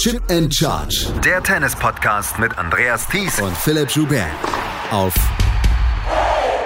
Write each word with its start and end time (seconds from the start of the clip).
Chip 0.00 0.22
and 0.30 0.54
Charge. 0.54 1.12
Der 1.22 1.42
Tennis-Podcast 1.42 2.38
mit 2.38 2.56
Andreas 2.56 3.06
Thies 3.06 3.38
und 3.38 3.54
Philipp 3.54 3.90
Joubert. 3.90 4.30
Auf 4.90 5.12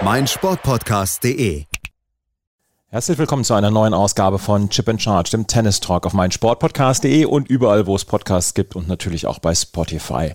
meinsportpodcast.de. 0.04 1.64
Herzlich 2.90 3.18
willkommen 3.18 3.42
zu 3.42 3.54
einer 3.54 3.72
neuen 3.72 3.92
Ausgabe 3.92 4.38
von 4.38 4.70
Chip 4.70 4.88
and 4.88 5.02
Charge, 5.02 5.30
dem 5.32 5.48
Tennis 5.48 5.80
Talk 5.80 6.06
auf 6.06 6.12
meinsportpodcast.de 6.12 7.24
und 7.24 7.50
überall, 7.50 7.88
wo 7.88 7.96
es 7.96 8.04
Podcasts 8.04 8.54
gibt 8.54 8.76
und 8.76 8.86
natürlich 8.86 9.26
auch 9.26 9.40
bei 9.40 9.52
Spotify. 9.52 10.34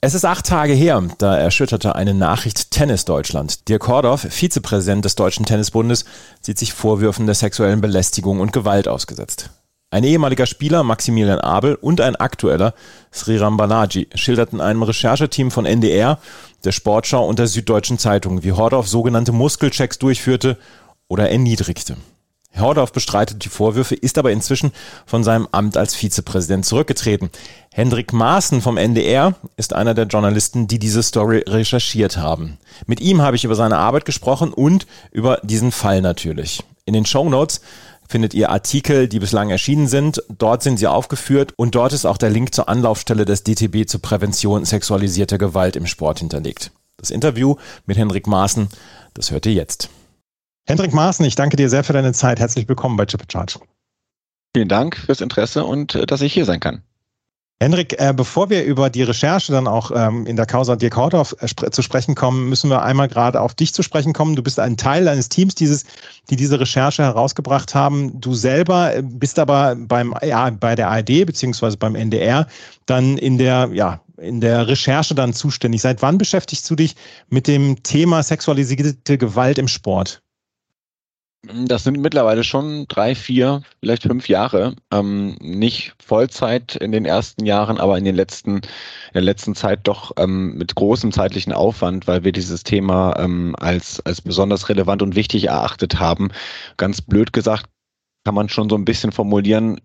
Es 0.00 0.14
ist 0.14 0.24
acht 0.24 0.46
Tage 0.46 0.72
her, 0.72 1.00
da 1.18 1.36
erschütterte 1.36 1.94
eine 1.94 2.14
Nachricht 2.14 2.72
Tennis 2.72 3.04
Deutschland. 3.04 3.68
Dirk 3.68 3.86
Hordorf, 3.86 4.22
Vizepräsident 4.28 5.04
des 5.04 5.14
Deutschen 5.14 5.46
Tennisbundes, 5.46 6.04
sieht 6.40 6.58
sich 6.58 6.72
Vorwürfen 6.72 7.26
der 7.26 7.36
sexuellen 7.36 7.80
Belästigung 7.80 8.40
und 8.40 8.52
Gewalt 8.52 8.88
ausgesetzt. 8.88 9.50
Ein 9.92 10.04
ehemaliger 10.04 10.46
Spieler, 10.46 10.84
Maximilian 10.84 11.40
Abel, 11.40 11.74
und 11.74 12.00
ein 12.00 12.14
aktueller, 12.14 12.74
Sriram 13.12 13.56
Balaji, 13.56 14.06
schilderten 14.14 14.60
einem 14.60 14.84
Rechercheteam 14.84 15.50
von 15.50 15.66
NDR, 15.66 16.20
der 16.64 16.70
Sportschau 16.70 17.26
und 17.26 17.40
der 17.40 17.48
Süddeutschen 17.48 17.98
Zeitung, 17.98 18.44
wie 18.44 18.52
Hordorf 18.52 18.86
sogenannte 18.86 19.32
Muskelchecks 19.32 19.98
durchführte 19.98 20.58
oder 21.08 21.28
erniedrigte. 21.28 21.96
Herr 22.52 22.64
Hordorf 22.64 22.92
bestreitet 22.92 23.44
die 23.44 23.48
Vorwürfe, 23.48 23.96
ist 23.96 24.16
aber 24.16 24.30
inzwischen 24.30 24.70
von 25.06 25.24
seinem 25.24 25.48
Amt 25.50 25.76
als 25.76 25.96
Vizepräsident 25.96 26.66
zurückgetreten. 26.66 27.30
Hendrik 27.72 28.12
Maaßen 28.12 28.60
vom 28.60 28.76
NDR 28.76 29.34
ist 29.56 29.72
einer 29.72 29.94
der 29.94 30.06
Journalisten, 30.06 30.68
die 30.68 30.78
diese 30.78 31.02
Story 31.02 31.44
recherchiert 31.48 32.16
haben. 32.16 32.58
Mit 32.86 33.00
ihm 33.00 33.22
habe 33.22 33.34
ich 33.34 33.44
über 33.44 33.56
seine 33.56 33.78
Arbeit 33.78 34.04
gesprochen 34.04 34.52
und 34.52 34.86
über 35.10 35.40
diesen 35.42 35.72
Fall 35.72 36.00
natürlich. 36.00 36.62
In 36.86 36.94
den 36.94 37.06
Show 37.06 37.28
Notes 37.28 37.60
findet 38.10 38.34
ihr 38.34 38.50
Artikel, 38.50 39.08
die 39.08 39.20
bislang 39.20 39.50
erschienen 39.50 39.86
sind. 39.86 40.22
Dort 40.28 40.62
sind 40.62 40.78
sie 40.78 40.88
aufgeführt 40.88 41.54
und 41.56 41.74
dort 41.74 41.92
ist 41.92 42.04
auch 42.04 42.18
der 42.18 42.30
Link 42.30 42.52
zur 42.54 42.68
Anlaufstelle 42.68 43.24
des 43.24 43.44
DTB 43.44 43.88
zur 43.88 44.02
Prävention 44.02 44.64
sexualisierter 44.64 45.38
Gewalt 45.38 45.76
im 45.76 45.86
Sport 45.86 46.18
hinterlegt. 46.18 46.72
Das 46.96 47.10
Interview 47.10 47.54
mit 47.86 47.96
Hendrik 47.96 48.26
Maaßen, 48.26 48.68
das 49.14 49.30
hört 49.30 49.46
ihr 49.46 49.52
jetzt. 49.52 49.88
Hendrik 50.66 50.92
Maaßen, 50.92 51.24
ich 51.24 51.36
danke 51.36 51.56
dir 51.56 51.70
sehr 51.70 51.84
für 51.84 51.92
deine 51.92 52.12
Zeit. 52.12 52.40
Herzlich 52.40 52.68
willkommen 52.68 52.96
bei 52.96 53.06
Chip 53.06 53.22
Charge. 53.30 53.60
Vielen 54.54 54.68
Dank 54.68 54.96
fürs 54.96 55.20
Interesse 55.20 55.64
und 55.64 55.94
äh, 55.94 56.04
dass 56.04 56.20
ich 56.20 56.34
hier 56.34 56.44
sein 56.44 56.60
kann. 56.60 56.82
Henrik, 57.62 58.00
äh, 58.00 58.14
bevor 58.16 58.48
wir 58.48 58.64
über 58.64 58.88
die 58.88 59.02
Recherche 59.02 59.52
dann 59.52 59.68
auch 59.68 59.90
ähm, 59.94 60.24
in 60.24 60.36
der 60.36 60.46
Causa 60.46 60.76
Dirk 60.76 60.96
Hauthoff 60.96 61.36
äh, 61.40 61.70
zu 61.70 61.82
sprechen 61.82 62.14
kommen, 62.14 62.48
müssen 62.48 62.70
wir 62.70 62.80
einmal 62.80 63.06
gerade 63.06 63.38
auf 63.38 63.54
dich 63.54 63.74
zu 63.74 63.82
sprechen 63.82 64.14
kommen. 64.14 64.34
Du 64.34 64.42
bist 64.42 64.58
ein 64.58 64.78
Teil 64.78 65.06
eines 65.06 65.28
Teams, 65.28 65.54
dieses, 65.56 65.84
die 66.30 66.36
diese 66.36 66.58
Recherche 66.58 67.02
herausgebracht 67.02 67.74
haben. 67.74 68.18
Du 68.18 68.32
selber 68.32 68.96
äh, 68.96 69.02
bist 69.02 69.38
aber 69.38 69.76
beim, 69.76 70.14
ja, 70.22 70.48
bei 70.48 70.74
der 70.74 70.88
ARD 70.88 71.26
beziehungsweise 71.26 71.76
beim 71.76 71.96
NDR 71.96 72.46
dann 72.86 73.18
in 73.18 73.36
der, 73.36 73.68
ja, 73.74 74.00
in 74.16 74.40
der 74.40 74.66
Recherche 74.66 75.14
dann 75.14 75.34
zuständig. 75.34 75.82
Seit 75.82 76.00
wann 76.00 76.16
beschäftigst 76.16 76.68
du 76.70 76.76
dich 76.76 76.96
mit 77.28 77.46
dem 77.46 77.82
Thema 77.82 78.22
sexualisierte 78.22 79.18
Gewalt 79.18 79.58
im 79.58 79.68
Sport? 79.68 80.22
Das 81.42 81.84
sind 81.84 81.98
mittlerweile 81.98 82.44
schon 82.44 82.86
drei, 82.88 83.14
vier, 83.14 83.62
vielleicht 83.80 84.02
fünf 84.02 84.28
Jahre. 84.28 84.76
Ähm, 84.92 85.36
nicht 85.40 85.94
Vollzeit 85.98 86.76
in 86.76 86.92
den 86.92 87.06
ersten 87.06 87.46
Jahren, 87.46 87.78
aber 87.78 87.96
in 87.96 88.04
den 88.04 88.14
letzten, 88.14 88.56
in 88.56 88.62
der 89.14 89.22
letzten 89.22 89.54
Zeit 89.54 89.80
doch 89.84 90.12
ähm, 90.18 90.54
mit 90.58 90.74
großem 90.74 91.12
zeitlichen 91.12 91.54
Aufwand, 91.54 92.06
weil 92.06 92.24
wir 92.24 92.32
dieses 92.32 92.62
Thema 92.62 93.18
ähm, 93.18 93.56
als, 93.58 94.00
als 94.04 94.20
besonders 94.20 94.68
relevant 94.68 95.00
und 95.00 95.16
wichtig 95.16 95.44
erachtet 95.46 95.98
haben. 95.98 96.30
Ganz 96.76 97.00
blöd 97.00 97.32
gesagt 97.32 97.66
kann 98.24 98.34
man 98.34 98.50
schon 98.50 98.68
so 98.68 98.76
ein 98.76 98.84
bisschen 98.84 99.12
formulieren, 99.12 99.80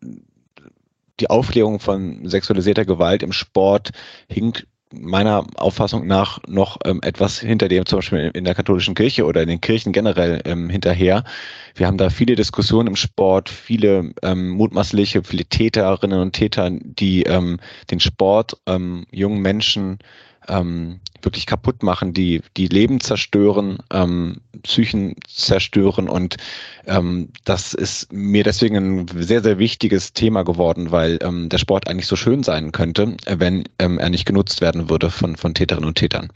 die 1.22 1.30
Aufklärung 1.30 1.80
von 1.80 2.28
sexualisierter 2.28 2.86
Gewalt 2.86 3.24
im 3.24 3.32
Sport 3.32 3.92
hinkt 4.30 4.68
meiner 5.00 5.46
Auffassung 5.56 6.08
nach 6.08 6.40
noch 6.48 6.78
ähm, 6.86 7.00
etwas 7.04 7.40
hinter 7.40 7.68
dem, 7.68 7.86
zum 7.86 8.00
Beispiel 8.00 8.32
in 8.34 8.44
der 8.44 8.56
katholischen 8.56 8.96
Kirche 8.96 9.26
oder 9.26 9.42
in 9.42 9.48
den 9.48 9.62
Kirchen 9.62 9.94
generell 9.94 10.42
ähm, 10.46 10.70
hinterher. 10.70 11.24
Wir 11.76 11.88
haben 11.88 11.98
da 11.98 12.10
viele 12.10 12.36
Diskussionen 12.36 12.88
im 12.88 12.96
Sport, 12.96 13.50
viele 13.50 14.14
ähm, 14.24 14.50
mutmaßliche, 14.50 15.24
viele 15.24 15.46
Täterinnen 15.46 16.20
und 16.20 16.34
Täter, 16.34 16.70
die 16.72 17.24
ähm, 17.24 17.60
den 17.92 18.00
Sport 18.00 18.58
ähm, 18.66 19.06
jungen 19.12 19.42
Menschen 19.42 20.00
ähm, 20.48 21.00
wirklich 21.22 21.46
kaputt 21.46 21.84
machen, 21.84 22.14
die 22.14 22.42
die 22.58 22.68
Leben 22.68 23.00
zerstören, 23.00 23.80
ähm, 23.92 24.42
Psychen 24.64 25.16
zerstören 25.28 26.08
und 26.08 26.38
ähm, 26.86 27.30
das 27.44 27.74
ist 27.74 28.12
mir 28.12 28.44
deswegen 28.44 28.76
ein 28.76 29.08
sehr, 29.18 29.42
sehr 29.42 29.58
wichtiges 29.60 30.14
Thema 30.14 30.44
geworden, 30.44 30.92
weil 30.92 31.20
ähm, 31.22 31.50
der 31.50 31.58
Sport 31.58 31.88
eigentlich 31.88 32.08
so 32.08 32.16
schön 32.16 32.44
sein 32.44 32.72
könnte, 32.72 33.18
wenn 33.28 33.64
ähm, 33.80 33.98
er 33.98 34.10
nicht 34.10 34.26
genutzt 34.26 34.62
werden 34.62 34.90
würde 34.90 35.10
von, 35.10 35.36
von 35.36 35.54
Täterinnen 35.54 35.88
und 35.88 35.98
Tätern. 35.98 36.32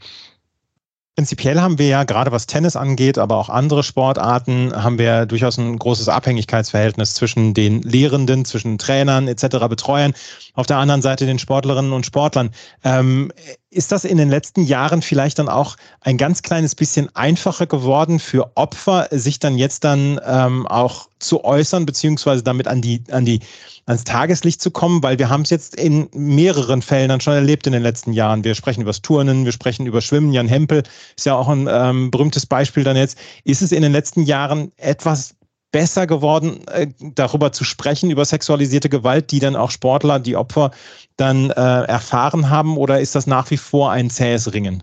Prinzipiell 1.16 1.60
haben 1.60 1.78
wir 1.78 1.88
ja 1.88 2.04
gerade 2.04 2.32
was 2.32 2.46
Tennis 2.46 2.76
angeht, 2.76 3.18
aber 3.18 3.36
auch 3.36 3.50
andere 3.50 3.82
Sportarten, 3.82 4.72
haben 4.74 4.98
wir 4.98 5.26
durchaus 5.26 5.58
ein 5.58 5.78
großes 5.78 6.08
Abhängigkeitsverhältnis 6.08 7.14
zwischen 7.14 7.52
den 7.52 7.82
Lehrenden, 7.82 8.46
zwischen 8.46 8.78
Trainern 8.78 9.28
etc., 9.28 9.68
Betreuern, 9.68 10.14
auf 10.54 10.66
der 10.66 10.78
anderen 10.78 11.02
Seite 11.02 11.26
den 11.26 11.38
Sportlerinnen 11.38 11.92
und 11.92 12.06
Sportlern. 12.06 12.50
Ähm, 12.84 13.32
ist 13.70 13.92
das 13.92 14.04
in 14.04 14.18
den 14.18 14.28
letzten 14.28 14.62
Jahren 14.62 15.00
vielleicht 15.00 15.38
dann 15.38 15.48
auch 15.48 15.76
ein 16.00 16.16
ganz 16.16 16.42
kleines 16.42 16.74
bisschen 16.74 17.14
einfacher 17.14 17.66
geworden 17.66 18.18
für 18.18 18.50
Opfer, 18.56 19.08
sich 19.12 19.38
dann 19.38 19.56
jetzt 19.56 19.84
dann 19.84 20.20
ähm, 20.26 20.66
auch 20.66 21.08
zu 21.20 21.44
äußern, 21.44 21.86
beziehungsweise 21.86 22.42
damit 22.42 22.66
an 22.66 22.82
die, 22.82 23.04
an 23.12 23.24
die, 23.24 23.40
ans 23.86 24.02
Tageslicht 24.04 24.60
zu 24.60 24.72
kommen? 24.72 25.02
Weil 25.02 25.18
wir 25.18 25.28
haben 25.28 25.42
es 25.42 25.50
jetzt 25.50 25.76
in 25.76 26.08
mehreren 26.12 26.82
Fällen 26.82 27.10
dann 27.10 27.20
schon 27.20 27.34
erlebt 27.34 27.66
in 27.66 27.72
den 27.72 27.82
letzten 27.82 28.12
Jahren. 28.12 28.42
Wir 28.42 28.56
sprechen 28.56 28.80
über 28.80 28.92
Turnen, 28.92 29.44
wir 29.44 29.52
sprechen 29.52 29.86
über 29.86 30.00
Schwimmen. 30.00 30.32
Jan 30.32 30.48
Hempel 30.48 30.82
ist 31.16 31.26
ja 31.26 31.36
auch 31.36 31.48
ein 31.48 31.68
ähm, 31.70 32.10
berühmtes 32.10 32.46
Beispiel 32.46 32.82
dann 32.82 32.96
jetzt. 32.96 33.18
Ist 33.44 33.62
es 33.62 33.70
in 33.70 33.82
den 33.82 33.92
letzten 33.92 34.22
Jahren 34.22 34.72
etwas 34.78 35.36
besser 35.72 36.06
geworden, 36.06 36.66
äh, 36.68 36.88
darüber 37.00 37.52
zu 37.52 37.64
sprechen, 37.64 38.10
über 38.10 38.24
sexualisierte 38.24 38.88
Gewalt, 38.88 39.30
die 39.30 39.40
dann 39.40 39.56
auch 39.56 39.70
Sportler, 39.70 40.18
die 40.18 40.36
Opfer 40.36 40.70
dann 41.16 41.50
äh, 41.50 41.52
erfahren 41.52 42.50
haben? 42.50 42.76
Oder 42.76 43.00
ist 43.00 43.14
das 43.14 43.26
nach 43.26 43.50
wie 43.50 43.56
vor 43.56 43.90
ein 43.90 44.10
zähes 44.10 44.52
Ringen? 44.52 44.82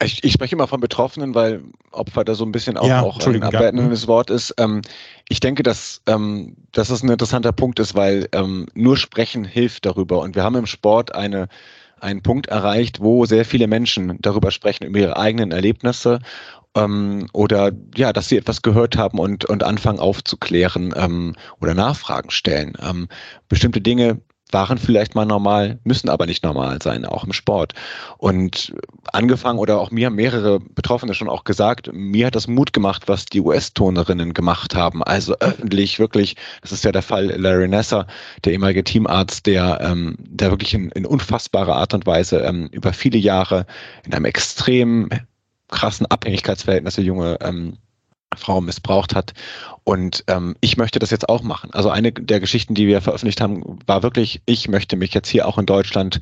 Ich, 0.00 0.22
ich 0.22 0.32
spreche 0.32 0.54
immer 0.54 0.68
von 0.68 0.80
Betroffenen, 0.80 1.34
weil 1.34 1.62
Opfer 1.90 2.22
da 2.22 2.34
so 2.36 2.44
ein 2.44 2.52
bisschen 2.52 2.76
auch, 2.76 2.86
ja, 2.86 3.02
auch 3.02 3.18
ein 3.26 3.42
abwertendes 3.42 4.02
ja. 4.02 4.08
Wort 4.08 4.30
ist. 4.30 4.54
Ähm, 4.56 4.82
ich 5.28 5.40
denke, 5.40 5.64
dass, 5.64 6.02
ähm, 6.06 6.54
dass 6.70 6.90
es 6.90 7.02
ein 7.02 7.08
interessanter 7.08 7.50
Punkt 7.50 7.80
ist, 7.80 7.96
weil 7.96 8.28
ähm, 8.30 8.66
nur 8.74 8.96
sprechen 8.96 9.44
hilft 9.44 9.86
darüber. 9.86 10.20
Und 10.20 10.36
wir 10.36 10.44
haben 10.44 10.54
im 10.54 10.66
Sport 10.66 11.16
eine, 11.16 11.48
einen 12.00 12.22
Punkt 12.22 12.46
erreicht, 12.46 13.00
wo 13.00 13.24
sehr 13.26 13.44
viele 13.44 13.66
Menschen 13.66 14.18
darüber 14.20 14.50
sprechen, 14.50 14.84
über 14.84 14.98
ihre 14.98 15.16
eigenen 15.16 15.52
Erlebnisse 15.52 16.20
ähm, 16.74 17.28
oder 17.32 17.72
ja, 17.94 18.12
dass 18.12 18.28
sie 18.28 18.36
etwas 18.36 18.62
gehört 18.62 18.96
haben 18.96 19.18
und, 19.18 19.44
und 19.44 19.62
anfangen 19.62 19.98
aufzuklären 19.98 20.94
ähm, 20.96 21.34
oder 21.60 21.74
Nachfragen 21.74 22.30
stellen. 22.30 22.74
Ähm, 22.80 23.08
bestimmte 23.48 23.80
Dinge 23.80 24.20
waren 24.52 24.78
vielleicht 24.78 25.14
mal 25.14 25.24
normal, 25.24 25.78
müssen 25.84 26.08
aber 26.08 26.26
nicht 26.26 26.44
normal 26.44 26.80
sein, 26.82 27.04
auch 27.04 27.24
im 27.24 27.32
Sport. 27.32 27.74
Und 28.16 28.74
angefangen 29.12 29.58
oder 29.58 29.80
auch 29.80 29.90
mir 29.90 30.06
haben 30.06 30.14
mehrere 30.14 30.60
Betroffene 30.60 31.14
schon 31.14 31.28
auch 31.28 31.44
gesagt, 31.44 31.90
mir 31.92 32.26
hat 32.26 32.34
das 32.34 32.48
Mut 32.48 32.72
gemacht, 32.72 33.04
was 33.06 33.26
die 33.26 33.40
US-Tonerinnen 33.40 34.34
gemacht 34.34 34.74
haben. 34.74 35.02
Also 35.02 35.34
öffentlich 35.40 35.98
wirklich, 35.98 36.36
das 36.62 36.72
ist 36.72 36.84
ja 36.84 36.92
der 36.92 37.02
Fall 37.02 37.26
Larry 37.26 37.68
Nasser, 37.68 38.06
der 38.44 38.52
ehemalige 38.52 38.84
Teamarzt, 38.84 39.46
der, 39.46 39.80
ähm, 39.80 40.16
der 40.18 40.50
wirklich 40.50 40.74
in, 40.74 40.90
in 40.90 41.06
unfassbarer 41.06 41.76
Art 41.76 41.94
und 41.94 42.06
Weise 42.06 42.40
ähm, 42.40 42.68
über 42.72 42.92
viele 42.92 43.18
Jahre 43.18 43.66
in 44.04 44.14
einem 44.14 44.24
extrem 44.24 45.08
krassen 45.68 46.06
Abhängigkeitsverhältnis 46.06 46.94
der 46.94 47.04
junge 47.04 47.38
ähm, 47.40 47.76
Frau 48.36 48.60
missbraucht 48.60 49.14
hat. 49.14 49.32
Und 49.84 50.24
ähm, 50.26 50.54
ich 50.60 50.76
möchte 50.76 50.98
das 50.98 51.10
jetzt 51.10 51.28
auch 51.28 51.42
machen. 51.42 51.70
Also 51.72 51.90
eine 51.90 52.12
der 52.12 52.40
Geschichten, 52.40 52.74
die 52.74 52.86
wir 52.86 53.00
veröffentlicht 53.00 53.40
haben, 53.40 53.78
war 53.86 54.02
wirklich, 54.02 54.42
ich 54.46 54.68
möchte 54.68 54.96
mich 54.96 55.14
jetzt 55.14 55.28
hier 55.28 55.46
auch 55.48 55.58
in 55.58 55.66
Deutschland 55.66 56.20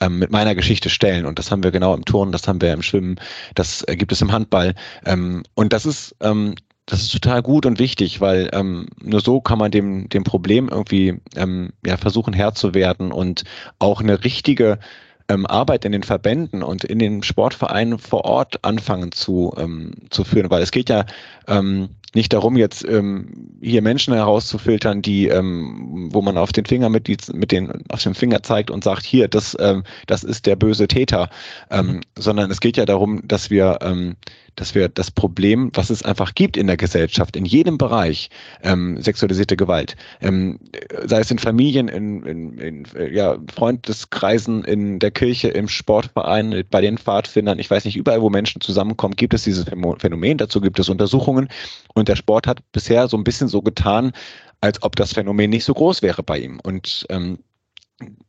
ähm, 0.00 0.18
mit 0.18 0.30
meiner 0.30 0.54
Geschichte 0.54 0.90
stellen. 0.90 1.24
Und 1.24 1.38
das 1.38 1.50
haben 1.50 1.62
wir 1.62 1.70
genau 1.70 1.94
im 1.94 2.04
Turnen, 2.04 2.32
das 2.32 2.46
haben 2.46 2.60
wir 2.60 2.72
im 2.72 2.82
Schwimmen, 2.82 3.16
das 3.54 3.82
äh, 3.88 3.96
gibt 3.96 4.12
es 4.12 4.20
im 4.20 4.32
Handball. 4.32 4.74
Ähm, 5.06 5.44
und 5.54 5.72
das 5.72 5.86
ist, 5.86 6.14
ähm, 6.20 6.54
das 6.84 7.02
ist 7.02 7.12
total 7.12 7.42
gut 7.42 7.66
und 7.66 7.78
wichtig, 7.78 8.20
weil 8.20 8.48
ähm, 8.52 8.86
nur 9.02 9.20
so 9.20 9.40
kann 9.40 9.58
man 9.58 9.70
dem, 9.70 10.08
dem 10.08 10.24
Problem 10.24 10.68
irgendwie 10.68 11.20
ähm, 11.34 11.72
ja, 11.84 11.96
versuchen 11.96 12.32
Herr 12.32 12.54
zu 12.54 12.74
werden 12.74 13.12
und 13.12 13.44
auch 13.78 14.00
eine 14.00 14.22
richtige 14.24 14.78
ähm, 15.28 15.46
Arbeit 15.46 15.84
in 15.84 15.92
den 15.92 16.02
Verbänden 16.02 16.62
und 16.62 16.84
in 16.84 16.98
den 16.98 17.22
Sportvereinen 17.22 17.98
vor 17.98 18.24
Ort 18.24 18.64
anfangen 18.64 19.12
zu, 19.12 19.54
ähm, 19.58 19.92
zu 20.10 20.24
führen, 20.24 20.50
weil 20.50 20.62
es 20.62 20.70
geht 20.70 20.88
ja 20.88 21.04
ähm, 21.48 21.88
nicht 22.14 22.32
darum, 22.32 22.56
jetzt 22.56 22.84
ähm, 22.88 23.58
hier 23.60 23.82
Menschen 23.82 24.14
herauszufiltern, 24.14 25.02
die, 25.02 25.28
ähm, 25.28 26.08
wo 26.12 26.22
man 26.22 26.38
auf 26.38 26.52
den 26.52 26.64
Finger 26.64 26.88
mit, 26.88 27.08
die, 27.08 27.18
mit 27.32 27.52
den, 27.52 27.84
auf 27.90 28.02
den 28.02 28.14
Finger 28.14 28.42
zeigt 28.42 28.70
und 28.70 28.84
sagt, 28.84 29.04
hier, 29.04 29.28
das, 29.28 29.56
ähm, 29.60 29.84
das 30.06 30.24
ist 30.24 30.46
der 30.46 30.56
böse 30.56 30.88
Täter, 30.88 31.28
ähm, 31.70 31.86
mhm. 31.86 32.00
sondern 32.16 32.50
es 32.50 32.60
geht 32.60 32.76
ja 32.76 32.86
darum, 32.86 33.26
dass 33.28 33.50
wir 33.50 33.78
ähm, 33.82 34.16
dass 34.56 34.74
wir 34.74 34.88
das 34.88 35.10
Problem, 35.10 35.70
was 35.74 35.90
es 35.90 36.02
einfach 36.02 36.34
gibt 36.34 36.56
in 36.56 36.66
der 36.66 36.76
Gesellschaft, 36.76 37.36
in 37.36 37.44
jedem 37.44 37.78
Bereich, 37.78 38.30
ähm, 38.62 39.00
sexualisierte 39.00 39.56
Gewalt, 39.56 39.96
ähm, 40.20 40.58
sei 41.04 41.20
es 41.20 41.30
in 41.30 41.38
Familien, 41.38 41.88
in, 41.88 42.22
in, 42.24 42.58
in 42.58 42.86
ja, 43.12 43.36
Freundeskreisen, 43.54 44.64
in 44.64 44.98
der 44.98 45.10
Kirche, 45.10 45.48
im 45.48 45.68
Sportverein, 45.68 46.64
bei 46.70 46.80
den 46.80 46.98
Pfadfindern, 46.98 47.58
ich 47.58 47.70
weiß 47.70 47.84
nicht, 47.84 47.96
überall, 47.96 48.22
wo 48.22 48.30
Menschen 48.30 48.60
zusammenkommen, 48.60 49.14
gibt 49.14 49.34
es 49.34 49.44
dieses 49.44 49.66
Phänomen, 49.98 50.38
dazu 50.38 50.60
gibt 50.60 50.78
es 50.78 50.88
Untersuchungen 50.88 51.48
und 51.94 52.08
der 52.08 52.16
Sport 52.16 52.46
hat 52.46 52.60
bisher 52.72 53.08
so 53.08 53.16
ein 53.16 53.24
bisschen 53.24 53.48
so 53.48 53.62
getan, 53.62 54.12
als 54.60 54.82
ob 54.82 54.96
das 54.96 55.12
Phänomen 55.12 55.50
nicht 55.50 55.64
so 55.64 55.74
groß 55.74 56.02
wäre 56.02 56.22
bei 56.22 56.38
ihm. 56.38 56.60
Und 56.62 57.06
ähm, 57.10 57.38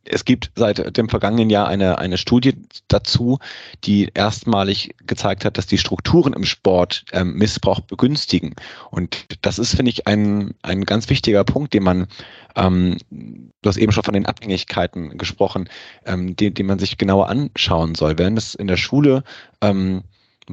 es 0.06 0.24
gibt 0.24 0.52
seit 0.56 0.96
dem 0.98 1.10
vergangenen 1.10 1.50
Jahr 1.50 1.68
eine, 1.68 1.98
eine 1.98 2.18
Studie 2.18 2.54
dazu, 2.88 3.40
die 3.84 4.10
erstmalig 4.14 4.96
gezeigt 5.06 5.44
hat, 5.44 5.58
dass 5.58 5.68
die 5.68 5.78
Strukturen 5.78 6.34
im 6.34 6.46
Sport 6.46 7.04
ähm, 7.12 7.34
Missbrauch 7.34 7.82
begünstigen. 7.82 8.56
Und 8.92 9.26
das 9.42 9.60
ist, 9.60 9.76
finde 9.76 9.92
ich, 9.92 10.08
ein, 10.08 10.54
ein 10.62 10.86
ganz 10.86 11.10
wichtiger 11.10 11.44
Punkt, 11.44 11.74
den 11.74 11.84
man, 11.84 12.08
ähm, 12.56 12.98
du 13.10 13.68
hast 13.70 13.78
eben 13.78 13.92
schon 13.92 14.04
von 14.04 14.14
den 14.14 14.26
Abhängigkeiten 14.26 15.18
gesprochen, 15.18 15.70
ähm, 16.06 16.36
den, 16.38 16.54
den 16.54 16.66
man 16.66 16.80
sich 16.80 16.98
genauer 16.98 17.28
anschauen 17.28 17.96
soll. 17.96 18.18
Wenn 18.18 18.38
es 18.38 18.56
in 18.56 18.68
der 18.68 18.78
Schule 18.78 19.24
ähm, 19.60 20.04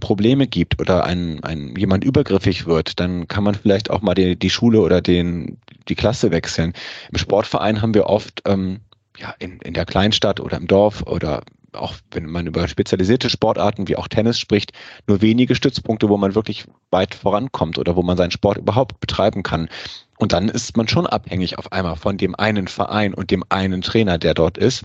Probleme 0.00 0.48
gibt 0.48 0.80
oder 0.80 1.04
ein, 1.04 1.42
ein 1.44 1.76
jemand 1.76 2.02
übergriffig 2.02 2.66
wird, 2.66 2.98
dann 2.98 3.28
kann 3.28 3.44
man 3.44 3.54
vielleicht 3.54 3.90
auch 3.90 4.02
mal 4.02 4.14
die, 4.14 4.36
die 4.36 4.50
Schule 4.50 4.80
oder 4.80 5.00
den, 5.00 5.58
die 5.88 5.94
Klasse 5.94 6.32
wechseln. 6.32 6.72
Im 7.12 7.18
Sportverein 7.18 7.80
haben 7.80 7.94
wir 7.94 8.06
oft 8.06 8.42
ähm, 8.46 8.80
ja, 9.18 9.34
in, 9.38 9.58
in 9.60 9.74
der 9.74 9.84
Kleinstadt 9.84 10.40
oder 10.40 10.56
im 10.56 10.66
Dorf 10.66 11.02
oder 11.06 11.42
auch 11.74 11.94
wenn 12.12 12.26
man 12.26 12.46
über 12.46 12.68
spezialisierte 12.68 13.28
Sportarten 13.28 13.88
wie 13.88 13.96
auch 13.96 14.08
Tennis 14.08 14.38
spricht, 14.38 14.72
nur 15.06 15.20
wenige 15.20 15.54
Stützpunkte, 15.54 16.08
wo 16.08 16.16
man 16.16 16.34
wirklich 16.34 16.66
weit 16.90 17.14
vorankommt 17.14 17.78
oder 17.78 17.96
wo 17.96 18.02
man 18.02 18.16
seinen 18.16 18.30
Sport 18.30 18.58
überhaupt 18.58 19.00
betreiben 19.00 19.42
kann. 19.42 19.68
Und 20.18 20.32
dann 20.32 20.48
ist 20.48 20.76
man 20.76 20.88
schon 20.88 21.06
abhängig 21.06 21.58
auf 21.58 21.72
einmal 21.72 21.96
von 21.96 22.16
dem 22.16 22.34
einen 22.36 22.68
Verein 22.68 23.14
und 23.14 23.30
dem 23.30 23.44
einen 23.48 23.82
Trainer, 23.82 24.18
der 24.18 24.34
dort 24.34 24.58
ist. 24.58 24.84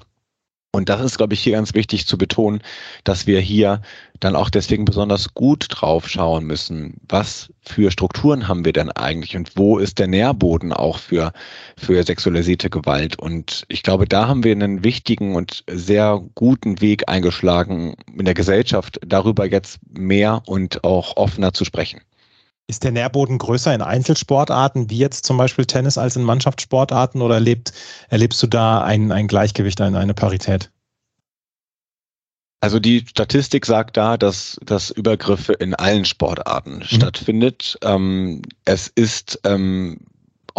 Und 0.72 0.88
das 0.88 1.02
ist, 1.02 1.18
glaube 1.18 1.34
ich, 1.34 1.42
hier 1.42 1.54
ganz 1.54 1.74
wichtig 1.74 2.06
zu 2.06 2.16
betonen, 2.16 2.62
dass 3.04 3.26
wir 3.26 3.40
hier 3.40 3.82
dann 4.20 4.36
auch 4.36 4.52
deswegen 4.52 4.86
besonders 4.86 5.34
gut 5.34 5.66
drauf 5.70 6.08
schauen 6.08 6.46
müssen. 6.46 6.98
Was 7.10 7.52
für 7.62 7.90
Strukturen 7.90 8.48
haben 8.48 8.66
wir 8.66 8.74
denn 8.74 8.92
eigentlich 8.92 9.36
und 9.36 9.52
wo 9.56 9.80
ist 9.80 9.98
der 9.98 10.08
Nährboden 10.08 10.72
auch 10.72 11.00
für, 11.00 11.34
für 11.76 12.04
sexualisierte 12.04 12.70
Gewalt? 12.70 13.18
Und 13.18 13.66
ich 13.68 13.82
glaube, 13.82 14.06
da 14.08 14.28
haben 14.28 14.44
wir 14.44 14.52
einen 14.52 14.84
wichtigen 14.84 15.36
und 15.36 15.64
sehr 15.72 16.22
guten 16.36 16.82
Weg 16.82 17.10
eingeschlagen, 17.10 17.96
in 18.16 18.26
der 18.26 18.36
Gesellschaft 18.36 19.00
darüber 19.04 19.50
jetzt 19.50 19.80
mehr 19.90 20.44
und 20.46 20.84
auch 20.84 21.18
offener 21.18 21.52
zu 21.52 21.66
sprechen. 21.66 22.02
Ist 22.70 22.84
der 22.84 22.92
Nährboden 22.92 23.40
größer 23.40 23.74
in 23.74 23.82
Einzelsportarten, 23.82 24.92
wie 24.92 25.00
jetzt 25.00 25.26
zum 25.26 25.38
Beispiel 25.38 25.66
Tennis, 25.66 25.98
als 25.98 26.16
in 26.16 26.22
Mannschaftssportarten 26.22 27.20
oder 27.24 27.34
erlebt, 27.34 27.74
erlebst 28.10 28.44
du 28.44 28.48
da 28.48 28.84
ein, 28.84 29.12
ein 29.12 29.28
Gleichgewicht, 29.28 29.82
eine, 29.82 29.98
eine 29.98 30.14
Parität? 30.14 30.70
Also 32.62 32.80
die 32.80 33.04
Statistik 33.08 33.66
sagt 33.66 33.98
da, 33.98 34.18
dass, 34.18 34.60
dass 34.64 34.92
Übergriffe 34.92 35.54
in 35.54 35.74
allen 35.74 36.06
Sportarten 36.06 36.76
mhm. 36.76 36.84
stattfindet. 36.84 37.80
Ähm, 37.82 38.44
es 38.66 38.88
ist 38.88 39.40
ähm, 39.46 40.02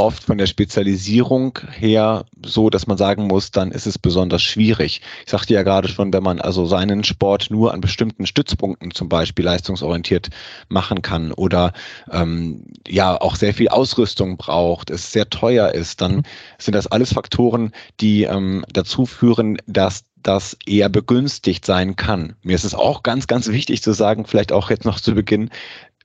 oft 0.00 0.24
von 0.24 0.38
der 0.38 0.46
Spezialisierung 0.46 1.58
her 1.72 2.24
so, 2.44 2.70
dass 2.70 2.86
man 2.86 2.96
sagen 2.96 3.26
muss, 3.26 3.50
dann 3.50 3.70
ist 3.70 3.86
es 3.86 3.98
besonders 3.98 4.42
schwierig. 4.42 5.02
Ich 5.24 5.30
sagte 5.30 5.52
ja 5.52 5.62
gerade 5.62 5.88
schon, 5.88 6.12
wenn 6.12 6.22
man 6.22 6.40
also 6.40 6.64
seinen 6.64 7.04
Sport 7.04 7.50
nur 7.50 7.74
an 7.74 7.82
bestimmten 7.82 8.26
Stützpunkten 8.26 8.92
zum 8.92 9.10
Beispiel 9.10 9.44
leistungsorientiert 9.44 10.30
machen 10.68 11.02
kann 11.02 11.32
oder 11.32 11.74
ähm, 12.10 12.64
ja 12.88 13.20
auch 13.20 13.36
sehr 13.36 13.52
viel 13.52 13.68
Ausrüstung 13.68 14.38
braucht, 14.38 14.88
es 14.88 15.12
sehr 15.12 15.28
teuer 15.28 15.72
ist, 15.72 16.00
dann 16.00 16.16
mhm. 16.16 16.22
sind 16.58 16.74
das 16.74 16.86
alles 16.86 17.12
Faktoren, 17.12 17.72
die 18.00 18.24
ähm, 18.24 18.64
dazu 18.72 19.04
führen, 19.04 19.58
dass 19.66 20.04
das 20.22 20.56
eher 20.66 20.88
begünstigt 20.88 21.64
sein 21.64 21.96
kann. 21.96 22.36
Mir 22.42 22.54
ist 22.54 22.64
es 22.64 22.74
auch 22.74 23.02
ganz, 23.02 23.26
ganz 23.26 23.48
wichtig 23.48 23.82
zu 23.82 23.92
sagen, 23.92 24.26
vielleicht 24.26 24.52
auch 24.52 24.70
jetzt 24.70 24.84
noch 24.84 25.00
zu 25.00 25.14
Beginn, 25.14 25.50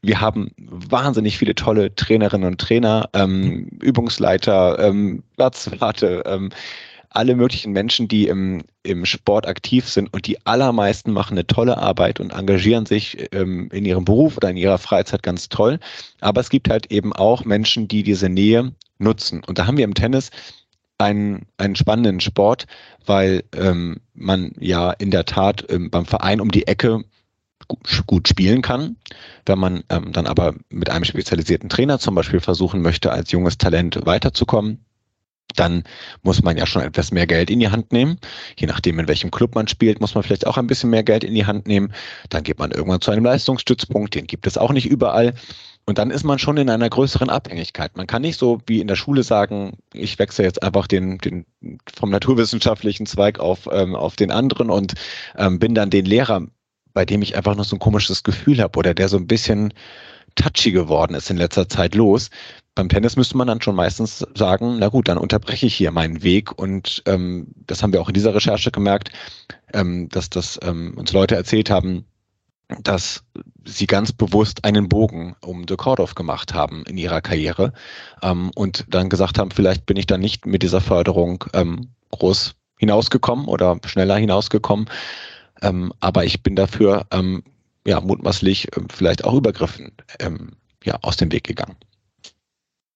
wir 0.06 0.22
haben 0.22 0.52
wahnsinnig 0.58 1.38
viele 1.38 1.56
tolle 1.56 1.94
Trainerinnen 1.96 2.48
und 2.48 2.62
Trainer, 2.62 3.10
ähm, 3.14 3.68
Übungsleiter, 3.82 4.80
ähm, 4.80 5.24
Platzwarte, 5.36 6.24
ähm, 6.26 6.50
alle 7.10 7.36
möglichen 7.36 7.72
Menschen, 7.72 8.08
die 8.10 8.28
im, 8.28 8.64
im 8.84 9.06
Sport 9.06 9.48
aktiv 9.48 9.88
sind 9.88 10.14
und 10.14 10.28
die 10.28 10.46
allermeisten 10.46 11.14
machen 11.14 11.36
eine 11.36 11.48
tolle 11.48 11.78
Arbeit 11.78 12.20
und 12.20 12.34
engagieren 12.34 12.86
sich 12.86 13.30
ähm, 13.32 13.70
in 13.72 13.86
ihrem 13.86 14.04
Beruf 14.04 14.36
oder 14.36 14.50
in 14.50 14.58
ihrer 14.58 14.78
Freizeit 14.78 15.24
ganz 15.24 15.48
toll. 15.48 15.80
Aber 16.20 16.42
es 16.42 16.50
gibt 16.50 16.70
halt 16.70 16.92
eben 16.92 17.14
auch 17.14 17.46
Menschen, 17.46 17.88
die 17.88 18.04
diese 18.04 18.28
Nähe 18.28 18.74
nutzen. 19.00 19.44
Und 19.46 19.58
da 19.58 19.66
haben 19.66 19.78
wir 19.78 19.86
im 19.86 19.94
Tennis 19.94 20.30
einen, 20.98 21.46
einen 21.58 21.76
spannenden 21.76 22.20
Sport, 22.20 22.66
weil 23.06 23.44
ähm, 23.56 24.02
man 24.14 24.52
ja 24.60 24.92
in 24.92 25.12
der 25.12 25.26
Tat 25.26 25.66
ähm, 25.70 25.90
beim 25.90 26.06
Verein 26.06 26.42
um 26.42 26.52
die 26.52 26.68
Ecke 26.68 27.04
gut 28.06 28.28
spielen 28.28 28.62
kann. 28.62 28.98
Wenn 29.46 29.60
man 29.60 29.84
ähm, 29.90 30.12
dann 30.12 30.28
aber 30.28 30.56
mit 30.70 30.90
einem 30.90 31.06
spezialisierten 31.06 31.70
Trainer 31.70 32.00
zum 32.00 32.16
Beispiel 32.16 32.40
versuchen 32.40 32.82
möchte, 32.82 33.12
als 33.12 33.32
junges 33.32 33.58
Talent 33.58 34.06
weiterzukommen, 34.06 34.86
dann 35.56 35.84
muss 36.22 36.44
man 36.44 36.58
ja 36.58 36.66
schon 36.66 36.82
etwas 36.82 37.12
mehr 37.12 37.28
Geld 37.28 37.50
in 37.50 37.60
die 37.60 37.70
Hand 37.70 37.92
nehmen. 37.92 38.20
Je 38.58 38.68
nachdem, 38.68 39.00
in 39.00 39.08
welchem 39.08 39.32
Club 39.32 39.56
man 39.56 39.68
spielt, 39.68 40.02
muss 40.02 40.16
man 40.16 40.24
vielleicht 40.24 40.48
auch 40.48 40.58
ein 40.58 40.68
bisschen 40.68 40.90
mehr 40.90 41.04
Geld 41.04 41.24
in 41.24 41.34
die 41.34 41.46
Hand 41.46 41.68
nehmen. 41.68 41.94
Dann 42.30 42.44
geht 42.44 42.60
man 42.60 42.72
irgendwann 42.72 43.02
zu 43.02 43.12
einem 43.12 43.26
Leistungsstützpunkt, 43.26 44.16
den 44.16 44.28
gibt 44.28 44.48
es 44.48 44.58
auch 44.58 44.72
nicht 44.72 44.88
überall. 44.88 45.34
Und 45.88 46.00
dann 46.00 46.10
ist 46.10 46.24
man 46.24 46.40
schon 46.40 46.58
in 46.58 46.70
einer 46.70 46.90
größeren 46.90 47.30
Abhängigkeit. 47.30 47.96
Man 47.96 48.08
kann 48.08 48.24
nicht 48.24 48.40
so 48.40 48.60
wie 48.66 48.82
in 48.82 48.88
der 48.88 48.96
Schule 48.96 49.22
sagen, 49.22 49.78
ich 49.94 50.18
wechsle 50.18 50.44
jetzt 50.44 50.64
einfach 50.64 50.88
den, 50.88 51.20
den 51.20 51.46
vom 51.96 52.10
naturwissenschaftlichen 52.10 53.06
Zweig 53.06 53.40
auf, 53.40 53.70
ähm, 53.72 53.96
auf 53.96 54.16
den 54.16 54.32
anderen 54.32 54.72
und 54.72 54.96
ähm, 55.38 55.60
bin 55.60 55.76
dann 55.76 55.92
den 55.92 56.06
Lehrer 56.06 56.48
bei 56.96 57.06
dem 57.06 57.22
ich 57.22 57.38
einfach 57.38 57.56
noch 57.56 57.66
so 57.66 57.76
ein 57.76 57.80
komisches 57.80 58.24
Gefühl 58.24 58.60
habe 58.62 58.80
oder 58.80 58.96
der 58.96 59.10
so 59.10 59.18
ein 59.18 59.28
bisschen 59.28 59.74
touchy 60.36 60.72
geworden 60.72 61.14
ist 61.14 61.30
in 61.30 61.38
letzter 61.38 61.70
Zeit 61.70 61.94
los. 61.94 62.30
Beim 62.74 62.90
Tennis 62.90 63.16
müsste 63.16 63.38
man 63.38 63.48
dann 63.48 63.62
schon 63.62 63.76
meistens 63.76 64.26
sagen, 64.34 64.78
na 64.80 64.88
gut, 64.88 65.08
dann 65.08 65.18
unterbreche 65.18 65.68
ich 65.68 65.76
hier 65.76 65.92
meinen 65.92 66.24
Weg 66.24 66.58
und 66.58 67.04
ähm, 67.06 67.48
das 67.68 67.84
haben 67.84 67.94
wir 67.94 68.02
auch 68.02 68.08
in 68.08 68.14
dieser 68.14 68.34
Recherche 68.34 68.72
gemerkt, 68.72 69.12
ähm, 69.74 70.10
dass 70.10 70.30
das 70.30 70.58
ähm, 70.64 70.94
uns 70.98 71.12
Leute 71.12 71.36
erzählt 71.36 71.70
haben, 71.70 72.06
dass 72.82 73.24
sie 73.66 73.88
ganz 73.88 74.12
bewusst 74.12 74.66
einen 74.66 74.90
Bogen 74.90 75.36
um 75.42 75.66
De 75.66 75.78
Kordoff 75.78 76.16
gemacht 76.16 76.54
haben 76.54 76.84
in 76.88 76.98
ihrer 76.98 77.22
Karriere 77.22 77.74
ähm, 78.24 78.52
und 78.56 78.86
dann 78.90 79.10
gesagt 79.10 79.38
haben, 79.38 79.52
vielleicht 79.52 79.86
bin 79.86 79.98
ich 79.98 80.08
dann 80.08 80.22
nicht 80.22 80.46
mit 80.46 80.64
dieser 80.64 80.82
Förderung 80.82 81.44
ähm, 81.54 81.90
groß 82.12 82.56
hinausgekommen 82.78 83.46
oder 83.46 83.78
schneller 83.86 84.18
hinausgekommen. 84.18 84.90
Ähm, 85.62 85.94
aber 86.00 86.26
ich 86.26 86.44
bin 86.44 86.56
dafür 86.56 87.06
ähm, 87.12 87.44
ja 87.86 88.02
mutmaßlich 88.02 88.76
äh, 88.76 88.82
vielleicht 88.94 89.24
auch 89.24 89.34
Übergriffen 89.34 89.92
ähm, 90.20 90.54
ja, 90.84 90.98
aus 91.02 91.18
dem 91.18 91.32
Weg 91.32 91.44
gegangen. 91.46 91.76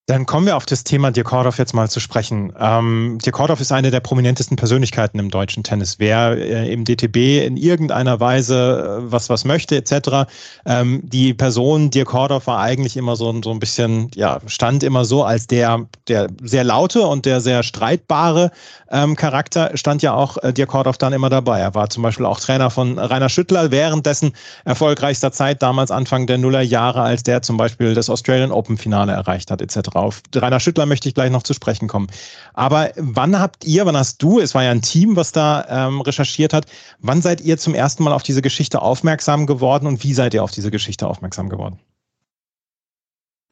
Dann 0.09 0.25
kommen 0.25 0.47
wir 0.47 0.57
auf 0.57 0.65
das 0.65 0.83
Thema 0.83 1.11
Dirkordov 1.11 1.59
jetzt 1.59 1.75
mal 1.75 1.87
zu 1.87 1.99
sprechen. 1.99 2.51
Ähm, 2.59 3.19
Dirkordov 3.23 3.61
ist 3.61 3.71
eine 3.71 3.91
der 3.91 3.99
prominentesten 3.99 4.57
Persönlichkeiten 4.57 5.19
im 5.19 5.29
deutschen 5.29 5.61
Tennis. 5.61 5.99
Wer 5.99 6.31
äh, 6.31 6.73
im 6.73 6.83
DTB 6.83 7.45
in 7.45 7.57
irgendeiner 7.57 8.19
Weise 8.19 9.01
äh, 9.03 9.11
was 9.11 9.29
was 9.29 9.45
möchte 9.45 9.75
etc. 9.75 10.27
Ähm, 10.65 11.01
die 11.03 11.35
Person 11.35 11.91
Dirkordov 11.91 12.47
war 12.47 12.59
eigentlich 12.59 12.97
immer 12.97 13.15
so, 13.15 13.39
so 13.43 13.51
ein 13.51 13.59
bisschen, 13.59 14.09
ja, 14.15 14.41
stand 14.47 14.81
immer 14.81 15.05
so 15.05 15.23
als 15.23 15.45
der, 15.45 15.85
der 16.07 16.27
sehr 16.41 16.63
laute 16.63 17.05
und 17.05 17.27
der 17.27 17.39
sehr 17.39 17.61
streitbare 17.61 18.49
ähm, 18.91 19.15
Charakter, 19.15 19.71
stand 19.75 20.01
ja 20.01 20.13
auch 20.13 20.37
äh, 20.37 20.53
Dirkordov 20.53 20.97
dann 20.97 21.13
immer 21.13 21.29
dabei. 21.29 21.59
Er 21.59 21.73
war 21.75 21.89
zum 21.89 22.03
Beispiel 22.03 22.25
auch 22.25 22.39
Trainer 22.39 22.69
von 22.69 22.97
Rainer 22.97 23.29
Schüttler 23.29 23.71
während 23.71 24.05
dessen 24.05 24.33
erfolgreichster 24.65 25.31
Zeit, 25.31 25.61
damals 25.61 25.91
Anfang 25.91 26.27
der 26.27 26.37
Nullerjahre, 26.37 27.01
als 27.01 27.23
der 27.23 27.41
zum 27.41 27.57
Beispiel 27.57 27.93
das 27.93 28.09
Australian 28.09 28.51
Open 28.51 28.77
Finale 28.77 29.11
erreicht 29.11 29.51
hat 29.51 29.61
etc. 29.61 29.89
Auf 29.93 30.21
Rainer 30.35 30.59
Schüttler 30.59 30.85
möchte 30.85 31.07
ich 31.07 31.15
gleich 31.15 31.31
noch 31.31 31.43
zu 31.43 31.53
sprechen 31.53 31.87
kommen. 31.87 32.07
Aber 32.53 32.89
wann 32.95 33.39
habt 33.39 33.65
ihr, 33.65 33.85
wann 33.85 33.97
hast 33.97 34.21
du, 34.21 34.39
es 34.39 34.55
war 34.55 34.63
ja 34.63 34.71
ein 34.71 34.81
Team, 34.81 35.15
was 35.15 35.31
da 35.31 35.65
ähm, 35.69 36.01
recherchiert 36.01 36.53
hat, 36.53 36.65
wann 36.99 37.21
seid 37.21 37.41
ihr 37.41 37.57
zum 37.57 37.75
ersten 37.75 38.03
Mal 38.03 38.13
auf 38.13 38.23
diese 38.23 38.41
Geschichte 38.41 38.81
aufmerksam 38.81 39.45
geworden 39.45 39.87
und 39.87 40.03
wie 40.03 40.13
seid 40.13 40.33
ihr 40.33 40.43
auf 40.43 40.51
diese 40.51 40.71
Geschichte 40.71 41.07
aufmerksam 41.07 41.49
geworden? 41.49 41.79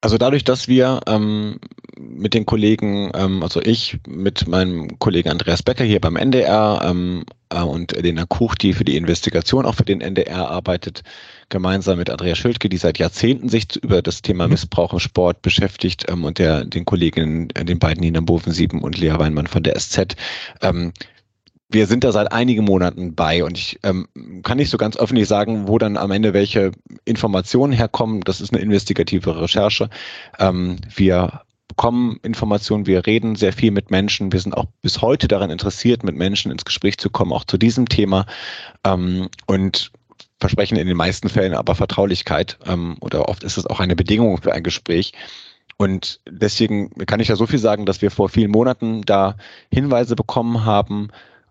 Also 0.02 0.18
dadurch, 0.20 0.44
dass 0.44 0.68
wir 0.68 1.02
ähm, 1.08 1.60
mit 2.00 2.36
den 2.36 2.46
Kollegen, 2.46 3.12
ähm, 3.16 3.42
also 3.42 3.62
ich 3.62 3.98
mit 4.08 4.48
meinem 4.48 5.00
Kollegen 5.00 5.30
Andreas 5.30 5.64
Becker 5.64 5.84
hier 5.84 6.00
beim 6.00 6.16
NDR 6.16 6.82
ähm, 6.84 7.26
äh, 7.50 7.62
und 7.62 7.94
Lena 7.94 8.26
Kuch, 8.26 8.54
die 8.54 8.74
für 8.74 8.84
die 8.84 8.96
Investigation 8.96 9.66
auch 9.66 9.74
für 9.74 9.86
den 9.86 10.02
NDR 10.02 10.50
arbeitet, 10.50 11.04
gemeinsam 11.50 11.98
mit 11.98 12.12
Andrea 12.12 12.36
Schildke, 12.36 12.70
die 12.70 12.78
seit 12.78 13.00
Jahrzehnten 13.00 13.50
sich 13.50 13.76
über 13.78 14.04
das 14.04 14.22
Thema 14.22 14.46
mhm. 14.46 14.52
Missbrauch 14.52 14.94
im 14.94 15.00
Sport 15.00 15.42
beschäftigt 15.42 16.06
ähm, 16.10 16.26
und 16.26 16.38
der 16.38 16.66
den 16.66 16.86
Kolleginnen, 16.86 17.50
äh, 17.56 17.66
den 17.66 17.80
beiden 17.80 18.02
Nina 18.02 18.20
Boven-Sieben 18.22 18.84
und 18.84 19.00
Lea 19.00 19.18
Weinmann 19.18 19.48
von 19.48 19.64
der 19.64 19.80
SZ. 19.80 20.16
Ähm, 20.62 20.94
wir 21.70 21.88
sind 21.88 22.04
da 22.04 22.12
seit 22.12 22.32
einigen 22.32 22.64
Monaten 22.64 23.14
bei 23.14 23.44
und 23.44 23.58
ich 23.58 23.80
ähm, 23.84 24.08
kann 24.44 24.58
nicht 24.58 24.70
so 24.70 24.78
ganz 24.78 24.96
öffentlich 24.96 25.28
sagen, 25.28 25.68
wo 25.68 25.78
dann 25.78 25.98
am 25.98 26.12
Ende 26.12 26.34
welche 26.34 26.72
Informationen 27.04 27.74
herkommen. 27.74 28.22
Das 28.22 28.40
ist 28.40 28.54
eine 28.54 28.62
investigative 28.62 29.42
Recherche. 29.42 29.90
Ähm, 30.40 30.78
wir 30.96 31.42
bekommen 31.68 32.20
Informationen, 32.24 32.88
wir 32.88 33.06
reden 33.06 33.36
sehr 33.36 33.52
viel 33.52 33.72
mit 33.72 33.92
Menschen. 33.92 34.32
Wir 34.32 34.40
sind 34.40 34.56
auch 34.56 34.66
bis 34.82 35.02
heute 35.02 35.28
daran 35.28 35.50
interessiert, 35.50 36.04
mit 36.04 36.16
Menschen 36.16 36.52
ins 36.52 36.64
Gespräch 36.64 36.98
zu 36.98 37.10
kommen, 37.10 37.34
auch 37.34 37.44
zu 37.44 37.58
diesem 37.58 37.90
Thema. 37.90 38.26
Ähm, 38.86 39.28
und 39.46 39.92
versprechen 40.40 40.78
in 40.78 40.88
den 40.88 40.98
meisten 40.98 41.30
Fällen 41.30 41.54
aber 41.54 41.76
Vertraulichkeit 41.76 42.58
ähm, 42.66 42.96
oder 43.02 43.28
oft 43.28 43.44
ist 43.44 43.58
es 43.58 43.66
auch 43.66 43.80
eine 43.80 43.96
Bedingung 43.96 44.42
für 44.42 44.54
ein 44.54 44.64
Gespräch. 44.64 45.14
Und 45.78 46.22
deswegen 46.30 46.90
kann 47.06 47.20
ich 47.20 47.28
ja 47.28 47.36
so 47.36 47.46
viel 47.46 47.60
sagen, 47.60 47.86
dass 47.86 48.02
wir 48.02 48.10
vor 48.10 48.30
vielen 48.30 48.52
Monaten 48.52 49.04
da 49.04 49.36
Hinweise 49.72 50.16
bekommen 50.16 50.66
haben, 50.66 51.10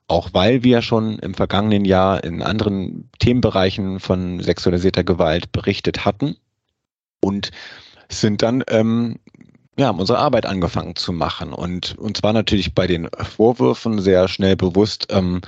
auch 0.09 0.31
weil 0.33 0.63
wir 0.63 0.83
schon 0.83 1.19
im 1.19 1.35
vergangenen 1.35 1.85
Jahr 1.85 2.23
in 2.23 2.43
anderen 2.43 3.11
Themenbereichen 3.19 4.01
von 4.01 4.41
sexualisierter 4.41 5.05
Gewalt 5.05 5.53
berichtet 5.53 6.05
hatten 6.05 6.37
und 7.21 7.51
sind 8.09 8.43
dann 8.43 8.63
ähm, 8.69 9.17
ja, 9.79 9.89
haben 9.89 10.01
unsere 10.01 10.19
Arbeit 10.19 10.47
angefangen 10.47 10.97
zu 10.97 11.13
machen 11.13 11.53
und 11.53 11.99
uns 11.99 12.23
war 12.23 12.33
natürlich 12.33 12.75
bei 12.75 12.87
den 12.87 13.09
Vorwürfen 13.37 14.01
sehr 14.01 14.27
schnell 14.29 14.57
bewusst, 14.57 15.09
ähm, 15.11 15.43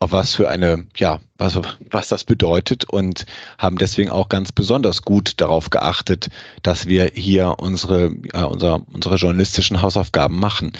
auf 0.00 0.10
was 0.10 0.34
für 0.34 0.48
eine, 0.48 0.84
ja, 0.96 1.20
was, 1.38 1.56
was 1.90 2.08
das 2.08 2.24
bedeutet 2.24 2.84
und 2.84 3.24
haben 3.58 3.78
deswegen 3.78 4.10
auch 4.10 4.28
ganz 4.28 4.50
besonders 4.50 5.02
gut 5.02 5.40
darauf 5.40 5.70
geachtet, 5.70 6.28
dass 6.64 6.86
wir 6.86 7.12
hier 7.14 7.54
unsere, 7.58 8.06
äh, 8.32 8.42
unser, 8.42 8.80
unsere 8.92 9.14
journalistischen 9.14 9.80
Hausaufgaben 9.80 10.40
machen. 10.40 10.72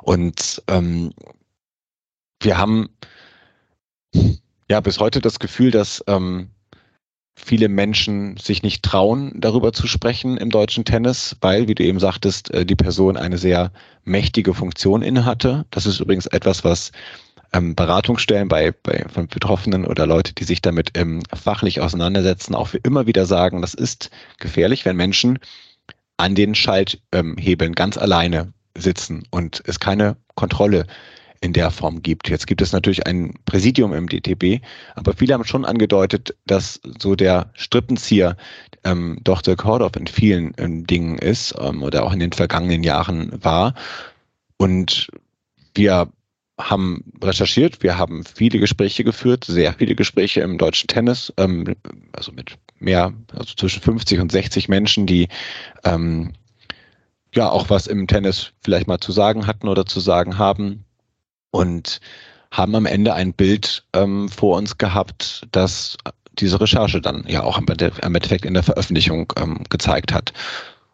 Und 0.00 0.62
ähm, 0.68 1.12
wir 2.40 2.58
haben 2.58 2.88
ja 4.68 4.80
bis 4.80 4.98
heute 4.98 5.20
das 5.20 5.38
Gefühl, 5.38 5.70
dass 5.70 6.02
ähm, 6.06 6.50
viele 7.34 7.68
Menschen 7.68 8.36
sich 8.36 8.62
nicht 8.62 8.82
trauen, 8.82 9.32
darüber 9.36 9.72
zu 9.72 9.86
sprechen 9.86 10.36
im 10.36 10.50
deutschen 10.50 10.84
Tennis, 10.84 11.36
weil, 11.40 11.68
wie 11.68 11.74
du 11.74 11.84
eben 11.84 12.00
sagtest, 12.00 12.50
äh, 12.52 12.64
die 12.64 12.76
Person 12.76 13.16
eine 13.16 13.38
sehr 13.38 13.72
mächtige 14.04 14.54
Funktion 14.54 15.02
innehatte. 15.02 15.64
Das 15.70 15.86
ist 15.86 16.00
übrigens 16.00 16.26
etwas, 16.26 16.64
was 16.64 16.92
ähm, 17.52 17.74
Beratungsstellen 17.74 18.48
bei, 18.48 18.72
bei 18.72 19.04
von 19.12 19.26
Betroffenen 19.26 19.86
oder 19.86 20.06
Leute, 20.06 20.34
die 20.34 20.44
sich 20.44 20.62
damit 20.62 20.90
ähm, 20.94 21.22
fachlich 21.34 21.80
auseinandersetzen, 21.80 22.54
auch 22.54 22.70
immer 22.82 23.06
wieder 23.06 23.26
sagen, 23.26 23.60
das 23.60 23.74
ist 23.74 24.10
gefährlich, 24.38 24.84
wenn 24.84 24.96
Menschen 24.96 25.38
an 26.16 26.34
den 26.34 26.54
Schalthebeln 26.54 27.72
ganz 27.74 27.96
alleine 27.96 28.52
sitzen 28.76 29.24
und 29.30 29.62
es 29.66 29.80
keine 29.80 30.16
Kontrolle 30.34 30.86
in 31.40 31.52
der 31.52 31.70
Form 31.70 32.02
gibt. 32.02 32.28
Jetzt 32.28 32.46
gibt 32.46 32.60
es 32.60 32.72
natürlich 32.72 33.06
ein 33.06 33.34
Präsidium 33.46 33.94
im 33.94 34.08
DTB, 34.08 34.62
aber 34.94 35.14
viele 35.14 35.34
haben 35.34 35.44
schon 35.44 35.64
angedeutet, 35.64 36.36
dass 36.46 36.80
so 36.98 37.14
der 37.14 37.50
Strippenzieher 37.54 38.36
ähm, 38.84 39.18
doch 39.24 39.40
der 39.40 39.56
Kordorf 39.56 39.96
in 39.96 40.06
vielen 40.06 40.52
ähm, 40.58 40.86
Dingen 40.86 41.18
ist 41.18 41.54
ähm, 41.58 41.82
oder 41.82 42.04
auch 42.04 42.12
in 42.12 42.20
den 42.20 42.32
vergangenen 42.32 42.82
Jahren 42.82 43.32
war. 43.42 43.74
Und 44.58 45.08
wir 45.74 46.12
haben 46.58 47.04
recherchiert, 47.22 47.82
wir 47.82 47.96
haben 47.96 48.22
viele 48.24 48.58
Gespräche 48.58 49.02
geführt, 49.02 49.44
sehr 49.44 49.72
viele 49.72 49.94
Gespräche 49.94 50.42
im 50.42 50.58
deutschen 50.58 50.88
Tennis, 50.88 51.32
ähm, 51.38 51.74
also 52.12 52.32
mit 52.32 52.58
mehr, 52.78 53.14
also 53.32 53.54
zwischen 53.54 53.80
50 53.80 54.20
und 54.20 54.30
60 54.30 54.68
Menschen, 54.68 55.06
die 55.06 55.28
ähm, 55.84 56.34
ja 57.34 57.48
auch 57.48 57.70
was 57.70 57.86
im 57.86 58.06
Tennis 58.06 58.52
vielleicht 58.60 58.88
mal 58.88 59.00
zu 59.00 59.12
sagen 59.12 59.46
hatten 59.46 59.68
oder 59.68 59.86
zu 59.86 60.00
sagen 60.00 60.36
haben 60.36 60.84
und 61.50 62.00
haben 62.50 62.74
am 62.74 62.86
Ende 62.86 63.14
ein 63.14 63.32
Bild 63.32 63.84
ähm, 63.92 64.28
vor 64.28 64.56
uns 64.56 64.78
gehabt, 64.78 65.46
das 65.52 65.96
diese 66.38 66.60
Recherche 66.60 67.00
dann 67.00 67.24
ja 67.26 67.42
auch 67.42 67.58
im 67.58 67.66
Endeffekt 67.68 68.44
in 68.44 68.54
der 68.54 68.62
Veröffentlichung 68.62 69.32
ähm, 69.36 69.60
gezeigt 69.68 70.12
hat. 70.12 70.32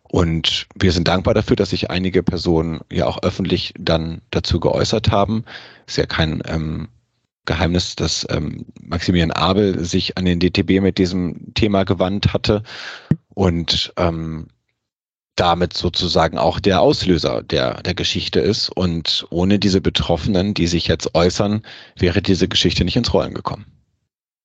Und 0.03 0.67
wir 0.75 0.93
sind 0.93 1.09
dankbar 1.09 1.35
dafür, 1.35 1.57
dass 1.57 1.71
sich 1.71 1.91
einige 1.91 2.23
Personen 2.23 2.81
ja 2.91 3.07
auch 3.07 3.23
öffentlich 3.23 3.75
dann 3.79 4.23
dazu 4.31 4.61
geäußert 4.61 5.11
haben. 5.11 5.45
Ist 5.87 5.99
ja 5.99 6.07
kein 6.07 6.43
ähm, 6.47 6.89
Geheimnis, 7.45 7.97
dass 7.97 8.27
ähm, 8.31 8.67
Maximilian 8.81 9.31
Abel 9.31 9.85
sich 9.85 10.17
an 10.17 10.25
den 10.25 10.41
DTB 10.41 10.81
mit 10.81 10.99
diesem 10.99 11.55
Thema 11.55 11.85
gewandt 11.85 12.33
hatte 12.33 12.63
und 13.35 13.93
ähm, 13.97 14.49
damit 15.37 15.75
sozusagen 15.75 16.39
auch 16.39 16.59
der 16.59 16.81
Auslöser 16.81 17.43
der, 17.43 17.83
der 17.83 17.95
Geschichte 17.95 18.41
ist. 18.41 18.71
Und 18.71 19.27
ohne 19.31 19.59
diese 19.59 19.81
Betroffenen, 19.81 20.55
die 20.55 20.67
sich 20.67 20.89
jetzt 20.89 21.15
äußern, 21.15 21.63
wäre 21.97 22.23
diese 22.23 22.49
Geschichte 22.49 22.85
nicht 22.85 22.97
ins 22.97 23.13
Rollen 23.13 23.35
gekommen. 23.35 23.67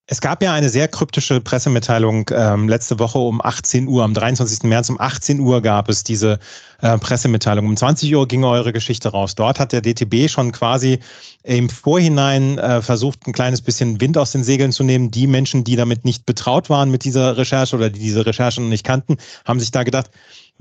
Es 0.08 0.20
gab 0.20 0.44
ja 0.44 0.54
eine 0.54 0.68
sehr 0.68 0.90
kryptische 0.90 1.40
Pressemitteilung 1.40 2.30
ähm, 2.34 2.68
letzte 2.68 3.00
Woche 3.00 3.18
um 3.18 3.42
18 3.42 3.88
Uhr, 3.88 4.04
am 4.04 4.14
23. 4.14 4.64
März 4.64 4.90
um 4.90 5.00
18 5.00 5.40
Uhr 5.40 5.62
gab 5.62 5.88
es 5.88 6.04
diese 6.04 6.38
äh, 6.82 6.98
Pressemitteilung. 6.98 7.66
Um 7.66 7.78
20 7.78 8.14
Uhr 8.14 8.28
ging 8.28 8.44
eure 8.44 8.74
Geschichte 8.74 9.08
raus. 9.08 9.36
Dort 9.36 9.58
hat 9.58 9.72
der 9.72 9.80
DTB 9.80 10.30
schon 10.30 10.52
quasi 10.52 11.00
im 11.44 11.70
Vorhinein 11.70 12.58
äh, 12.58 12.82
versucht, 12.82 13.26
ein 13.26 13.32
kleines 13.32 13.62
bisschen 13.62 14.02
Wind 14.02 14.18
aus 14.18 14.34
den 14.34 14.44
Segeln 14.44 14.74
zu 14.74 14.84
nehmen. 14.84 15.12
Die 15.12 15.28
Menschen, 15.28 15.64
die 15.64 15.78
damit 15.78 16.04
nicht 16.04 16.26
betraut 16.26 16.70
waren 16.70 16.92
mit 16.92 17.06
dieser 17.06 17.38
Recherche 17.38 17.78
oder 17.78 17.90
die 17.90 18.00
diese 18.00 18.26
Recherche 18.26 18.60
noch 18.60 18.68
nicht 18.68 18.86
kannten, 18.86 19.16
haben 19.46 19.62
sich 19.62 19.72
da 19.72 19.84
gedacht, 19.84 20.10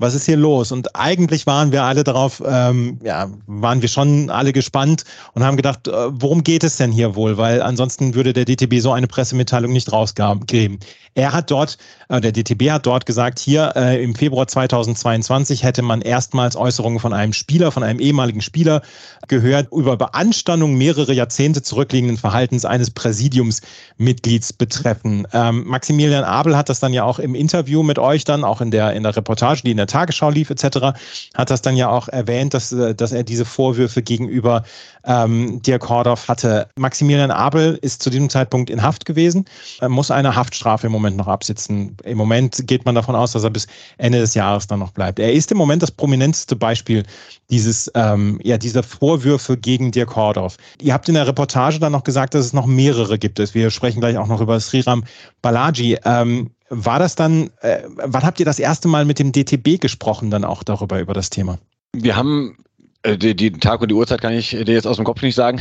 was 0.01 0.15
ist 0.15 0.25
hier 0.25 0.37
los? 0.37 0.71
Und 0.71 0.95
eigentlich 0.95 1.45
waren 1.45 1.71
wir 1.71 1.83
alle 1.83 2.03
darauf, 2.03 2.41
ähm, 2.45 2.99
ja, 3.03 3.29
waren 3.45 3.81
wir 3.81 3.89
schon 3.89 4.29
alle 4.29 4.51
gespannt 4.51 5.05
und 5.33 5.43
haben 5.43 5.57
gedacht, 5.57 5.87
äh, 5.87 5.91
worum 6.09 6.43
geht 6.43 6.63
es 6.63 6.77
denn 6.77 6.91
hier 6.91 7.15
wohl? 7.15 7.37
Weil 7.37 7.61
ansonsten 7.61 8.15
würde 8.15 8.33
der 8.33 8.45
DTB 8.45 8.79
so 8.79 8.91
eine 8.91 9.07
Pressemitteilung 9.07 9.71
nicht 9.71 9.91
rausgeben. 9.91 10.79
Er 11.13 11.33
hat 11.33 11.51
dort, 11.51 11.77
äh, 12.09 12.19
der 12.19 12.31
DTB 12.31 12.71
hat 12.71 12.85
dort 12.85 13.05
gesagt, 13.05 13.37
hier 13.37 13.73
äh, 13.75 14.03
im 14.03 14.15
Februar 14.15 14.47
2022 14.47 15.63
hätte 15.63 15.81
man 15.81 16.01
erstmals 16.01 16.55
Äußerungen 16.55 16.99
von 16.99 17.13
einem 17.13 17.33
Spieler, 17.33 17.71
von 17.71 17.83
einem 17.83 17.99
ehemaligen 17.99 18.41
Spieler 18.41 18.81
gehört 19.27 19.67
über 19.71 19.97
Beanstandung 19.97 20.75
mehrere 20.77 21.13
Jahrzehnte 21.13 21.61
zurückliegenden 21.61 22.17
Verhaltens 22.17 22.65
eines 22.65 22.91
Präsidiumsmitglieds 22.91 24.53
betreffen. 24.53 25.27
Ähm, 25.33 25.65
Maximilian 25.67 26.23
Abel 26.23 26.57
hat 26.57 26.69
das 26.69 26.79
dann 26.79 26.93
ja 26.93 27.03
auch 27.03 27.19
im 27.19 27.35
Interview 27.35 27.83
mit 27.83 27.99
euch 27.99 28.23
dann, 28.23 28.43
auch 28.43 28.61
in 28.61 28.71
der, 28.71 28.93
in 28.93 29.03
der 29.03 29.15
Reportage, 29.15 29.61
die 29.63 29.71
in 29.71 29.77
der 29.77 29.87
Tagesschau 29.91 30.29
lief 30.29 30.49
etc., 30.49 30.97
hat 31.35 31.49
das 31.49 31.61
dann 31.61 31.75
ja 31.75 31.89
auch 31.89 32.07
erwähnt, 32.07 32.53
dass, 32.53 32.71
äh, 32.71 32.95
dass 32.95 33.11
er 33.11 33.23
diese 33.23 33.45
Vorwürfe 33.45 34.01
gegenüber 34.01 34.63
ähm, 35.03 35.61
Dirk 35.61 35.89
Hordorf 35.89 36.27
hatte. 36.27 36.67
Maximilian 36.75 37.31
Abel 37.31 37.77
ist 37.81 38.03
zu 38.03 38.09
diesem 38.09 38.29
Zeitpunkt 38.29 38.69
in 38.69 38.81
Haft 38.81 39.05
gewesen, 39.05 39.45
muss 39.87 40.11
eine 40.11 40.35
Haftstrafe 40.35 40.87
im 40.87 40.93
Moment 40.93 41.17
noch 41.17 41.27
absitzen. 41.27 41.97
Im 42.03 42.17
Moment 42.17 42.67
geht 42.67 42.85
man 42.85 42.95
davon 42.95 43.15
aus, 43.15 43.31
dass 43.31 43.43
er 43.43 43.49
bis 43.49 43.67
Ende 43.97 44.19
des 44.19 44.33
Jahres 44.33 44.67
dann 44.67 44.79
noch 44.79 44.91
bleibt. 44.91 45.19
Er 45.19 45.33
ist 45.33 45.51
im 45.51 45.57
Moment 45.57 45.81
das 45.81 45.91
prominenteste 45.91 46.55
Beispiel 46.55 47.03
dieses, 47.49 47.91
ähm, 47.95 48.39
ja, 48.43 48.57
dieser 48.57 48.83
Vorwürfe 48.83 49.57
gegen 49.57 49.91
Dirk 49.91 50.15
Hordorf. 50.15 50.57
Ihr 50.81 50.93
habt 50.93 51.07
in 51.09 51.15
der 51.15 51.27
Reportage 51.27 51.79
dann 51.79 51.91
noch 51.91 52.03
gesagt, 52.03 52.33
dass 52.33 52.45
es 52.45 52.53
noch 52.53 52.65
mehrere 52.65 53.17
gibt. 53.17 53.39
Wir 53.53 53.69
sprechen 53.71 53.99
gleich 53.99 54.17
auch 54.17 54.27
noch 54.27 54.41
über 54.41 54.59
Sriram 54.59 55.03
Balaji. 55.41 55.97
Ähm, 56.05 56.51
war 56.71 56.99
das 56.99 57.15
dann, 57.15 57.49
äh, 57.59 57.81
wann 57.85 58.23
habt 58.23 58.39
ihr 58.39 58.45
das 58.45 58.57
erste 58.57 58.87
Mal 58.87 59.03
mit 59.03 59.19
dem 59.19 59.33
DTB 59.33 59.79
gesprochen, 59.79 60.31
dann 60.31 60.45
auch 60.45 60.63
darüber, 60.63 61.01
über 61.01 61.13
das 61.13 61.29
Thema? 61.29 61.59
Wir 61.93 62.15
haben 62.15 62.57
äh, 63.03 63.17
die, 63.17 63.35
die 63.35 63.51
Tag 63.51 63.81
und 63.81 63.91
die 63.91 63.93
Uhrzeit 63.95 64.21
kann 64.21 64.33
ich 64.33 64.51
dir 64.51 64.73
jetzt 64.73 64.87
aus 64.87 64.95
dem 64.95 65.03
Kopf 65.03 65.21
nicht 65.21 65.35
sagen, 65.35 65.59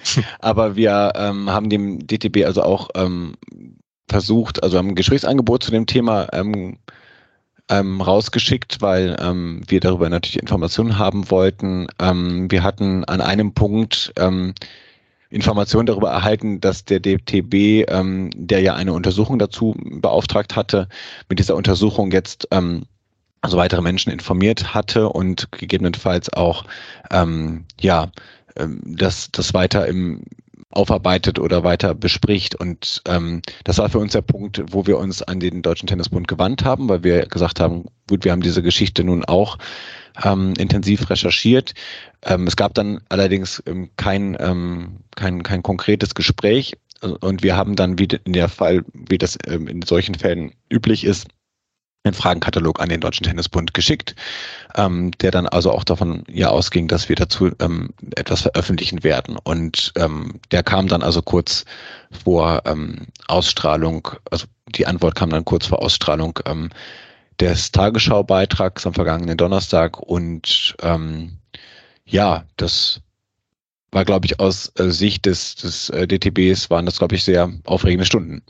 aber 0.40 0.74
wir 0.74 1.12
ähm, 1.14 1.50
haben 1.50 1.68
dem 1.68 2.06
DTB 2.06 2.46
also 2.46 2.62
auch 2.62 2.88
ähm, 2.94 3.34
versucht, 4.08 4.62
also 4.62 4.78
haben 4.78 4.88
ein 4.88 4.94
Gesprächsangebot 4.94 5.62
zu 5.62 5.70
dem 5.70 5.86
Thema 5.86 6.28
ähm, 6.32 6.78
ähm, 7.68 8.00
rausgeschickt, 8.00 8.80
weil 8.80 9.14
ähm, 9.20 9.60
wir 9.68 9.80
darüber 9.80 10.08
natürlich 10.08 10.40
Informationen 10.40 10.98
haben 10.98 11.30
wollten. 11.30 11.88
Ähm, 12.00 12.50
wir 12.50 12.62
hatten 12.62 13.04
an 13.04 13.20
einem 13.20 13.52
Punkt 13.52 14.14
Informationen 15.30 15.86
darüber 15.86 16.10
erhalten, 16.10 16.60
dass 16.60 16.84
der 16.84 17.00
DTB, 17.00 17.88
ähm, 17.88 18.30
der 18.34 18.60
ja 18.60 18.74
eine 18.74 18.92
Untersuchung 18.92 19.38
dazu 19.38 19.74
beauftragt 20.00 20.56
hatte, 20.56 20.88
mit 21.28 21.38
dieser 21.38 21.56
Untersuchung 21.56 22.12
jetzt 22.12 22.48
ähm, 22.50 22.84
also 23.40 23.56
weitere 23.56 23.82
Menschen 23.82 24.10
informiert 24.10 24.74
hatte 24.74 25.08
und 25.08 25.50
gegebenenfalls 25.52 26.32
auch 26.32 26.64
ähm, 27.10 27.64
ja 27.80 28.10
ähm, 28.56 28.80
das, 28.84 29.30
das 29.30 29.54
weiter 29.54 29.86
im 29.86 30.22
aufarbeitet 30.70 31.38
oder 31.38 31.64
weiter 31.64 31.94
bespricht. 31.94 32.54
Und 32.54 33.02
ähm, 33.08 33.40
das 33.64 33.78
war 33.78 33.88
für 33.88 33.98
uns 33.98 34.12
der 34.12 34.22
Punkt, 34.22 34.62
wo 34.70 34.86
wir 34.86 34.98
uns 34.98 35.22
an 35.22 35.40
den 35.40 35.62
Deutschen 35.62 35.86
Tennisbund 35.86 36.28
gewandt 36.28 36.64
haben, 36.64 36.88
weil 36.88 37.02
wir 37.02 37.26
gesagt 37.26 37.60
haben, 37.60 37.86
gut, 38.08 38.24
wir 38.24 38.32
haben 38.32 38.42
diese 38.42 38.62
Geschichte 38.62 39.02
nun 39.02 39.24
auch 39.24 39.58
ähm, 40.24 40.54
intensiv 40.58 41.08
recherchiert. 41.10 41.74
Ähm, 42.22 42.46
es 42.46 42.56
gab 42.56 42.74
dann 42.74 43.00
allerdings 43.08 43.62
ähm, 43.66 43.90
kein, 43.96 44.36
ähm, 44.40 45.00
kein, 45.14 45.42
kein 45.42 45.62
konkretes 45.62 46.14
Gespräch 46.14 46.76
und 47.00 47.42
wir 47.42 47.56
haben 47.56 47.76
dann, 47.76 47.98
wie 47.98 48.08
in 48.24 48.32
der 48.32 48.48
Fall, 48.48 48.84
wie 48.92 49.18
das 49.18 49.36
ähm, 49.46 49.68
in 49.68 49.82
solchen 49.82 50.14
Fällen 50.14 50.52
üblich 50.70 51.04
ist, 51.04 51.28
einen 52.04 52.14
Fragenkatalog 52.14 52.80
an 52.80 52.88
den 52.88 53.00
Deutschen 53.00 53.24
Tennisbund 53.24 53.74
geschickt, 53.74 54.14
ähm, 54.76 55.10
der 55.20 55.32
dann 55.32 55.46
also 55.46 55.72
auch 55.72 55.84
davon 55.84 56.24
ja 56.30 56.48
ausging, 56.48 56.88
dass 56.88 57.08
wir 57.08 57.16
dazu 57.16 57.50
ähm, 57.58 57.90
etwas 58.14 58.42
veröffentlichen 58.42 59.02
werden. 59.02 59.36
Und 59.42 59.92
ähm, 59.96 60.40
der 60.52 60.62
kam 60.62 60.86
dann 60.86 61.02
also 61.02 61.20
kurz 61.20 61.64
vor 62.24 62.62
ähm, 62.64 63.08
Ausstrahlung, 63.26 64.08
also 64.30 64.46
die 64.68 64.86
Antwort 64.86 65.16
kam 65.16 65.30
dann 65.30 65.44
kurz 65.44 65.66
vor 65.66 65.82
Ausstrahlung 65.82 66.38
ähm, 66.46 66.70
des 67.40 67.72
Tagesschau-Beitrags 67.72 68.86
am 68.86 68.94
vergangenen 68.94 69.36
Donnerstag. 69.36 69.98
Und 70.00 70.76
ähm, 70.82 71.38
ja, 72.04 72.44
das 72.56 73.00
war, 73.90 74.04
glaube 74.04 74.26
ich, 74.26 74.40
aus 74.40 74.72
äh, 74.78 74.90
Sicht 74.90 75.26
des, 75.26 75.56
des 75.56 75.90
äh, 75.90 76.06
DTBs 76.06 76.70
waren 76.70 76.86
das, 76.86 76.98
glaube 76.98 77.14
ich, 77.14 77.24
sehr 77.24 77.52
aufregende 77.64 78.06
Stunden. 78.06 78.42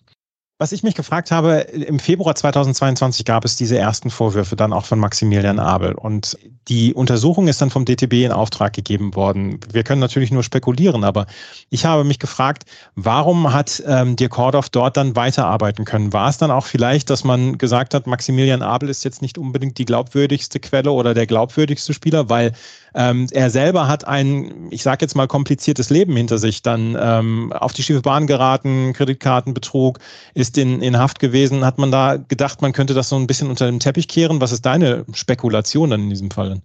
Was 0.58 0.72
ich 0.72 0.82
mich 0.82 0.94
gefragt 0.94 1.30
habe, 1.30 1.58
im 1.58 1.98
Februar 1.98 2.34
2022 2.34 3.26
gab 3.26 3.44
es 3.44 3.56
diese 3.56 3.76
ersten 3.76 4.08
Vorwürfe 4.08 4.56
dann 4.56 4.72
auch 4.72 4.86
von 4.86 4.98
Maximilian 4.98 5.58
Abel 5.58 5.92
und 5.92 6.38
die 6.68 6.94
Untersuchung 6.94 7.46
ist 7.46 7.60
dann 7.60 7.68
vom 7.68 7.84
DTB 7.84 8.24
in 8.24 8.32
Auftrag 8.32 8.72
gegeben 8.72 9.14
worden. 9.14 9.60
Wir 9.70 9.82
können 9.82 10.00
natürlich 10.00 10.30
nur 10.30 10.42
spekulieren, 10.42 11.04
aber 11.04 11.26
ich 11.68 11.84
habe 11.84 12.04
mich 12.04 12.18
gefragt, 12.18 12.64
warum 12.94 13.52
hat 13.52 13.82
ähm, 13.86 14.16
Dirk 14.16 14.32
Kordoff 14.32 14.70
dort 14.70 14.96
dann 14.96 15.14
weiterarbeiten 15.14 15.84
können? 15.84 16.14
War 16.14 16.30
es 16.30 16.38
dann 16.38 16.50
auch 16.50 16.64
vielleicht, 16.64 17.10
dass 17.10 17.22
man 17.22 17.58
gesagt 17.58 17.92
hat, 17.92 18.06
Maximilian 18.06 18.62
Abel 18.62 18.88
ist 18.88 19.04
jetzt 19.04 19.20
nicht 19.20 19.36
unbedingt 19.36 19.76
die 19.76 19.84
glaubwürdigste 19.84 20.58
Quelle 20.58 20.90
oder 20.90 21.12
der 21.12 21.26
glaubwürdigste 21.26 21.92
Spieler, 21.92 22.30
weil 22.30 22.52
ähm, 22.94 23.26
er 23.30 23.50
selber 23.50 23.88
hat 23.88 24.06
ein, 24.06 24.68
ich 24.70 24.82
sage 24.82 25.04
jetzt 25.04 25.14
mal, 25.14 25.26
kompliziertes 25.26 25.90
Leben 25.90 26.16
hinter 26.16 26.38
sich, 26.38 26.62
dann 26.62 26.96
ähm, 27.00 27.52
auf 27.52 27.72
die 27.72 27.82
schiefe 27.82 28.02
Bahn 28.02 28.26
geraten, 28.26 28.92
Kreditkartenbetrug, 28.92 29.98
ist 30.34 30.58
in, 30.58 30.80
in 30.82 30.98
Haft 30.98 31.18
gewesen. 31.18 31.64
Hat 31.64 31.78
man 31.78 31.90
da 31.90 32.16
gedacht, 32.16 32.62
man 32.62 32.72
könnte 32.72 32.94
das 32.94 33.08
so 33.08 33.16
ein 33.16 33.26
bisschen 33.26 33.50
unter 33.50 33.66
den 33.66 33.80
Teppich 33.80 34.08
kehren? 34.08 34.40
Was 34.40 34.52
ist 34.52 34.64
deine 34.66 35.04
Spekulation 35.12 35.90
dann 35.90 36.02
in 36.02 36.10
diesem 36.10 36.30
Fall? 36.30 36.60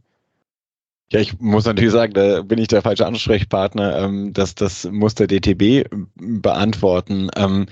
Ja, 1.12 1.20
ich 1.20 1.40
muss 1.42 1.66
natürlich 1.66 1.92
sagen, 1.92 2.14
da 2.14 2.42
bin 2.42 2.58
ich 2.58 2.70
der 2.70 2.82
falsche 2.82 3.06
Ansprechpartner. 3.06 3.98
Ähm, 4.00 4.32
dass 4.32 4.56
das 4.56 4.86
muss 4.90 5.14
der 5.14 5.28
DTB 5.28 5.90
beantworten. 6.16 7.30
Ähm, 7.36 7.66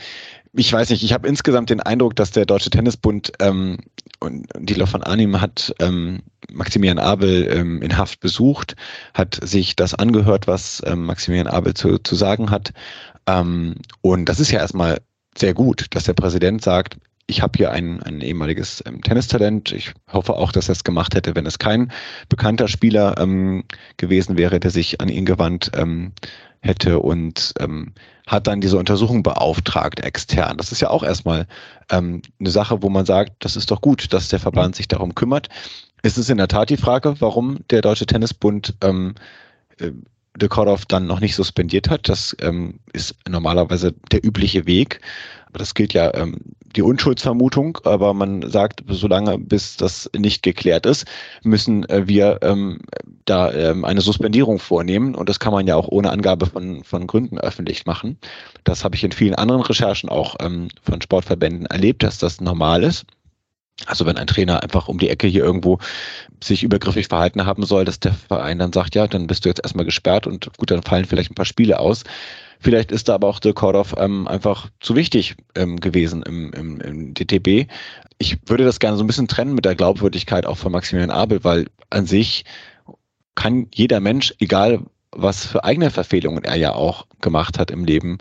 ich 0.51 0.74
weiß 0.74 0.89
nicht, 0.89 1.03
ich 1.03 1.13
habe 1.13 1.27
insgesamt 1.27 1.69
den 1.69 1.79
Eindruck, 1.79 2.17
dass 2.17 2.31
der 2.31 2.46
Deutsche 2.46 2.69
Tennisbund 2.69 3.31
ähm, 3.39 3.77
und 4.19 4.48
Dieter 4.60 4.88
von 4.88 5.03
Arnim 5.03 5.39
hat 5.39 5.74
ähm, 5.79 6.19
Maximilian 6.51 7.00
Abel 7.00 7.48
ähm, 7.50 7.81
in 7.81 7.98
Haft 7.98 8.19
besucht, 8.19 8.75
hat 9.13 9.39
sich 9.41 9.77
das 9.77 9.93
angehört, 9.93 10.48
was 10.48 10.81
ähm, 10.86 11.05
Maximilian 11.05 11.48
Abel 11.48 11.75
zu, 11.75 11.98
zu 12.00 12.15
sagen 12.15 12.51
hat. 12.51 12.74
Ähm, 13.25 13.75
und 14.01 14.25
das 14.25 14.41
ist 14.41 14.51
ja 14.51 14.60
erstmal 14.60 14.98
sehr 15.38 15.53
gut, 15.53 15.86
dass 15.91 16.03
der 16.03 16.13
Präsident 16.13 16.62
sagt, 16.62 16.98
ich 17.29 17.41
habe 17.41 17.57
hier 17.57 17.71
ein, 17.71 18.01
ein 18.03 18.21
ehemaliges 18.21 18.83
ähm, 18.86 19.01
Tennistalent. 19.01 19.71
Ich 19.71 19.93
hoffe 20.12 20.33
auch, 20.33 20.51
dass 20.51 20.69
er 20.69 20.74
es 20.74 20.83
gemacht 20.83 21.15
hätte, 21.15 21.36
wenn 21.36 21.45
es 21.45 21.59
kein 21.59 21.91
bekannter 22.27 22.67
Spieler 22.67 23.17
ähm, 23.19 23.63
gewesen 23.98 24.38
wäre, 24.38 24.59
der 24.59 24.71
sich 24.71 25.00
an 25.00 25.09
ihn 25.09 25.25
gewandt 25.25 25.71
ähm, 25.75 26.12
hätte 26.62 27.00
und 27.00 27.53
ähm, 27.59 27.93
hat 28.27 28.48
dann 28.48 28.62
diese 28.62 28.77
Untersuchung 28.77 29.24
beauftragt 29.24 30.01
extern. 30.01 30.57
Das 30.57 30.71
ist 30.71 30.81
ja 30.81 30.89
auch 30.89 31.03
erstmal 31.03 31.48
ähm, 31.89 32.21
eine 32.39 32.50
Sache, 32.50 32.81
wo 32.81 32.89
man 32.89 33.05
sagt, 33.05 33.33
das 33.39 33.55
ist 33.55 33.71
doch 33.71 33.81
gut, 33.81 34.12
dass 34.12 34.29
der 34.29 34.39
Verband 34.39 34.75
sich 34.75 34.88
darum 34.88 35.15
kümmert. 35.15 35.48
Es 36.01 36.17
ist 36.17 36.29
in 36.29 36.38
der 36.38 36.48
Tat 36.48 36.69
die 36.69 36.77
Frage, 36.77 37.15
warum 37.21 37.59
der 37.69 37.81
Deutsche 37.81 38.05
Tennisbund 38.05 38.75
ähm, 38.81 39.15
äh, 39.79 39.91
De 40.38 40.48
Kordoff 40.48 40.86
dann 40.86 41.07
noch 41.07 41.19
nicht 41.19 41.36
suspendiert 41.36 41.89
hat. 41.89 42.07
Das 42.07 42.36
ähm, 42.39 42.79
ist 42.93 43.15
normalerweise 43.27 43.93
der 44.12 44.24
übliche 44.24 44.65
Weg. 44.67 45.01
Aber 45.48 45.59
das 45.59 45.74
gilt 45.74 45.93
ja 45.93 46.13
ähm, 46.13 46.38
die 46.75 46.81
Unschuldsvermutung, 46.81 47.79
aber 47.83 48.13
man 48.13 48.49
sagt, 48.49 48.83
solange 48.88 49.38
bis 49.38 49.77
das 49.77 50.09
nicht 50.15 50.43
geklärt 50.43 50.85
ist, 50.85 51.05
müssen 51.43 51.88
äh, 51.89 52.07
wir 52.07 52.39
ähm, 52.41 52.79
da 53.25 53.51
ähm, 53.51 53.85
eine 53.85 54.01
Suspendierung 54.01 54.59
vornehmen 54.59 55.15
und 55.15 55.29
das 55.29 55.39
kann 55.39 55.53
man 55.53 55.67
ja 55.67 55.75
auch 55.75 55.88
ohne 55.88 56.11
Angabe 56.11 56.45
von, 56.45 56.83
von 56.83 57.07
Gründen 57.07 57.39
öffentlich 57.39 57.85
machen. 57.85 58.17
Das 58.63 58.83
habe 58.83 58.95
ich 58.95 59.03
in 59.03 59.11
vielen 59.11 59.35
anderen 59.35 59.61
Recherchen 59.61 60.09
auch 60.09 60.35
ähm, 60.39 60.69
von 60.83 61.01
Sportverbänden 61.01 61.65
erlebt, 61.65 62.03
dass 62.03 62.17
das 62.17 62.41
normal 62.41 62.83
ist. 62.83 63.05
Also 63.85 64.05
wenn 64.05 64.17
ein 64.17 64.27
Trainer 64.27 64.61
einfach 64.61 64.88
um 64.88 64.99
die 64.99 65.09
Ecke 65.09 65.27
hier 65.27 65.43
irgendwo 65.43 65.79
sich 66.43 66.63
übergriffig 66.63 67.07
verhalten 67.07 67.45
haben 67.45 67.65
soll, 67.65 67.85
dass 67.85 67.99
der 67.99 68.13
Verein 68.13 68.59
dann 68.59 68.73
sagt, 68.73 68.95
ja, 68.95 69.07
dann 69.07 69.27
bist 69.27 69.45
du 69.45 69.49
jetzt 69.49 69.63
erstmal 69.63 69.85
gesperrt 69.85 70.27
und 70.27 70.49
gut, 70.57 70.71
dann 70.71 70.83
fallen 70.83 71.05
vielleicht 71.05 71.31
ein 71.31 71.35
paar 71.35 71.45
Spiele 71.45 71.79
aus. 71.79 72.03
Vielleicht 72.60 72.92
ist 72.92 73.08
da 73.08 73.16
aber 73.16 73.28
auch 73.28 73.39
der 73.39 73.54
Kordoff 73.54 73.96
ähm, 73.98 74.28
einfach 74.28 74.70
zu 74.82 74.95
wichtig 74.95 75.36
ähm, 75.56 75.80
gewesen 75.80 76.24
im, 76.24 76.52
im, 76.52 76.82
im 76.82 77.13
DTB. 77.13 77.72
Ich 78.17 78.38
würde 78.48 78.65
das 78.65 78.80
gerne 78.80 78.98
so 78.98 79.04
ein 79.04 79.08
bisschen 79.08 79.30
trennen 79.30 79.56
mit 79.56 79.63
der 79.63 79.76
Glaubwürdigkeit 79.76 80.45
auch 80.45 80.58
von 80.58 80.74
Maximilian 80.74 81.12
Abel, 81.12 81.43
weil 81.43 81.67
an 81.89 82.06
sich 82.06 82.43
kann 83.36 83.67
jeder 83.74 84.02
Mensch, 84.02 84.34
egal 84.39 84.82
was 85.12 85.45
für 85.45 85.63
eigene 85.63 85.89
Verfehlungen 85.89 86.43
er 86.43 86.58
ja 86.58 86.74
auch 86.74 87.08
gemacht 87.22 87.58
hat 87.58 87.72
im 87.72 87.86
Leben, 87.86 88.19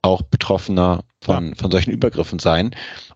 auch 0.00 0.22
Betroffener 0.22 1.04
von, 1.20 1.54
von 1.56 1.70
solchen 1.70 1.90
Übergriffen 1.90 2.38
sein. 2.38 2.74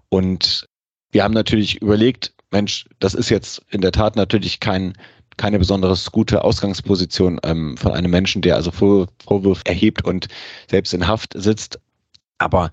Und 0.08 0.68
wir 1.12 1.22
haben 1.22 1.34
natürlich 1.34 1.80
überlegt, 1.80 2.34
Mensch, 2.50 2.86
das 2.98 3.14
ist 3.14 3.30
jetzt 3.30 3.62
in 3.70 3.80
der 3.80 3.92
Tat 3.92 4.16
natürlich 4.16 4.60
kein 4.60 4.94
keine 5.36 5.58
besonders 5.58 6.10
gute 6.12 6.44
Ausgangsposition 6.44 7.40
ähm, 7.42 7.76
von 7.76 7.92
einem 7.92 8.10
Menschen, 8.10 8.42
der 8.42 8.56
also 8.56 8.70
Vorwürfe 8.70 9.66
erhebt 9.66 10.04
und 10.04 10.28
selbst 10.70 10.94
in 10.94 11.06
Haft 11.06 11.34
sitzt. 11.36 11.78
Aber 12.38 12.70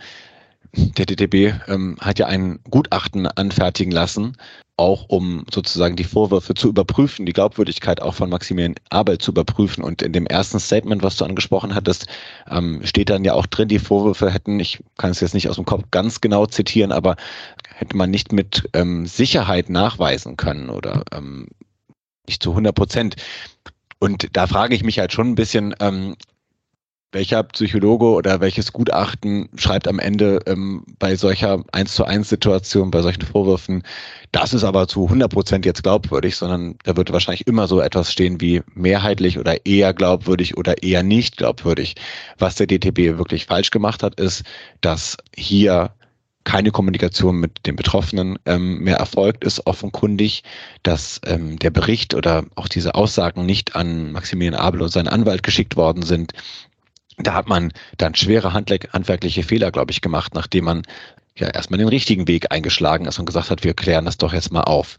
der 0.76 1.06
DTB 1.06 1.54
ähm, 1.68 1.98
hat 2.00 2.20
ja 2.20 2.26
ein 2.26 2.60
Gutachten 2.70 3.28
anfertigen 3.28 3.92
lassen, 3.92 4.36
auch 4.76 5.06
um 5.08 5.46
sozusagen 5.54 5.96
die 5.96 6.04
Vorwürfe 6.04 6.56
zu 6.56 6.68
überprüfen, 6.70 7.28
die 7.28 7.34
Glaubwürdigkeit 7.34 8.02
auch 8.02 8.16
von 8.16 8.30
Maximilian 8.30 8.76
Abel 8.90 9.20
zu 9.20 9.32
überprüfen. 9.32 9.84
Und 9.84 10.02
in 10.02 10.14
dem 10.14 10.26
ersten 10.26 10.60
Statement, 10.60 11.04
was 11.04 11.18
du 11.18 11.26
angesprochen 11.26 11.76
hattest, 11.76 12.08
ähm, 12.50 12.82
steht 12.84 13.12
dann 13.12 13.24
ja 13.24 13.36
auch 13.36 13.46
drin, 13.46 13.68
die 13.68 13.78
Vorwürfe 13.78 14.32
hätten, 14.32 14.60
ich 14.60 14.84
kann 14.98 15.12
es 15.12 15.20
jetzt 15.20 15.36
nicht 15.36 15.48
aus 15.48 15.58
dem 15.58 15.66
Kopf 15.66 15.84
ganz 15.92 16.22
genau 16.22 16.48
zitieren, 16.48 16.92
aber 16.92 17.18
hätte 17.76 17.96
man 17.96 18.10
nicht 18.10 18.32
mit 18.32 18.68
ähm, 18.74 19.06
Sicherheit 19.06 19.70
nachweisen 19.70 20.38
können 20.38 20.70
oder 20.70 21.04
ähm, 21.12 21.48
nicht 22.28 22.44
zu 22.44 22.52
100 22.52 22.76
Prozent. 22.76 23.16
Und 24.00 24.36
da 24.36 24.48
frage 24.48 24.76
ich 24.76 24.84
mich 24.84 25.00
halt 25.00 25.14
schon 25.14 25.30
ein 25.30 25.36
bisschen, 25.36 25.76
ähm, 25.80 26.16
welcher 27.14 27.44
Psychologe 27.44 28.06
oder 28.06 28.42
welches 28.42 28.74
Gutachten 28.74 29.50
schreibt 29.56 29.88
am 29.88 30.00
Ende 30.00 30.40
ähm, 30.48 30.84
bei 31.00 31.16
solcher 31.16 31.64
1 31.72 31.94
zu 31.94 32.06
1 32.06 32.28
Situation, 32.28 32.92
bei 32.92 33.02
solchen 33.02 33.22
Vorwürfen, 33.22 33.84
das 34.32 34.54
ist 34.54 34.64
aber 34.64 34.88
zu 34.88 35.06
100 35.06 35.32
Prozent 35.32 35.66
jetzt 35.66 35.84
glaubwürdig, 35.84 36.36
sondern 36.36 36.76
da 36.84 36.98
wird 36.98 37.14
wahrscheinlich 37.14 37.48
immer 37.48 37.68
so 37.68 37.80
etwas 37.80 38.12
stehen 38.12 38.42
wie 38.42 38.62
mehrheitlich 38.74 39.38
oder 39.38 39.66
eher 39.66 39.94
glaubwürdig 39.94 40.58
oder 40.58 40.82
eher 40.82 41.04
nicht 41.04 41.38
glaubwürdig. 41.38 41.96
Was 42.40 42.56
der 42.56 42.68
DTB 42.68 43.18
wirklich 43.18 43.46
falsch 43.46 43.70
gemacht 43.70 44.02
hat, 44.02 44.20
ist, 44.20 44.44
dass 44.82 45.18
hier 45.36 45.94
keine 46.44 46.72
Kommunikation 46.72 47.38
mit 47.38 47.66
den 47.66 47.76
Betroffenen 47.76 48.38
ähm, 48.46 48.80
mehr 48.80 48.98
erfolgt 48.98 49.44
ist, 49.44 49.66
offenkundig, 49.66 50.44
dass 50.84 51.22
ähm, 51.26 51.58
der 51.60 51.70
Bericht 51.70 52.14
oder 52.14 52.46
auch 52.56 52.68
diese 52.68 52.96
Aussagen 52.96 53.46
nicht 53.46 53.76
an 53.76 54.12
Maximilian 54.12 54.56
Abel 54.56 54.82
und 54.82 54.90
seinen 54.90 55.08
Anwalt 55.08 55.44
geschickt 55.44 55.76
worden 55.76 56.04
sind. 56.04 56.34
Da 57.18 57.34
hat 57.34 57.48
man 57.48 57.72
dann 57.98 58.16
schwere 58.16 58.54
handwerkliche 58.54 59.44
Fehler, 59.44 59.72
glaube 59.72 59.92
ich, 59.92 60.02
gemacht, 60.02 60.34
nachdem 60.34 60.66
man 60.66 60.82
ja 61.38 61.48
erstmal 61.48 61.78
den 61.78 61.88
richtigen 61.88 62.28
Weg 62.28 62.52
eingeschlagen 62.52 63.06
ist 63.06 63.20
und 63.20 63.26
gesagt 63.26 63.50
hat, 63.50 63.64
wir 63.64 63.74
klären 63.74 64.06
das 64.06 64.18
doch 64.18 64.34
jetzt 64.34 64.52
mal 64.52 64.62
auf. 64.62 64.98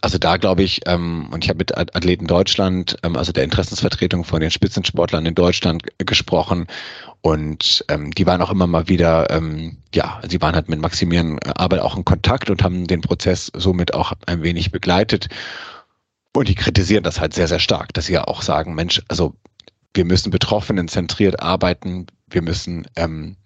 Also 0.00 0.18
da 0.18 0.36
glaube 0.36 0.62
ich, 0.62 0.82
ähm, 0.86 1.28
und 1.32 1.44
ich 1.44 1.50
habe 1.50 1.58
mit 1.58 1.76
Athleten 1.76 2.26
Deutschland, 2.26 2.96
ähm, 3.02 3.16
also 3.16 3.32
der 3.32 3.44
Interessensvertretung 3.44 4.24
von 4.24 4.40
den 4.40 4.50
Spitzensportlern 4.50 5.26
in 5.26 5.34
Deutschland 5.34 5.82
gesprochen 5.98 6.66
und 7.20 7.84
ähm, 7.88 8.12
die 8.12 8.26
waren 8.26 8.40
auch 8.40 8.50
immer 8.50 8.66
mal 8.66 8.88
wieder, 8.88 9.30
ähm, 9.30 9.78
ja, 9.94 10.20
sie 10.28 10.40
waren 10.40 10.54
halt 10.54 10.68
mit 10.68 10.80
Maximilian 10.80 11.38
Abel 11.40 11.80
auch 11.80 11.96
in 11.96 12.04
Kontakt 12.04 12.48
und 12.48 12.62
haben 12.62 12.86
den 12.86 13.00
Prozess 13.00 13.50
somit 13.56 13.92
auch 13.94 14.12
ein 14.26 14.42
wenig 14.42 14.70
begleitet. 14.70 15.28
Und 16.34 16.48
die 16.48 16.54
kritisieren 16.54 17.02
das 17.02 17.20
halt 17.20 17.34
sehr, 17.34 17.48
sehr 17.48 17.58
stark, 17.58 17.92
dass 17.94 18.06
sie 18.06 18.12
ja 18.12 18.24
auch 18.24 18.42
sagen, 18.42 18.74
Mensch, 18.74 19.02
also 19.08 19.34
wir 19.94 20.04
müssen 20.04 20.30
Betroffenen 20.30 20.86
zentriert 20.86 21.42
arbeiten, 21.42 22.06
wir 22.28 22.42
müssen 22.42 22.86
ähm, 22.94 23.36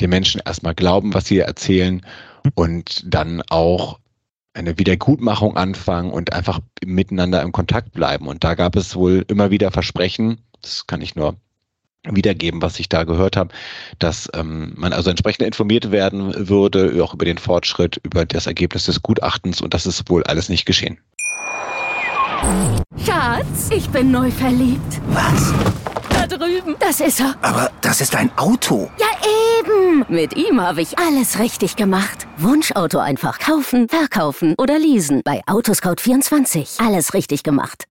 den 0.00 0.10
Menschen 0.10 0.40
erstmal 0.44 0.74
glauben, 0.74 1.12
was 1.14 1.26
sie 1.26 1.38
erzählen 1.38 2.06
und 2.54 3.02
dann 3.04 3.42
auch 3.50 3.98
eine 4.54 4.78
Wiedergutmachung 4.78 5.56
anfangen 5.56 6.10
und 6.10 6.32
einfach 6.32 6.60
miteinander 6.84 7.42
im 7.42 7.52
Kontakt 7.52 7.92
bleiben. 7.92 8.28
Und 8.28 8.44
da 8.44 8.54
gab 8.54 8.76
es 8.76 8.94
wohl 8.94 9.24
immer 9.28 9.50
wieder 9.50 9.70
Versprechen, 9.70 10.38
das 10.62 10.86
kann 10.86 11.00
ich 11.00 11.16
nur 11.16 11.36
wiedergeben, 12.04 12.62
was 12.62 12.78
ich 12.78 12.88
da 12.88 13.04
gehört 13.04 13.36
habe, 13.36 13.50
dass 13.98 14.28
ähm, 14.34 14.72
man 14.76 14.92
also 14.92 15.10
entsprechend 15.10 15.46
informiert 15.46 15.90
werden 15.90 16.48
würde, 16.48 17.02
auch 17.02 17.14
über 17.14 17.24
den 17.24 17.38
Fortschritt, 17.38 18.00
über 18.02 18.24
das 18.24 18.46
Ergebnis 18.46 18.84
des 18.84 19.02
Gutachtens 19.02 19.60
und 19.60 19.74
das 19.74 19.86
ist 19.86 20.08
wohl 20.08 20.24
alles 20.24 20.48
nicht 20.48 20.64
geschehen. 20.64 20.98
Schatz, 23.04 23.70
ich 23.70 23.88
bin 23.90 24.10
neu 24.10 24.30
verliebt. 24.30 25.00
Was? 25.08 25.52
Da 26.10 26.26
drüben. 26.26 26.76
Das 26.78 27.00
ist 27.00 27.20
er. 27.20 27.34
Aber 27.42 27.70
das 27.80 28.00
ist 28.00 28.14
ein 28.14 28.30
Auto. 28.36 28.90
Ja, 28.98 29.06
eben. 29.60 30.04
Mit 30.08 30.36
ihm 30.36 30.60
habe 30.60 30.80
ich 30.82 30.98
alles 30.98 31.38
richtig 31.38 31.76
gemacht. 31.76 32.26
Wunschauto 32.36 32.98
einfach 32.98 33.38
kaufen, 33.38 33.88
verkaufen 33.88 34.54
oder 34.58 34.78
leasen. 34.78 35.22
Bei 35.24 35.42
Autoscout24. 35.46 36.84
Alles 36.84 37.14
richtig 37.14 37.42
gemacht. 37.42 37.87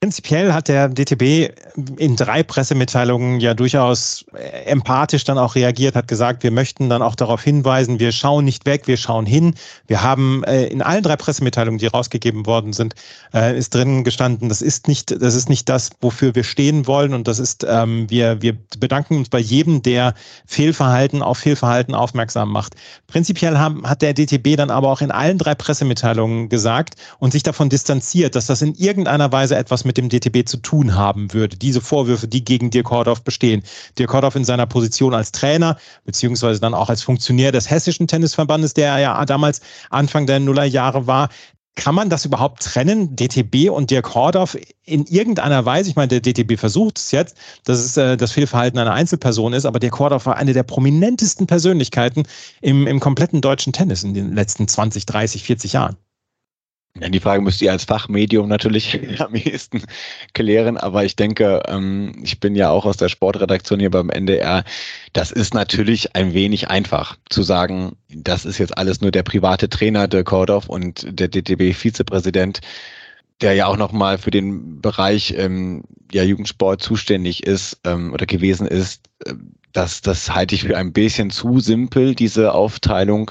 Prinzipiell 0.00 0.52
hat 0.52 0.68
der 0.68 0.90
DTB 0.90 1.50
in 1.96 2.16
drei 2.16 2.42
Pressemitteilungen 2.42 3.40
ja 3.40 3.54
durchaus 3.54 4.26
empathisch 4.66 5.24
dann 5.24 5.38
auch 5.38 5.54
reagiert, 5.54 5.94
hat 5.94 6.06
gesagt, 6.06 6.42
wir 6.42 6.50
möchten 6.50 6.90
dann 6.90 7.00
auch 7.00 7.14
darauf 7.14 7.42
hinweisen, 7.42 7.98
wir 7.98 8.12
schauen 8.12 8.44
nicht 8.44 8.66
weg, 8.66 8.86
wir 8.86 8.98
schauen 8.98 9.24
hin. 9.24 9.54
Wir 9.86 10.02
haben 10.02 10.44
äh, 10.44 10.66
in 10.66 10.82
allen 10.82 11.02
drei 11.02 11.16
Pressemitteilungen, 11.16 11.78
die 11.78 11.86
rausgegeben 11.86 12.44
worden 12.44 12.74
sind, 12.74 12.94
äh, 13.32 13.56
ist 13.56 13.74
drin 13.74 14.04
gestanden, 14.04 14.50
das 14.50 14.60
ist 14.60 14.86
nicht, 14.86 15.22
das 15.22 15.34
ist 15.34 15.48
nicht 15.48 15.66
das, 15.70 15.88
wofür 16.02 16.34
wir 16.34 16.44
stehen 16.44 16.86
wollen. 16.86 17.14
Und 17.14 17.26
das 17.26 17.38
ist, 17.38 17.64
ähm, 17.66 18.10
wir, 18.10 18.42
wir 18.42 18.54
bedanken 18.78 19.16
uns 19.16 19.30
bei 19.30 19.38
jedem, 19.38 19.80
der 19.80 20.12
Fehlverhalten 20.44 21.22
auf 21.22 21.38
Fehlverhalten 21.38 21.94
aufmerksam 21.94 22.50
macht. 22.52 22.74
Prinzipiell 23.06 23.56
haben, 23.56 23.88
hat 23.88 24.02
der 24.02 24.12
DTB 24.12 24.56
dann 24.58 24.68
aber 24.68 24.90
auch 24.90 25.00
in 25.00 25.10
allen 25.10 25.38
drei 25.38 25.54
Pressemitteilungen 25.54 26.50
gesagt 26.50 26.96
und 27.18 27.32
sich 27.32 27.42
davon 27.42 27.70
distanziert, 27.70 28.34
dass 28.34 28.44
das 28.44 28.60
in 28.60 28.74
irgendeiner 28.74 29.32
Weise 29.32 29.56
etwas 29.56 29.85
mit 29.86 29.96
dem 29.96 30.08
DTB 30.08 30.46
zu 30.46 30.58
tun 30.58 30.94
haben 30.94 31.32
würde. 31.32 31.56
Diese 31.56 31.80
Vorwürfe, 31.80 32.28
die 32.28 32.44
gegen 32.44 32.70
Dirk 32.70 32.90
Hordorf 32.90 33.22
bestehen. 33.22 33.62
Dirk 33.98 34.12
Hordorf 34.12 34.36
in 34.36 34.44
seiner 34.44 34.66
Position 34.66 35.14
als 35.14 35.32
Trainer, 35.32 35.78
beziehungsweise 36.04 36.60
dann 36.60 36.74
auch 36.74 36.88
als 36.88 37.02
Funktionär 37.02 37.52
des 37.52 37.70
Hessischen 37.70 38.06
Tennisverbandes, 38.06 38.74
der 38.74 38.98
ja 38.98 39.24
damals 39.24 39.60
Anfang 39.90 40.26
der 40.26 40.40
Nullerjahre 40.40 41.06
war, 41.06 41.28
kann 41.76 41.94
man 41.94 42.08
das 42.08 42.24
überhaupt 42.24 42.62
trennen, 42.62 43.14
DTB 43.14 43.70
und 43.70 43.90
Dirk 43.90 44.14
Hordorf 44.14 44.56
in 44.84 45.04
irgendeiner 45.04 45.64
Weise? 45.64 45.90
Ich 45.90 45.96
meine, 45.96 46.08
der 46.08 46.20
DTB 46.20 46.58
versucht 46.58 46.98
es 46.98 47.12
jetzt, 47.12 47.36
dass 47.64 47.78
es 47.78 47.96
äh, 47.96 48.16
das 48.16 48.32
Fehlverhalten 48.32 48.78
einer 48.78 48.94
Einzelperson 48.94 49.52
ist, 49.52 49.66
aber 49.66 49.78
Dirk 49.78 49.98
Hordorf 49.98 50.26
war 50.26 50.36
eine 50.36 50.54
der 50.54 50.62
prominentesten 50.62 51.46
Persönlichkeiten 51.46 52.24
im, 52.62 52.86
im 52.86 52.98
kompletten 52.98 53.42
deutschen 53.42 53.72
Tennis 53.72 54.02
in 54.02 54.14
den 54.14 54.34
letzten 54.34 54.66
20, 54.66 55.06
30, 55.06 55.44
40 55.44 55.74
Jahren. 55.74 55.96
Die 57.00 57.20
Frage 57.20 57.42
müsst 57.42 57.60
ihr 57.60 57.72
als 57.72 57.84
Fachmedium 57.84 58.48
natürlich 58.48 58.98
am 59.20 59.34
ehesten 59.34 59.82
klären, 60.32 60.76
aber 60.76 61.04
ich 61.04 61.16
denke, 61.16 61.62
ähm, 61.68 62.20
ich 62.22 62.40
bin 62.40 62.54
ja 62.54 62.70
auch 62.70 62.86
aus 62.86 62.96
der 62.96 63.08
Sportredaktion 63.08 63.80
hier 63.80 63.90
beim 63.90 64.10
NDR. 64.10 64.64
Das 65.12 65.30
ist 65.30 65.54
natürlich 65.54 66.16
ein 66.16 66.32
wenig 66.32 66.68
einfach 66.68 67.16
zu 67.28 67.42
sagen, 67.42 67.96
das 68.08 68.44
ist 68.44 68.58
jetzt 68.58 68.76
alles 68.78 69.00
nur 69.00 69.10
der 69.10 69.22
private 69.22 69.68
Trainer 69.68 70.08
der 70.08 70.24
Kordow 70.24 70.66
und 70.68 71.06
der 71.08 71.28
DTB-Vizepräsident, 71.28 72.60
der 73.40 73.54
ja 73.54 73.66
auch 73.66 73.76
nochmal 73.76 74.16
für 74.16 74.30
den 74.30 74.80
Bereich 74.80 75.34
ähm, 75.36 75.84
ja, 76.12 76.22
Jugendsport 76.22 76.82
zuständig 76.82 77.46
ist 77.46 77.78
ähm, 77.84 78.12
oder 78.12 78.24
gewesen 78.26 78.66
ist. 78.66 79.02
Das, 79.72 80.00
das 80.00 80.34
halte 80.34 80.54
ich 80.54 80.62
für 80.62 80.78
ein 80.78 80.94
bisschen 80.94 81.28
zu 81.30 81.60
simpel, 81.60 82.14
diese 82.14 82.54
Aufteilung 82.54 83.30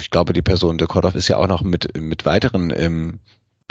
ich 0.00 0.10
glaube, 0.10 0.32
die 0.32 0.42
Person 0.42 0.78
de 0.78 0.86
Kordoff 0.86 1.14
ist 1.14 1.28
ja 1.28 1.36
auch 1.36 1.48
noch 1.48 1.62
mit, 1.62 1.96
mit 1.96 2.24
weiteren, 2.24 2.72
ähm, 2.74 3.20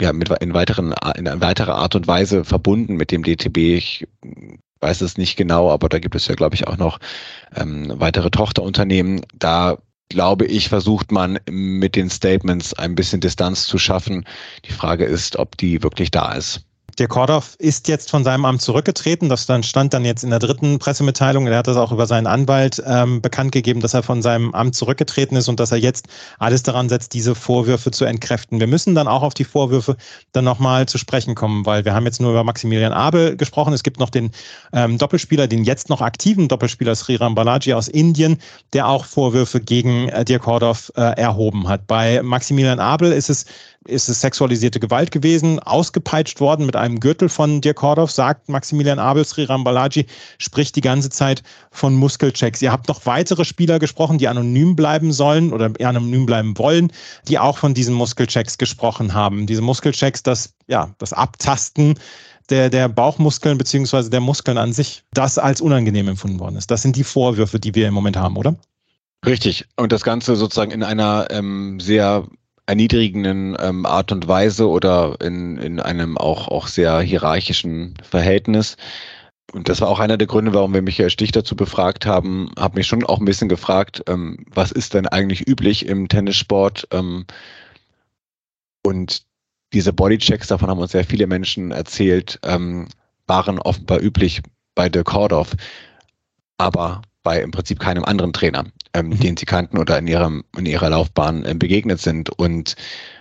ja, 0.00 0.12
mit 0.12 0.28
in 0.40 0.54
weiteren, 0.54 0.94
in 1.16 1.40
weiterer 1.40 1.76
Art 1.76 1.94
und 1.94 2.06
Weise 2.06 2.44
verbunden 2.44 2.96
mit 2.96 3.10
dem 3.10 3.22
DTB. 3.22 3.58
Ich 3.58 4.06
weiß 4.80 5.00
es 5.00 5.18
nicht 5.18 5.36
genau, 5.36 5.70
aber 5.70 5.88
da 5.88 5.98
gibt 5.98 6.14
es 6.14 6.28
ja, 6.28 6.34
glaube 6.34 6.54
ich, 6.54 6.68
auch 6.68 6.76
noch 6.76 6.98
ähm, 7.56 7.92
weitere 7.96 8.30
Tochterunternehmen. 8.30 9.22
Da 9.34 9.78
glaube 10.08 10.46
ich, 10.46 10.68
versucht 10.68 11.12
man 11.12 11.38
mit 11.50 11.96
den 11.96 12.10
Statements 12.10 12.74
ein 12.74 12.94
bisschen 12.94 13.20
Distanz 13.20 13.66
zu 13.66 13.78
schaffen. 13.78 14.24
Die 14.64 14.72
Frage 14.72 15.04
ist, 15.04 15.36
ob 15.36 15.56
die 15.56 15.82
wirklich 15.82 16.10
da 16.10 16.32
ist. 16.32 16.62
Der 16.96 17.06
Kordoff 17.06 17.54
ist 17.58 17.86
jetzt 17.86 18.10
von 18.10 18.24
seinem 18.24 18.44
Amt 18.44 18.60
zurückgetreten. 18.60 19.28
Das 19.28 19.46
dann 19.46 19.62
stand 19.62 19.94
dann 19.94 20.04
jetzt 20.04 20.24
in 20.24 20.30
der 20.30 20.40
dritten 20.40 20.78
Pressemitteilung. 20.78 21.46
Er 21.46 21.58
hat 21.58 21.68
das 21.68 21.76
auch 21.76 21.92
über 21.92 22.06
seinen 22.06 22.26
Anwalt 22.26 22.82
ähm, 22.84 23.20
bekannt 23.20 23.52
gegeben, 23.52 23.80
dass 23.80 23.94
er 23.94 24.02
von 24.02 24.20
seinem 24.20 24.52
Amt 24.52 24.74
zurückgetreten 24.74 25.36
ist 25.36 25.48
und 25.48 25.60
dass 25.60 25.70
er 25.70 25.78
jetzt 25.78 26.08
alles 26.38 26.64
daran 26.64 26.88
setzt, 26.88 27.14
diese 27.14 27.36
Vorwürfe 27.36 27.92
zu 27.92 28.04
entkräften. 28.04 28.58
Wir 28.58 28.66
müssen 28.66 28.96
dann 28.96 29.06
auch 29.06 29.22
auf 29.22 29.34
die 29.34 29.44
Vorwürfe 29.44 29.96
dann 30.32 30.44
nochmal 30.44 30.86
zu 30.86 30.98
sprechen 30.98 31.36
kommen, 31.36 31.66
weil 31.66 31.84
wir 31.84 31.94
haben 31.94 32.04
jetzt 32.04 32.20
nur 32.20 32.30
über 32.30 32.42
Maximilian 32.42 32.92
Abel 32.92 33.36
gesprochen. 33.36 33.74
Es 33.74 33.84
gibt 33.84 34.00
noch 34.00 34.10
den 34.10 34.32
ähm, 34.72 34.98
Doppelspieler, 34.98 35.46
den 35.46 35.62
jetzt 35.64 35.90
noch 35.90 36.00
aktiven 36.00 36.48
Doppelspieler 36.48 36.96
Sriram 36.96 37.34
Balaji 37.34 37.74
aus 37.74 37.86
Indien, 37.86 38.38
der 38.72 38.88
auch 38.88 39.04
Vorwürfe 39.04 39.60
gegen 39.60 40.08
äh, 40.08 40.24
Dirk 40.24 40.42
Kordoff 40.42 40.90
äh, 40.96 41.00
erhoben 41.16 41.68
hat. 41.68 41.86
Bei 41.86 42.22
Maximilian 42.22 42.80
Abel 42.80 43.12
ist 43.12 43.30
es 43.30 43.44
ist 43.88 44.08
es 44.08 44.20
sexualisierte 44.20 44.80
Gewalt 44.80 45.10
gewesen, 45.10 45.58
ausgepeitscht 45.58 46.40
worden 46.40 46.66
mit 46.66 46.76
einem 46.76 47.00
Gürtel 47.00 47.28
von 47.28 47.60
Dirk 47.60 47.78
Kordoff, 47.78 48.10
sagt 48.10 48.48
Maximilian 48.48 48.98
Abel, 48.98 49.24
Sriram 49.24 49.64
Balaji, 49.64 50.06
spricht 50.38 50.76
die 50.76 50.80
ganze 50.80 51.10
Zeit 51.10 51.42
von 51.70 51.94
Muskelchecks. 51.94 52.62
Ihr 52.62 52.70
habt 52.70 52.88
noch 52.88 53.06
weitere 53.06 53.44
Spieler 53.44 53.78
gesprochen, 53.78 54.18
die 54.18 54.28
anonym 54.28 54.76
bleiben 54.76 55.12
sollen 55.12 55.52
oder 55.52 55.72
anonym 55.80 56.26
bleiben 56.26 56.56
wollen, 56.58 56.92
die 57.26 57.38
auch 57.38 57.58
von 57.58 57.74
diesen 57.74 57.94
Muskelchecks 57.94 58.58
gesprochen 58.58 59.14
haben. 59.14 59.46
Diese 59.46 59.62
Muskelchecks, 59.62 60.22
das, 60.22 60.54
ja, 60.66 60.94
das 60.98 61.12
Abtasten 61.12 61.98
der, 62.50 62.70
der 62.70 62.88
Bauchmuskeln 62.88 63.58
beziehungsweise 63.58 64.10
der 64.10 64.20
Muskeln 64.20 64.58
an 64.58 64.72
sich, 64.72 65.02
das 65.12 65.38
als 65.38 65.60
unangenehm 65.60 66.08
empfunden 66.08 66.40
worden 66.40 66.56
ist. 66.56 66.70
Das 66.70 66.82
sind 66.82 66.96
die 66.96 67.04
Vorwürfe, 67.04 67.60
die 67.60 67.74
wir 67.74 67.88
im 67.88 67.94
Moment 67.94 68.16
haben, 68.16 68.36
oder? 68.36 68.56
Richtig. 69.26 69.66
Und 69.76 69.92
das 69.92 70.02
Ganze 70.02 70.36
sozusagen 70.36 70.70
in 70.70 70.82
einer 70.82 71.26
ähm, 71.30 71.80
sehr 71.80 72.26
erniedrigenden 72.68 73.56
ähm, 73.58 73.86
Art 73.86 74.12
und 74.12 74.28
Weise 74.28 74.68
oder 74.68 75.16
in, 75.22 75.56
in 75.56 75.80
einem 75.80 76.18
auch, 76.18 76.48
auch 76.48 76.66
sehr 76.66 77.00
hierarchischen 77.00 77.94
Verhältnis. 78.02 78.76
Und 79.54 79.70
das 79.70 79.80
war 79.80 79.88
auch 79.88 80.00
einer 80.00 80.18
der 80.18 80.26
Gründe, 80.26 80.52
warum 80.52 80.74
wir 80.74 80.82
Michael 80.82 81.08
Stich 81.08 81.32
dazu 81.32 81.56
befragt 81.56 82.04
haben, 82.04 82.50
habe 82.58 82.76
mich 82.76 82.86
schon 82.86 83.04
auch 83.04 83.20
ein 83.20 83.24
bisschen 83.24 83.48
gefragt, 83.48 84.02
ähm, 84.06 84.44
was 84.50 84.70
ist 84.70 84.92
denn 84.92 85.08
eigentlich 85.08 85.48
üblich 85.48 85.86
im 85.86 86.08
Tennissport? 86.08 86.86
Ähm, 86.90 87.24
und 88.84 89.22
diese 89.72 89.94
Bodychecks, 89.94 90.48
davon 90.48 90.68
haben 90.68 90.78
uns 90.78 90.92
sehr 90.92 91.04
viele 91.04 91.26
Menschen 91.26 91.70
erzählt, 91.70 92.38
ähm, 92.44 92.86
waren 93.26 93.58
offenbar 93.58 94.02
üblich 94.02 94.42
bei 94.74 94.90
The 94.92 95.02
Kordoff, 95.02 95.56
aber 96.58 97.00
bei 97.28 97.42
im 97.42 97.50
Prinzip 97.50 97.78
keinem 97.78 98.04
anderen 98.06 98.32
Trainer 98.32 98.64
ähm, 98.94 99.08
mhm. 99.08 99.20
den 99.20 99.36
sie 99.36 99.44
kannten 99.44 99.76
oder 99.76 99.98
in, 99.98 100.06
ihrem, 100.06 100.44
in 100.56 100.64
ihrer 100.64 100.88
Laufbahn 100.88 101.44
äh, 101.44 101.54
begegnet 101.54 102.00
sind. 102.00 102.30
Und 102.30 102.74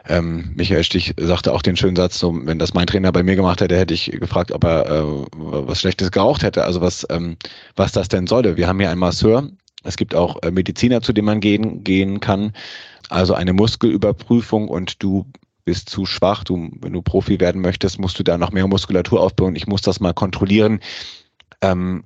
ähm, 0.07 0.53
Michael 0.55 0.85
Stich 0.85 1.13
sagte 1.17 1.53
auch 1.53 1.61
den 1.61 1.75
schönen 1.75 1.97
Satz, 1.97 2.19
so, 2.19 2.33
wenn 2.45 2.57
das 2.57 2.73
mein 2.73 2.87
Trainer 2.87 3.11
bei 3.11 3.21
mir 3.23 3.35
gemacht 3.35 3.59
hätte, 3.61 3.77
hätte 3.77 3.93
ich 3.93 4.11
gefragt, 4.11 4.53
ob 4.53 4.63
er 4.63 4.85
äh, 4.85 5.03
was 5.33 5.81
Schlechtes 5.81 6.11
geraucht 6.11 6.43
hätte, 6.43 6.63
also 6.63 6.79
was, 6.79 7.05
ähm, 7.09 7.35
was 7.75 7.91
das 7.91 8.07
denn 8.07 8.27
solle. 8.27 8.55
Wir 8.55 8.67
haben 8.67 8.79
hier 8.79 8.89
einen 8.89 8.99
Masseur, 8.99 9.49
es 9.83 9.97
gibt 9.97 10.15
auch 10.15 10.41
äh, 10.41 10.51
Mediziner, 10.51 11.01
zu 11.01 11.11
denen 11.11 11.25
man 11.25 11.41
gehen, 11.41 11.83
gehen 11.83 12.21
kann, 12.21 12.53
also 13.09 13.33
eine 13.33 13.51
Muskelüberprüfung 13.51 14.69
und 14.69 15.03
du 15.03 15.25
bist 15.65 15.89
zu 15.89 16.05
schwach, 16.05 16.45
du, 16.45 16.71
wenn 16.79 16.93
du 16.93 17.01
Profi 17.01 17.41
werden 17.41 17.61
möchtest, 17.61 17.99
musst 17.99 18.17
du 18.17 18.23
da 18.23 18.37
noch 18.37 18.53
mehr 18.53 18.67
Muskulatur 18.67 19.19
aufbauen. 19.19 19.57
Ich 19.57 19.67
muss 19.67 19.81
das 19.81 19.99
mal 19.99 20.13
kontrollieren. 20.13 20.79
Ähm, 21.61 22.03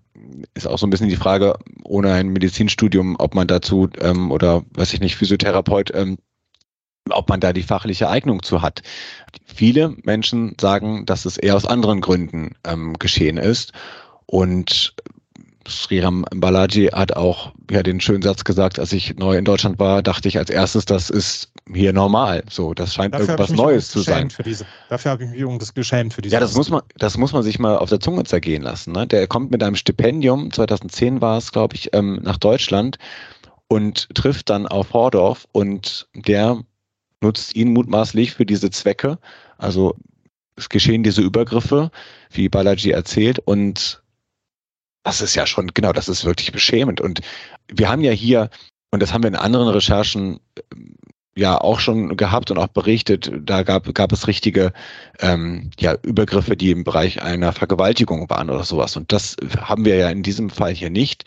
ist 0.53 0.67
auch 0.67 0.77
so 0.77 0.87
ein 0.87 0.89
bisschen 0.89 1.09
die 1.09 1.15
Frage, 1.15 1.57
ohne 1.83 2.13
ein 2.13 2.29
Medizinstudium, 2.29 3.15
ob 3.19 3.35
man 3.35 3.47
dazu 3.47 3.89
ähm, 3.99 4.31
oder 4.31 4.63
weiß 4.73 4.93
ich 4.93 5.01
nicht, 5.01 5.15
Physiotherapeut, 5.15 5.91
ähm, 5.93 6.17
ob 7.09 7.29
man 7.29 7.39
da 7.39 7.51
die 7.51 7.63
fachliche 7.63 8.09
Eignung 8.09 8.43
zu 8.43 8.61
hat. 8.61 8.81
Viele 9.45 9.95
Menschen 10.03 10.55
sagen, 10.59 11.05
dass 11.05 11.25
es 11.25 11.37
eher 11.37 11.55
aus 11.55 11.65
anderen 11.65 12.01
Gründen 12.01 12.55
ähm, 12.63 12.93
geschehen 12.99 13.37
ist. 13.37 13.73
Und 14.25 14.95
Sriram 15.67 16.25
Balaji 16.33 16.87
hat 16.87 17.15
auch 17.15 17.53
ja 17.69 17.83
den 17.83 17.99
schönen 18.01 18.21
Satz 18.21 18.43
gesagt, 18.43 18.79
als 18.79 18.93
ich 18.93 19.15
neu 19.15 19.37
in 19.37 19.45
Deutschland 19.45 19.79
war, 19.79 20.01
dachte 20.01 20.27
ich 20.27 20.37
als 20.37 20.49
erstes, 20.49 20.85
das 20.85 21.09
ist 21.09 21.51
hier 21.71 21.93
normal. 21.93 22.43
So, 22.49 22.73
das 22.73 22.93
scheint 22.93 23.13
dafür 23.13 23.29
irgendwas 23.29 23.51
Neues 23.51 23.89
zu 23.89 24.01
sein. 24.01 24.29
Diese, 24.43 24.65
dafür 24.89 25.11
habe 25.11 25.23
ich 25.23 25.29
mich 25.29 25.57
das 25.59 25.73
geschämt 25.73 26.13
für 26.13 26.21
diese. 26.21 26.33
Ja, 26.33 26.39
das 26.39 26.55
muss 26.55 26.69
man, 26.69 26.81
das 26.97 27.17
muss 27.17 27.33
man 27.33 27.43
sich 27.43 27.59
mal 27.59 27.77
auf 27.77 27.89
der 27.89 27.99
Zunge 27.99 28.23
zergehen 28.23 28.63
lassen. 28.63 28.91
Ne? 28.91 29.07
Der 29.07 29.27
kommt 29.27 29.51
mit 29.51 29.63
einem 29.63 29.75
Stipendium, 29.75 30.51
2010 30.51 31.21
war 31.21 31.37
es, 31.37 31.51
glaube 31.51 31.75
ich, 31.75 31.93
ähm, 31.93 32.19
nach 32.23 32.37
Deutschland 32.37 32.97
und 33.67 34.13
trifft 34.15 34.49
dann 34.49 34.67
auf 34.67 34.93
Hordorf 34.93 35.47
und 35.51 36.07
der 36.13 36.61
nutzt 37.21 37.55
ihn 37.55 37.73
mutmaßlich 37.73 38.33
für 38.33 38.45
diese 38.45 38.69
Zwecke. 38.71 39.19
Also 39.57 39.95
es 40.55 40.69
geschehen 40.69 41.03
diese 41.03 41.21
Übergriffe, 41.21 41.91
wie 42.31 42.49
Balaji 42.49 42.91
erzählt, 42.91 43.39
und 43.39 44.01
das 45.03 45.21
ist 45.21 45.35
ja 45.35 45.45
schon, 45.45 45.67
genau, 45.73 45.93
das 45.93 46.09
ist 46.09 46.25
wirklich 46.25 46.51
beschämend. 46.51 47.01
Und 47.01 47.21
wir 47.67 47.89
haben 47.89 48.01
ja 48.01 48.11
hier, 48.11 48.49
und 48.91 49.01
das 49.01 49.13
haben 49.13 49.23
wir 49.23 49.29
in 49.29 49.35
anderen 49.35 49.67
Recherchen 49.69 50.39
ja 51.35 51.59
auch 51.59 51.79
schon 51.79 52.17
gehabt 52.17 52.51
und 52.51 52.57
auch 52.57 52.67
berichtet, 52.67 53.31
da 53.41 53.63
gab, 53.63 53.93
gab 53.93 54.11
es 54.11 54.27
richtige 54.27 54.73
ähm, 55.19 55.71
ja, 55.79 55.95
Übergriffe, 56.03 56.57
die 56.57 56.71
im 56.71 56.83
Bereich 56.83 57.21
einer 57.21 57.53
Vergewaltigung 57.53 58.29
waren 58.29 58.49
oder 58.49 58.63
sowas. 58.63 58.97
Und 58.97 59.11
das 59.11 59.37
haben 59.57 59.85
wir 59.85 59.95
ja 59.95 60.09
in 60.09 60.23
diesem 60.23 60.49
Fall 60.49 60.73
hier 60.73 60.89
nicht. 60.89 61.23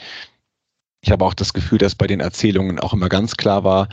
Ich 1.00 1.10
habe 1.10 1.24
auch 1.24 1.34
das 1.34 1.52
Gefühl, 1.52 1.78
dass 1.78 1.94
bei 1.94 2.06
den 2.06 2.20
Erzählungen 2.20 2.78
auch 2.78 2.92
immer 2.92 3.08
ganz 3.08 3.36
klar 3.36 3.64
war, 3.64 3.88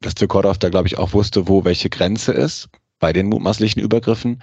dass 0.00 0.14
Tukodov 0.14 0.58
da, 0.58 0.68
glaube 0.68 0.88
ich, 0.88 0.98
auch 0.98 1.12
wusste, 1.12 1.48
wo 1.48 1.64
welche 1.64 1.90
Grenze 1.90 2.32
ist 2.32 2.68
bei 2.98 3.12
den 3.12 3.28
mutmaßlichen 3.28 3.82
Übergriffen. 3.82 4.42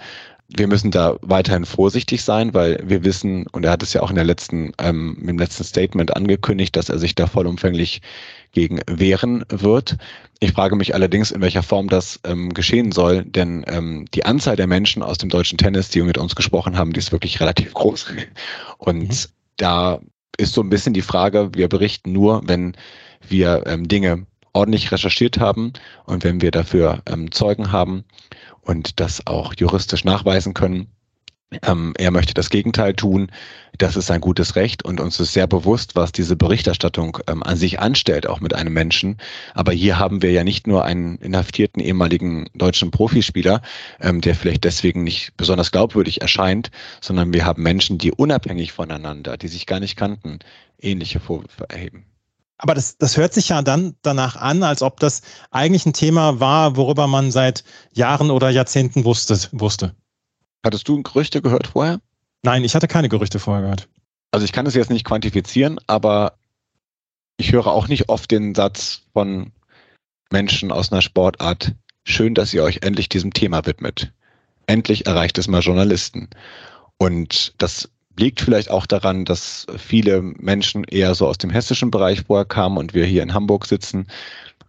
Wir 0.55 0.67
müssen 0.67 0.91
da 0.91 1.17
weiterhin 1.21 1.65
vorsichtig 1.65 2.23
sein, 2.23 2.53
weil 2.53 2.79
wir 2.85 3.03
wissen, 3.03 3.47
und 3.47 3.65
er 3.65 3.71
hat 3.71 3.81
es 3.81 3.93
ja 3.93 4.01
auch 4.01 4.09
in 4.09 4.15
der 4.15 4.23
letzten, 4.23 4.71
ähm, 4.77 5.17
im 5.27 5.37
letzten 5.39 5.63
Statement 5.63 6.15
angekündigt, 6.15 6.75
dass 6.75 6.89
er 6.89 6.99
sich 6.99 7.15
da 7.15 7.25
vollumfänglich 7.25 8.01
gegen 8.51 8.79
wehren 8.87 9.43
wird. 9.49 9.97
Ich 10.39 10.51
frage 10.51 10.75
mich 10.75 10.93
allerdings, 10.93 11.31
in 11.31 11.41
welcher 11.41 11.63
Form 11.63 11.89
das 11.89 12.19
ähm, 12.23 12.53
geschehen 12.53 12.91
soll, 12.91 13.23
denn 13.23 13.65
ähm, 13.67 14.05
die 14.13 14.25
Anzahl 14.25 14.55
der 14.55 14.67
Menschen 14.67 15.01
aus 15.01 15.17
dem 15.17 15.29
deutschen 15.29 15.57
Tennis, 15.57 15.89
die 15.89 16.01
mit 16.01 16.17
uns 16.17 16.35
gesprochen 16.35 16.77
haben, 16.77 16.93
die 16.93 16.99
ist 16.99 17.11
wirklich 17.11 17.39
relativ 17.39 17.73
groß. 17.73 18.13
Und 18.77 19.09
mhm. 19.09 19.31
da 19.57 19.99
ist 20.37 20.53
so 20.53 20.61
ein 20.61 20.69
bisschen 20.69 20.93
die 20.93 21.01
Frage, 21.01 21.49
wir 21.53 21.67
berichten 21.67 22.11
nur, 22.11 22.41
wenn 22.45 22.75
wir 23.27 23.63
ähm, 23.65 23.87
Dinge 23.87 24.25
ordentlich 24.53 24.91
recherchiert 24.91 25.39
haben 25.39 25.73
und 26.05 26.23
wenn 26.23 26.41
wir 26.41 26.51
dafür 26.51 27.01
ähm, 27.07 27.31
Zeugen 27.31 27.71
haben 27.71 28.05
und 28.61 28.99
das 28.99 29.25
auch 29.27 29.53
juristisch 29.55 30.05
nachweisen 30.05 30.53
können. 30.53 30.87
Ähm, 31.61 31.93
er 31.97 32.09
möchte 32.11 32.33
das 32.33 32.49
Gegenteil 32.49 32.93
tun. 32.93 33.31
Das 33.77 33.95
ist 33.95 34.07
sein 34.07 34.21
gutes 34.21 34.55
Recht 34.55 34.83
und 34.83 34.99
uns 34.99 35.19
ist 35.19 35.33
sehr 35.33 35.47
bewusst, 35.47 35.95
was 35.95 36.11
diese 36.11 36.35
Berichterstattung 36.35 37.19
ähm, 37.27 37.43
an 37.43 37.57
sich 37.57 37.79
anstellt, 37.79 38.27
auch 38.27 38.39
mit 38.39 38.55
einem 38.55 38.73
Menschen. 38.73 39.17
Aber 39.53 39.71
hier 39.71 39.99
haben 39.99 40.21
wir 40.21 40.31
ja 40.31 40.43
nicht 40.43 40.67
nur 40.67 40.83
einen 40.83 41.17
inhaftierten 41.17 41.81
ehemaligen 41.81 42.49
deutschen 42.55 42.91
Profispieler, 42.91 43.61
ähm, 43.99 44.21
der 44.21 44.35
vielleicht 44.35 44.63
deswegen 44.63 45.03
nicht 45.03 45.37
besonders 45.37 45.71
glaubwürdig 45.71 46.21
erscheint, 46.21 46.71
sondern 47.01 47.33
wir 47.33 47.45
haben 47.45 47.61
Menschen, 47.61 47.97
die 47.97 48.11
unabhängig 48.11 48.71
voneinander, 48.71 49.37
die 49.37 49.47
sich 49.47 49.65
gar 49.65 49.79
nicht 49.79 49.95
kannten, 49.95 50.39
ähnliche 50.79 51.19
Vorwürfe 51.19 51.69
erheben. 51.69 52.05
Aber 52.63 52.75
das, 52.75 52.97
das 52.97 53.17
hört 53.17 53.33
sich 53.33 53.49
ja 53.49 53.61
dann 53.61 53.97
danach 54.03 54.37
an, 54.37 54.63
als 54.63 54.81
ob 54.81 55.01
das 55.01 55.21
eigentlich 55.51 55.85
ein 55.85 55.91
Thema 55.91 56.39
war, 56.39 56.77
worüber 56.77 57.07
man 57.07 57.29
seit 57.29 57.65
Jahren 57.91 58.31
oder 58.31 58.49
Jahrzehnten 58.49 59.03
wusste. 59.03 59.37
wusste. 59.51 59.93
Hattest 60.63 60.87
du 60.87 61.03
Gerüchte 61.03 61.41
gehört 61.41 61.67
vorher? 61.67 61.99
Nein, 62.41 62.63
ich 62.63 62.73
hatte 62.73 62.87
keine 62.87 63.09
Gerüchte 63.09 63.39
vorher 63.39 63.63
gehört. 63.63 63.89
Also 64.31 64.45
ich 64.45 64.53
kann 64.53 64.65
es 64.65 64.75
jetzt 64.75 64.89
nicht 64.89 65.03
quantifizieren, 65.03 65.77
aber 65.87 66.37
ich 67.35 67.51
höre 67.51 67.67
auch 67.67 67.89
nicht 67.89 68.07
oft 68.07 68.31
den 68.31 68.55
Satz 68.55 69.01
von 69.11 69.51
Menschen 70.31 70.71
aus 70.71 70.89
einer 70.89 71.01
Sportart, 71.01 71.73
schön, 72.05 72.33
dass 72.33 72.53
ihr 72.53 72.63
euch 72.63 72.79
endlich 72.81 73.09
diesem 73.09 73.33
Thema 73.33 73.65
widmet. 73.65 74.13
Endlich 74.67 75.05
erreicht 75.05 75.37
es 75.37 75.49
mal 75.49 75.59
Journalisten. 75.59 76.29
Und 76.97 77.55
das 77.57 77.89
liegt 78.17 78.41
vielleicht 78.41 78.69
auch 78.69 78.85
daran, 78.85 79.25
dass 79.25 79.65
viele 79.77 80.21
Menschen 80.21 80.83
eher 80.83 81.15
so 81.15 81.27
aus 81.27 81.37
dem 81.37 81.49
hessischen 81.49 81.91
Bereich 81.91 82.21
vorher 82.21 82.45
kamen 82.45 82.77
und 82.77 82.93
wir 82.93 83.05
hier 83.05 83.23
in 83.23 83.33
Hamburg 83.33 83.65
sitzen. 83.65 84.07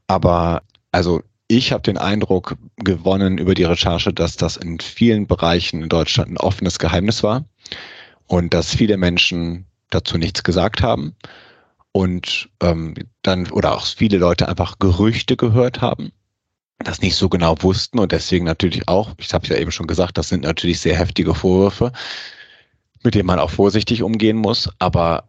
Aber 0.06 0.62
also 0.92 1.22
ich 1.48 1.72
habe 1.72 1.82
den 1.82 1.98
Eindruck 1.98 2.56
gewonnen 2.76 3.38
über 3.38 3.54
die 3.54 3.64
Recherche, 3.64 4.12
dass 4.12 4.36
das 4.36 4.56
in 4.56 4.80
vielen 4.80 5.26
Bereichen 5.26 5.82
in 5.82 5.88
Deutschland 5.88 6.30
ein 6.30 6.38
offenes 6.38 6.78
Geheimnis 6.78 7.22
war 7.22 7.44
und 8.26 8.54
dass 8.54 8.74
viele 8.74 8.96
Menschen 8.96 9.66
dazu 9.90 10.16
nichts 10.16 10.42
gesagt 10.42 10.82
haben 10.82 11.14
und 11.92 12.48
ähm, 12.60 12.94
dann 13.22 13.50
oder 13.50 13.74
auch 13.74 13.86
viele 13.86 14.18
Leute 14.18 14.48
einfach 14.48 14.78
Gerüchte 14.78 15.36
gehört 15.36 15.80
haben, 15.80 16.12
das 16.78 17.00
nicht 17.00 17.14
so 17.14 17.28
genau 17.28 17.56
wussten 17.60 17.98
und 17.98 18.10
deswegen 18.12 18.44
natürlich 18.44 18.88
auch, 18.88 19.14
ich 19.18 19.32
habe 19.32 19.46
ja 19.46 19.56
eben 19.56 19.70
schon 19.70 19.86
gesagt, 19.86 20.18
das 20.18 20.30
sind 20.30 20.42
natürlich 20.42 20.80
sehr 20.80 20.96
heftige 20.96 21.34
Vorwürfe, 21.34 21.92
mit 23.04 23.14
dem 23.14 23.26
man 23.26 23.38
auch 23.38 23.50
vorsichtig 23.50 24.02
umgehen 24.02 24.36
muss. 24.36 24.68
Aber 24.78 25.28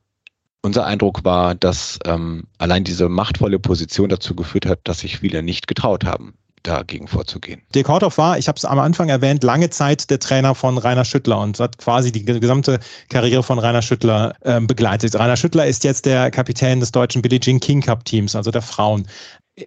unser 0.61 0.85
Eindruck 0.85 1.23
war, 1.23 1.53
dass 1.53 1.99
ähm, 2.05 2.45
allein 2.57 2.83
diese 2.83 3.07
machtvolle 3.07 3.59
Position 3.59 4.09
dazu 4.09 4.35
geführt 4.35 4.65
hat, 4.65 4.79
dass 4.85 4.99
sich 4.99 5.19
viele 5.19 5.43
nicht 5.43 5.67
getraut 5.67 6.05
haben, 6.05 6.33
dagegen 6.63 7.07
vorzugehen. 7.07 7.61
Dirk 7.75 7.87
Horthoff 7.87 8.17
war, 8.17 8.39
ich 8.39 8.47
habe 8.47 8.57
es 8.57 8.65
am 8.65 8.79
Anfang 8.79 9.09
erwähnt, 9.09 9.43
lange 9.43 9.69
Zeit 9.69 10.09
der 10.09 10.19
Trainer 10.19 10.55
von 10.55 10.79
Rainer 10.79 11.05
Schüttler 11.05 11.39
und 11.39 11.59
hat 11.59 11.77
quasi 11.77 12.11
die 12.11 12.25
gesamte 12.25 12.79
Karriere 13.09 13.43
von 13.43 13.59
Rainer 13.59 13.83
Schüttler 13.83 14.35
äh, 14.41 14.59
begleitet. 14.59 15.15
Rainer 15.15 15.37
Schüttler 15.37 15.67
ist 15.67 15.83
jetzt 15.83 16.05
der 16.05 16.31
Kapitän 16.31 16.79
des 16.79 16.91
deutschen 16.91 17.21
Billie 17.21 17.39
Jean 17.39 17.59
King 17.59 17.81
Cup 17.81 18.03
Teams, 18.05 18.35
also 18.35 18.49
der 18.49 18.63
Frauen. 18.63 19.07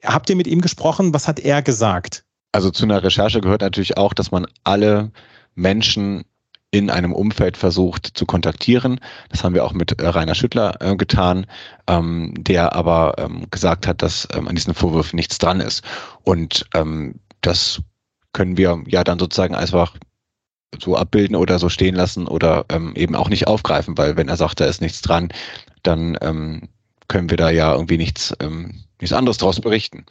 Habt 0.04 0.28
ihr 0.28 0.36
mit 0.36 0.46
ihm 0.46 0.60
gesprochen? 0.60 1.14
Was 1.14 1.28
hat 1.28 1.38
er 1.38 1.62
gesagt? 1.62 2.24
Also 2.52 2.70
zu 2.70 2.84
einer 2.84 3.02
Recherche 3.02 3.40
gehört 3.40 3.60
natürlich 3.60 3.96
auch, 3.96 4.14
dass 4.14 4.30
man 4.30 4.46
alle 4.64 5.12
Menschen 5.54 6.24
in 6.70 6.90
einem 6.90 7.12
Umfeld 7.12 7.56
versucht 7.56 8.06
zu 8.06 8.26
kontaktieren. 8.26 9.00
Das 9.30 9.42
haben 9.42 9.54
wir 9.54 9.64
auch 9.64 9.72
mit 9.72 10.00
äh, 10.00 10.06
Rainer 10.06 10.34
Schüttler 10.34 10.80
äh, 10.80 10.96
getan, 10.96 11.46
ähm, 11.86 12.34
der 12.36 12.74
aber 12.74 13.14
ähm, 13.18 13.46
gesagt 13.50 13.86
hat, 13.86 14.02
dass 14.02 14.28
ähm, 14.34 14.48
an 14.48 14.54
diesen 14.54 14.74
Vorwürfen 14.74 15.16
nichts 15.16 15.38
dran 15.38 15.60
ist. 15.60 15.82
Und 16.24 16.66
ähm, 16.74 17.20
das 17.40 17.80
können 18.32 18.56
wir 18.58 18.82
ja 18.86 19.02
dann 19.02 19.18
sozusagen 19.18 19.54
einfach 19.54 19.96
so 20.78 20.96
abbilden 20.96 21.36
oder 21.36 21.58
so 21.58 21.70
stehen 21.70 21.94
lassen 21.94 22.28
oder 22.28 22.66
ähm, 22.68 22.92
eben 22.94 23.14
auch 23.14 23.30
nicht 23.30 23.46
aufgreifen, 23.46 23.96
weil 23.96 24.16
wenn 24.16 24.28
er 24.28 24.36
sagt, 24.36 24.60
da 24.60 24.66
ist 24.66 24.82
nichts 24.82 25.00
dran, 25.00 25.30
dann 25.82 26.18
ähm, 26.20 26.68
können 27.08 27.30
wir 27.30 27.38
da 27.38 27.48
ja 27.48 27.72
irgendwie 27.72 27.96
nichts, 27.96 28.34
ähm, 28.40 28.84
nichts 29.00 29.14
anderes 29.14 29.38
daraus 29.38 29.60
berichten. 29.60 30.04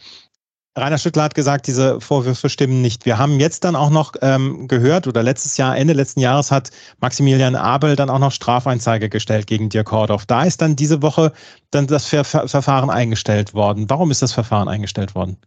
Rainer 0.77 0.99
Schüttler 0.99 1.23
hat 1.23 1.33
gesagt, 1.33 1.65
diese 1.65 1.99
Vorwürfe 1.99 2.49
stimmen 2.49 2.83
nicht. 2.83 3.05
Wir 3.05 3.17
haben 3.17 3.39
jetzt 3.39 3.63
dann 3.63 3.75
auch 3.75 3.89
noch 3.89 4.13
ähm, 4.21 4.67
gehört, 4.67 5.07
oder 5.07 5.23
letztes 5.23 5.57
Jahr, 5.57 5.75
Ende 5.75 5.93
letzten 5.93 6.19
Jahres 6.19 6.51
hat 6.51 6.69
Maximilian 6.99 7.55
Abel 7.55 7.95
dann 7.95 8.11
auch 8.11 8.19
noch 8.19 8.31
Strafeinzeige 8.31 9.09
gestellt 9.09 9.47
gegen 9.47 9.69
Dirk 9.69 9.91
Hordorf. 9.91 10.27
Da 10.27 10.43
ist 10.43 10.61
dann 10.61 10.75
diese 10.75 11.01
Woche 11.01 11.33
dann 11.71 11.87
das 11.87 12.05
Ver 12.05 12.23
Ver 12.23 12.47
Verfahren 12.47 12.91
eingestellt 12.91 13.55
worden. 13.55 13.89
Warum 13.89 14.11
ist 14.11 14.21
das 14.21 14.33
Verfahren 14.33 14.67
eingestellt 14.67 15.15
worden? 15.15 15.37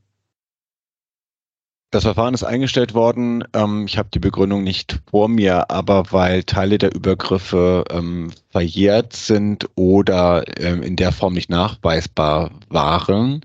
Das 1.93 2.05
Verfahren 2.05 2.35
ist 2.35 2.45
eingestellt 2.45 2.95
worden. 2.95 3.43
Ähm, 3.53 3.87
ich 3.87 3.99
habe 3.99 4.09
die 4.15 4.21
Begründung 4.21 4.63
nicht 4.63 5.01
vor 5.11 5.29
mir, 5.29 5.73
aber 5.73 6.05
weil 6.11 6.45
Teile 6.45 6.79
der 6.79 6.95
Übergriffe 6.95 7.85
ähm, 7.91 8.31
verjährt 8.51 9.13
sind 9.15 9.69
oder 9.75 10.45
ähm, 10.61 10.85
in 10.85 10.95
der 10.95 11.11
Form 11.11 11.35
nicht 11.35 11.51
nachweisbar 11.51 12.53
waren, 12.69 13.41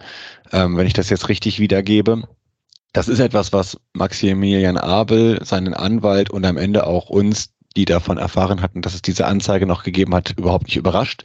ähm, 0.51 0.77
wenn 0.77 0.87
ich 0.87 0.93
das 0.93 1.09
jetzt 1.09 1.29
richtig 1.29 1.59
wiedergebe. 1.59 2.23
Das 2.93 3.07
ist 3.07 3.19
etwas, 3.19 3.51
was 3.51 3.77
Maximilian 3.93 4.77
Abel, 4.77 5.43
seinen 5.43 5.73
Anwalt 5.73 6.29
und 6.29 6.45
am 6.45 6.57
Ende 6.57 6.87
auch 6.87 7.09
uns, 7.09 7.49
die 7.75 7.85
davon 7.85 8.17
erfahren 8.17 8.61
hatten, 8.61 8.81
dass 8.81 8.93
es 8.93 9.01
diese 9.01 9.25
Anzeige 9.25 9.65
noch 9.65 9.83
gegeben 9.83 10.15
hat, 10.15 10.31
überhaupt 10.37 10.67
nicht 10.67 10.77
überrascht. 10.77 11.23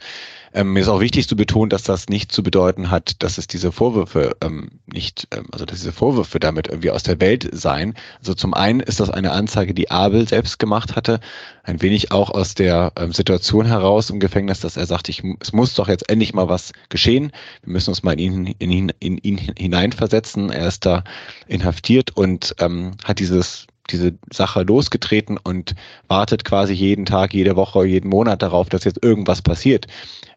Ähm, 0.53 0.73
mir 0.73 0.81
ist 0.81 0.89
auch 0.89 0.99
wichtig 0.99 1.27
zu 1.27 1.35
betonen, 1.35 1.69
dass 1.69 1.83
das 1.83 2.09
nicht 2.09 2.31
zu 2.31 2.43
bedeuten 2.43 2.91
hat, 2.91 3.23
dass 3.23 3.37
es 3.37 3.47
diese 3.47 3.71
Vorwürfe 3.71 4.35
ähm, 4.41 4.69
nicht, 4.85 5.27
ähm, 5.31 5.45
also 5.51 5.65
dass 5.65 5.79
diese 5.79 5.93
Vorwürfe 5.93 6.39
damit 6.39 6.67
irgendwie 6.67 6.91
aus 6.91 7.03
der 7.03 7.21
Welt 7.21 7.49
seien. 7.53 7.93
Also 8.19 8.33
zum 8.33 8.53
einen 8.53 8.81
ist 8.81 8.99
das 8.99 9.09
eine 9.09 9.31
Anzeige, 9.31 9.73
die 9.73 9.91
Abel 9.91 10.27
selbst 10.27 10.59
gemacht 10.59 10.95
hatte, 10.95 11.21
ein 11.63 11.81
wenig 11.81 12.11
auch 12.11 12.29
aus 12.29 12.53
der 12.53 12.91
ähm, 12.97 13.13
Situation 13.13 13.65
heraus 13.65 14.09
im 14.09 14.19
Gefängnis, 14.19 14.59
dass 14.59 14.75
er 14.75 14.85
sagt, 14.85 15.07
ich, 15.07 15.23
es 15.39 15.53
muss 15.53 15.73
doch 15.73 15.87
jetzt 15.87 16.09
endlich 16.09 16.33
mal 16.33 16.49
was 16.49 16.73
geschehen. 16.89 17.31
Wir 17.63 17.73
müssen 17.73 17.91
uns 17.91 18.03
mal 18.03 18.19
in 18.19 18.45
ihn, 18.47 18.55
in 18.59 18.71
ihn, 18.71 18.91
in 18.99 19.17
ihn 19.19 19.37
hineinversetzen. 19.37 20.49
Er 20.49 20.67
ist 20.67 20.85
da 20.85 21.03
inhaftiert 21.47 22.17
und 22.17 22.55
ähm, 22.59 22.91
hat 23.05 23.19
dieses 23.19 23.67
diese 23.89 24.13
Sache 24.31 24.61
losgetreten 24.63 25.37
und 25.37 25.75
wartet 26.07 26.45
quasi 26.45 26.71
jeden 26.71 27.05
Tag, 27.05 27.33
jede 27.33 27.57
Woche, 27.57 27.83
jeden 27.85 28.09
Monat 28.09 28.41
darauf, 28.41 28.69
dass 28.69 28.85
jetzt 28.85 29.03
irgendwas 29.03 29.41
passiert 29.41 29.87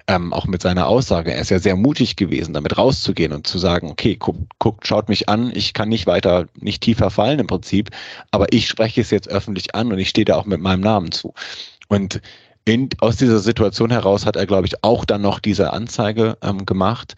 ähm, 0.06 0.32
auch 0.32 0.46
mit 0.46 0.62
seiner 0.62 0.86
Aussage. 0.86 1.32
Er 1.32 1.40
ist 1.40 1.50
ja 1.50 1.58
sehr 1.58 1.76
mutig 1.76 2.16
gewesen, 2.16 2.54
damit 2.54 2.76
rauszugehen 2.76 3.32
und 3.32 3.46
zu 3.46 3.58
sagen, 3.58 3.90
okay, 3.90 4.16
guckt, 4.16 4.52
guckt, 4.58 4.86
schaut 4.86 5.08
mich 5.08 5.28
an, 5.28 5.50
ich 5.54 5.72
kann 5.72 5.88
nicht 5.88 6.06
weiter, 6.06 6.46
nicht 6.60 6.82
tiefer 6.82 7.10
fallen 7.10 7.38
im 7.38 7.46
Prinzip, 7.46 7.90
aber 8.30 8.52
ich 8.52 8.68
spreche 8.68 9.00
es 9.00 9.10
jetzt 9.10 9.28
öffentlich 9.28 9.74
an 9.74 9.92
und 9.92 9.98
ich 9.98 10.10
stehe 10.10 10.24
da 10.24 10.36
auch 10.36 10.44
mit 10.46 10.60
meinem 10.60 10.80
Namen 10.80 11.12
zu. 11.12 11.32
Und 11.88 12.20
in, 12.66 12.88
aus 13.00 13.16
dieser 13.16 13.40
Situation 13.40 13.90
heraus 13.90 14.26
hat 14.26 14.36
er, 14.36 14.46
glaube 14.46 14.66
ich, 14.66 14.82
auch 14.84 15.04
dann 15.04 15.22
noch 15.22 15.38
diese 15.38 15.72
Anzeige 15.72 16.38
ähm, 16.42 16.66
gemacht. 16.66 17.14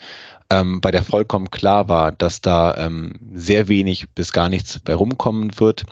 ähm, 0.50 0.80
bei 0.80 0.90
der 0.90 1.02
vollkommen 1.02 1.50
klar 1.50 1.88
war, 1.88 2.12
dass 2.12 2.40
da 2.40 2.76
ähm, 2.76 3.14
sehr 3.34 3.68
wenig 3.68 4.08
bis 4.14 4.32
gar 4.32 4.48
nichts 4.48 4.78
bei 4.80 4.94
rumkommen 4.94 5.58
wird 5.58 5.84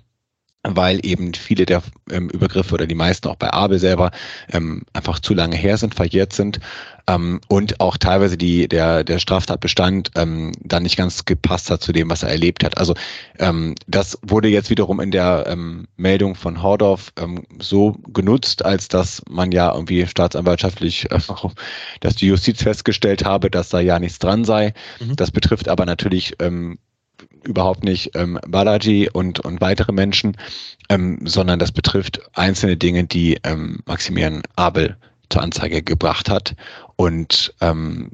weil 0.64 1.04
eben 1.04 1.34
viele 1.34 1.66
der 1.66 1.82
ähm, 2.10 2.30
Übergriffe 2.30 2.74
oder 2.74 2.86
die 2.86 2.94
meisten 2.94 3.28
auch 3.28 3.36
bei 3.36 3.52
Abel 3.52 3.78
selber 3.78 4.10
ähm, 4.52 4.82
einfach 4.92 5.20
zu 5.20 5.34
lange 5.34 5.56
her 5.56 5.76
sind, 5.76 5.94
verjährt 5.94 6.32
sind 6.32 6.60
ähm, 7.06 7.40
und 7.48 7.80
auch 7.80 7.96
teilweise 7.98 8.36
die, 8.38 8.66
der, 8.66 9.04
der 9.04 9.18
Straftatbestand 9.18 10.10
ähm, 10.16 10.52
dann 10.60 10.84
nicht 10.84 10.96
ganz 10.96 11.24
gepasst 11.24 11.70
hat 11.70 11.82
zu 11.82 11.92
dem, 11.92 12.08
was 12.08 12.22
er 12.22 12.30
erlebt 12.30 12.64
hat. 12.64 12.78
Also 12.78 12.94
ähm, 13.38 13.74
das 13.86 14.18
wurde 14.22 14.48
jetzt 14.48 14.70
wiederum 14.70 15.00
in 15.00 15.10
der 15.10 15.44
ähm, 15.46 15.86
Meldung 15.96 16.34
von 16.34 16.62
Hordorf 16.62 17.12
ähm, 17.18 17.44
so 17.60 17.96
genutzt, 18.12 18.64
als 18.64 18.88
dass 18.88 19.22
man 19.28 19.52
ja 19.52 19.72
irgendwie 19.72 20.06
staatsanwaltschaftlich, 20.06 21.10
äh, 21.10 21.18
dass 22.00 22.16
die 22.16 22.26
Justiz 22.26 22.62
festgestellt 22.62 23.24
habe, 23.24 23.50
dass 23.50 23.68
da 23.68 23.80
ja 23.80 23.98
nichts 23.98 24.18
dran 24.18 24.44
sei. 24.44 24.72
Mhm. 25.00 25.16
Das 25.16 25.30
betrifft 25.30 25.68
aber 25.68 25.84
natürlich 25.84 26.34
ähm, 26.40 26.78
überhaupt 27.46 27.84
nicht 27.84 28.12
ähm, 28.14 28.38
Balaji 28.46 29.08
und, 29.10 29.40
und 29.40 29.60
weitere 29.60 29.92
Menschen, 29.92 30.36
ähm, 30.88 31.18
sondern 31.24 31.58
das 31.58 31.72
betrifft 31.72 32.20
einzelne 32.34 32.76
Dinge, 32.76 33.04
die 33.04 33.38
ähm, 33.44 33.80
Maximilian 33.86 34.42
Abel 34.56 34.96
zur 35.30 35.42
Anzeige 35.42 35.82
gebracht 35.82 36.28
hat. 36.28 36.54
Und 36.96 37.54
ähm, 37.60 38.10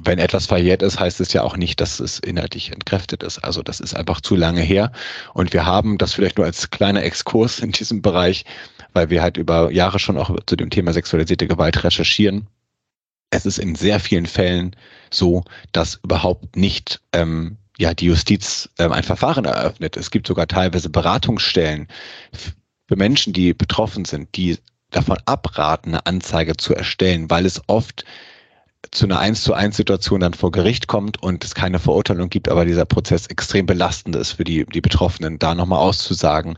wenn 0.00 0.18
etwas 0.18 0.46
verjährt 0.46 0.82
ist, 0.82 0.98
heißt 0.98 1.20
es 1.20 1.32
ja 1.32 1.42
auch 1.42 1.56
nicht, 1.56 1.80
dass 1.80 2.00
es 2.00 2.18
inhaltlich 2.18 2.72
entkräftet 2.72 3.22
ist. 3.22 3.38
Also 3.38 3.62
das 3.62 3.80
ist 3.80 3.94
einfach 3.94 4.20
zu 4.20 4.34
lange 4.34 4.62
her. 4.62 4.90
Und 5.34 5.52
wir 5.52 5.66
haben 5.66 5.98
das 5.98 6.14
vielleicht 6.14 6.38
nur 6.38 6.46
als 6.46 6.70
kleiner 6.70 7.02
Exkurs 7.02 7.58
in 7.58 7.72
diesem 7.72 8.02
Bereich, 8.02 8.44
weil 8.94 9.10
wir 9.10 9.22
halt 9.22 9.36
über 9.36 9.70
Jahre 9.70 9.98
schon 9.98 10.16
auch 10.16 10.34
zu 10.46 10.56
dem 10.56 10.70
Thema 10.70 10.92
sexualisierte 10.92 11.46
Gewalt 11.46 11.84
recherchieren. 11.84 12.46
Es 13.30 13.46
ist 13.46 13.58
in 13.58 13.74
sehr 13.74 14.00
vielen 14.00 14.26
Fällen 14.26 14.76
so, 15.10 15.44
dass 15.72 16.00
überhaupt 16.02 16.56
nicht 16.56 17.00
ähm, 17.12 17.56
ja, 17.82 17.94
die 17.94 18.06
Justiz 18.06 18.70
äh, 18.78 18.88
ein 18.88 19.02
Verfahren 19.02 19.44
eröffnet. 19.44 19.96
Es 19.96 20.12
gibt 20.12 20.28
sogar 20.28 20.46
teilweise 20.46 20.88
Beratungsstellen 20.88 21.88
für 22.88 22.96
Menschen, 22.96 23.32
die 23.32 23.54
betroffen 23.54 24.04
sind, 24.04 24.36
die 24.36 24.58
davon 24.90 25.18
abraten, 25.26 25.90
eine 25.90 26.06
Anzeige 26.06 26.56
zu 26.56 26.74
erstellen, 26.74 27.28
weil 27.28 27.44
es 27.44 27.60
oft 27.66 28.04
zu 28.90 29.06
einer 29.06 29.18
eins 29.20 29.42
zu 29.42 29.54
eins 29.54 29.76
Situation 29.76 30.20
dann 30.20 30.34
vor 30.34 30.50
Gericht 30.50 30.86
kommt 30.86 31.22
und 31.22 31.44
es 31.44 31.54
keine 31.54 31.78
Verurteilung 31.78 32.28
gibt, 32.28 32.48
aber 32.48 32.64
dieser 32.64 32.84
Prozess 32.84 33.26
extrem 33.26 33.64
belastend 33.64 34.16
ist 34.16 34.32
für 34.32 34.44
die, 34.44 34.66
die 34.66 34.80
Betroffenen, 34.80 35.38
da 35.38 35.54
nochmal 35.54 35.78
auszusagen, 35.78 36.56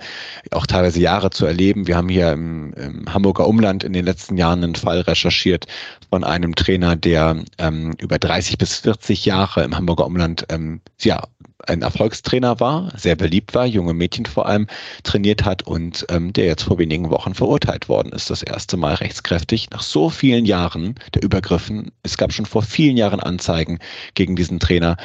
auch 0.50 0.66
teilweise 0.66 1.00
Jahre 1.00 1.30
zu 1.30 1.46
erleben. 1.46 1.86
Wir 1.86 1.96
haben 1.96 2.08
hier 2.08 2.32
im, 2.32 2.72
im 2.74 3.12
Hamburger 3.12 3.46
Umland 3.46 3.84
in 3.84 3.92
den 3.92 4.04
letzten 4.04 4.36
Jahren 4.36 4.64
einen 4.64 4.74
Fall 4.74 5.00
recherchiert 5.00 5.66
von 6.10 6.24
einem 6.24 6.54
Trainer, 6.54 6.96
der 6.96 7.44
ähm, 7.58 7.94
über 7.98 8.18
30 8.18 8.58
bis 8.58 8.78
40 8.78 9.24
Jahre 9.26 9.62
im 9.62 9.76
Hamburger 9.76 10.06
Umland 10.06 10.46
ähm, 10.48 10.80
ja, 11.00 11.22
ein 11.66 11.82
Erfolgstrainer 11.82 12.60
war, 12.60 12.92
sehr 12.96 13.16
beliebt 13.16 13.54
war, 13.54 13.66
junge 13.66 13.94
Mädchen 13.94 14.26
vor 14.26 14.46
allem 14.46 14.66
trainiert 15.02 15.44
hat 15.44 15.62
und 15.62 16.06
ähm, 16.08 16.32
der 16.32 16.46
jetzt 16.46 16.64
vor 16.64 16.78
wenigen 16.78 17.10
Wochen 17.10 17.34
verurteilt 17.34 17.88
worden 17.88 18.12
ist, 18.12 18.30
das 18.30 18.42
erste 18.42 18.76
Mal 18.76 18.94
rechtskräftig. 18.94 19.70
Nach 19.70 19.82
so 19.82 20.10
vielen 20.10 20.44
Jahren 20.44 20.94
der 21.14 21.22
Übergriffen, 21.22 21.92
es 22.02 22.16
gab 22.16 22.32
schon 22.32 22.46
vor 22.46 22.62
vielen 22.62 22.96
Jahren 22.96 23.20
Anzeigen 23.20 23.78
gegen 24.14 24.36
diesen 24.36 24.60
Trainer, 24.60 24.96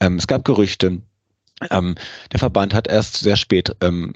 ähm, 0.00 0.16
es 0.16 0.26
gab 0.26 0.44
Gerüchte, 0.44 1.02
ähm, 1.70 1.94
der 2.32 2.40
Verband 2.40 2.74
hat 2.74 2.88
erst 2.88 3.18
sehr 3.18 3.36
spät 3.36 3.74
ähm, 3.80 4.14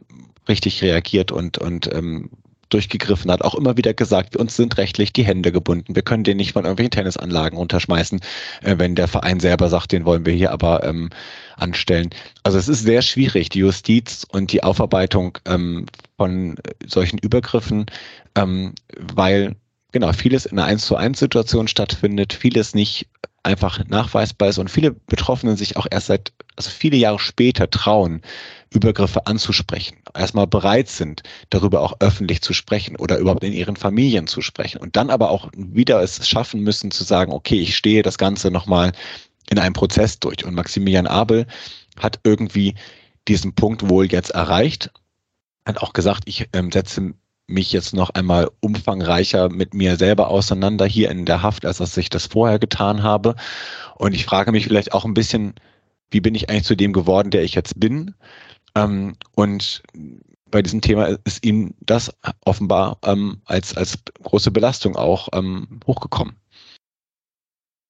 richtig 0.49 0.83
reagiert 0.83 1.33
und, 1.33 1.59
und 1.59 1.93
ähm, 1.93 2.31
durchgegriffen 2.69 3.31
hat, 3.31 3.43
auch 3.43 3.55
immer 3.55 3.77
wieder 3.77 3.95
gesagt, 3.95 4.37
uns 4.37 4.57
sind 4.57 4.77
rechtlich 4.77 5.13
die 5.13 5.25
Hände 5.25 5.53
gebunden. 5.53 5.95
Wir 5.95 6.03
können 6.03 6.25
den 6.25 6.37
nicht 6.37 6.53
von 6.53 6.65
irgendwelchen 6.65 6.91
Tennisanlagen 6.91 7.59
unterschmeißen, 7.59 8.21
äh, 8.63 8.75
wenn 8.79 8.95
der 8.95 9.09
Verein 9.09 9.41
selber 9.41 9.69
sagt, 9.69 9.93
den 9.93 10.05
wollen 10.05 10.27
wir 10.27 10.33
hier 10.33 10.53
aber 10.53 10.85
ähm, 10.85 11.11
anstellen. 11.57 12.11
Also 12.43 12.59
es 12.59 12.69
ist 12.69 12.83
sehr 12.83 13.03
schwierig, 13.03 13.49
die 13.49 13.61
Justiz 13.61 14.27
und 14.31 14.53
die 14.53 14.63
Aufarbeitung 14.63 15.39
ähm, 15.47 15.87
von 16.17 16.57
solchen 16.87 17.19
Übergriffen, 17.19 17.87
ähm, 18.35 18.75
weil 18.99 19.57
genau 19.93 20.13
vieles 20.13 20.47
in 20.47 20.59
einer 20.59 20.69
1 20.69 20.85
zu 20.85 20.97
1 20.97 21.19
Situation 21.19 21.69
stattfindet, 21.69 22.33
vieles 22.33 22.75
nicht 22.75 23.09
einfach 23.43 23.83
nachweisbar 23.87 24.49
ist 24.49 24.59
und 24.59 24.71
viele 24.71 24.91
Betroffenen 24.91 25.57
sich 25.57 25.77
auch 25.77 25.87
erst 25.91 26.09
seit, 26.09 26.33
also 26.57 26.69
viele 26.69 26.97
Jahre 26.97 27.21
später 27.21 27.71
trauen, 27.71 28.21
Übergriffe 28.71 29.27
anzusprechen, 29.27 29.99
erstmal 30.15 30.47
bereit 30.47 30.89
sind, 30.89 31.23
darüber 31.51 31.81
auch 31.81 31.97
öffentlich 32.01 32.43
zu 32.43 32.53
sprechen 32.53 32.97
oder 32.97 33.19
überhaupt 33.19 33.45
in 33.45 33.53
ihren 33.53 33.77
Familien 33.77 34.27
zu 34.27 34.43
sprechen 34.43 34.79
und 34.79 34.97
dann 34.97 35.11
aber 35.11 35.31
auch 35.31 35.51
wieder 35.57 36.03
es 36.03 36.29
schaffen 36.29 36.61
müssen 36.63 36.91
zu 36.91 37.05
sagen, 37.05 37.33
okay, 37.33 37.61
ich 37.61 37.77
stehe 37.77 38.03
das 38.03 38.19
Ganze 38.19 38.51
nochmal 38.51 38.93
in 39.51 39.59
einem 39.59 39.73
Prozess 39.73 40.19
durch. 40.19 40.45
Und 40.45 40.55
Maximilian 40.55 41.07
Abel 41.07 41.47
hat 41.99 42.21
irgendwie 42.25 42.75
diesen 43.29 43.55
Punkt 43.55 43.89
wohl 43.89 44.07
jetzt 44.07 44.31
erreicht, 44.31 44.91
hat 45.65 45.79
auch 45.79 45.93
gesagt, 45.93 46.25
ich 46.27 46.49
ähm, 46.53 46.71
setze 46.73 47.15
mich 47.49 47.73
jetzt 47.73 47.95
noch 47.95 48.11
einmal 48.11 48.51
umfangreicher 48.61 49.49
mit 49.49 49.73
mir 49.73 49.97
selber 49.97 50.29
auseinander 50.29 50.87
hier 50.87 51.11
in 51.11 51.25
der 51.25 51.43
Haft, 51.43 51.65
als 51.65 51.79
dass 51.79 51.97
ich 51.97 52.11
das 52.11 52.27
vorher 52.27 52.59
getan 52.59 53.03
habe. 53.03 53.37
Und 53.97 54.15
ich 54.15 54.25
frage 54.25 54.51
mich 54.53 54.65
vielleicht 54.65 54.93
auch 54.93 55.05
ein 55.05 55.15
bisschen, 55.15 55.55
wie 56.11 56.21
bin 56.21 56.35
ich 56.35 56.51
eigentlich 56.51 56.65
zu 56.65 56.77
dem 56.77 56.93
geworden, 56.93 57.31
der 57.31 57.45
ich 57.45 57.55
jetzt 57.55 57.79
bin? 57.79 58.15
Ähm, 58.77 59.17
und 59.35 59.83
bei 60.51 60.63
diesem 60.63 60.81
Thema 60.81 61.07
ist 61.25 61.45
ihm 61.45 61.75
das 61.81 62.15
offenbar 62.45 62.99
ähm, 63.03 63.41
als, 63.47 63.77
als 63.77 63.99
große 64.23 64.51
Belastung 64.51 64.95
auch 64.95 65.29
ähm, 65.33 65.81
hochgekommen. 65.87 66.37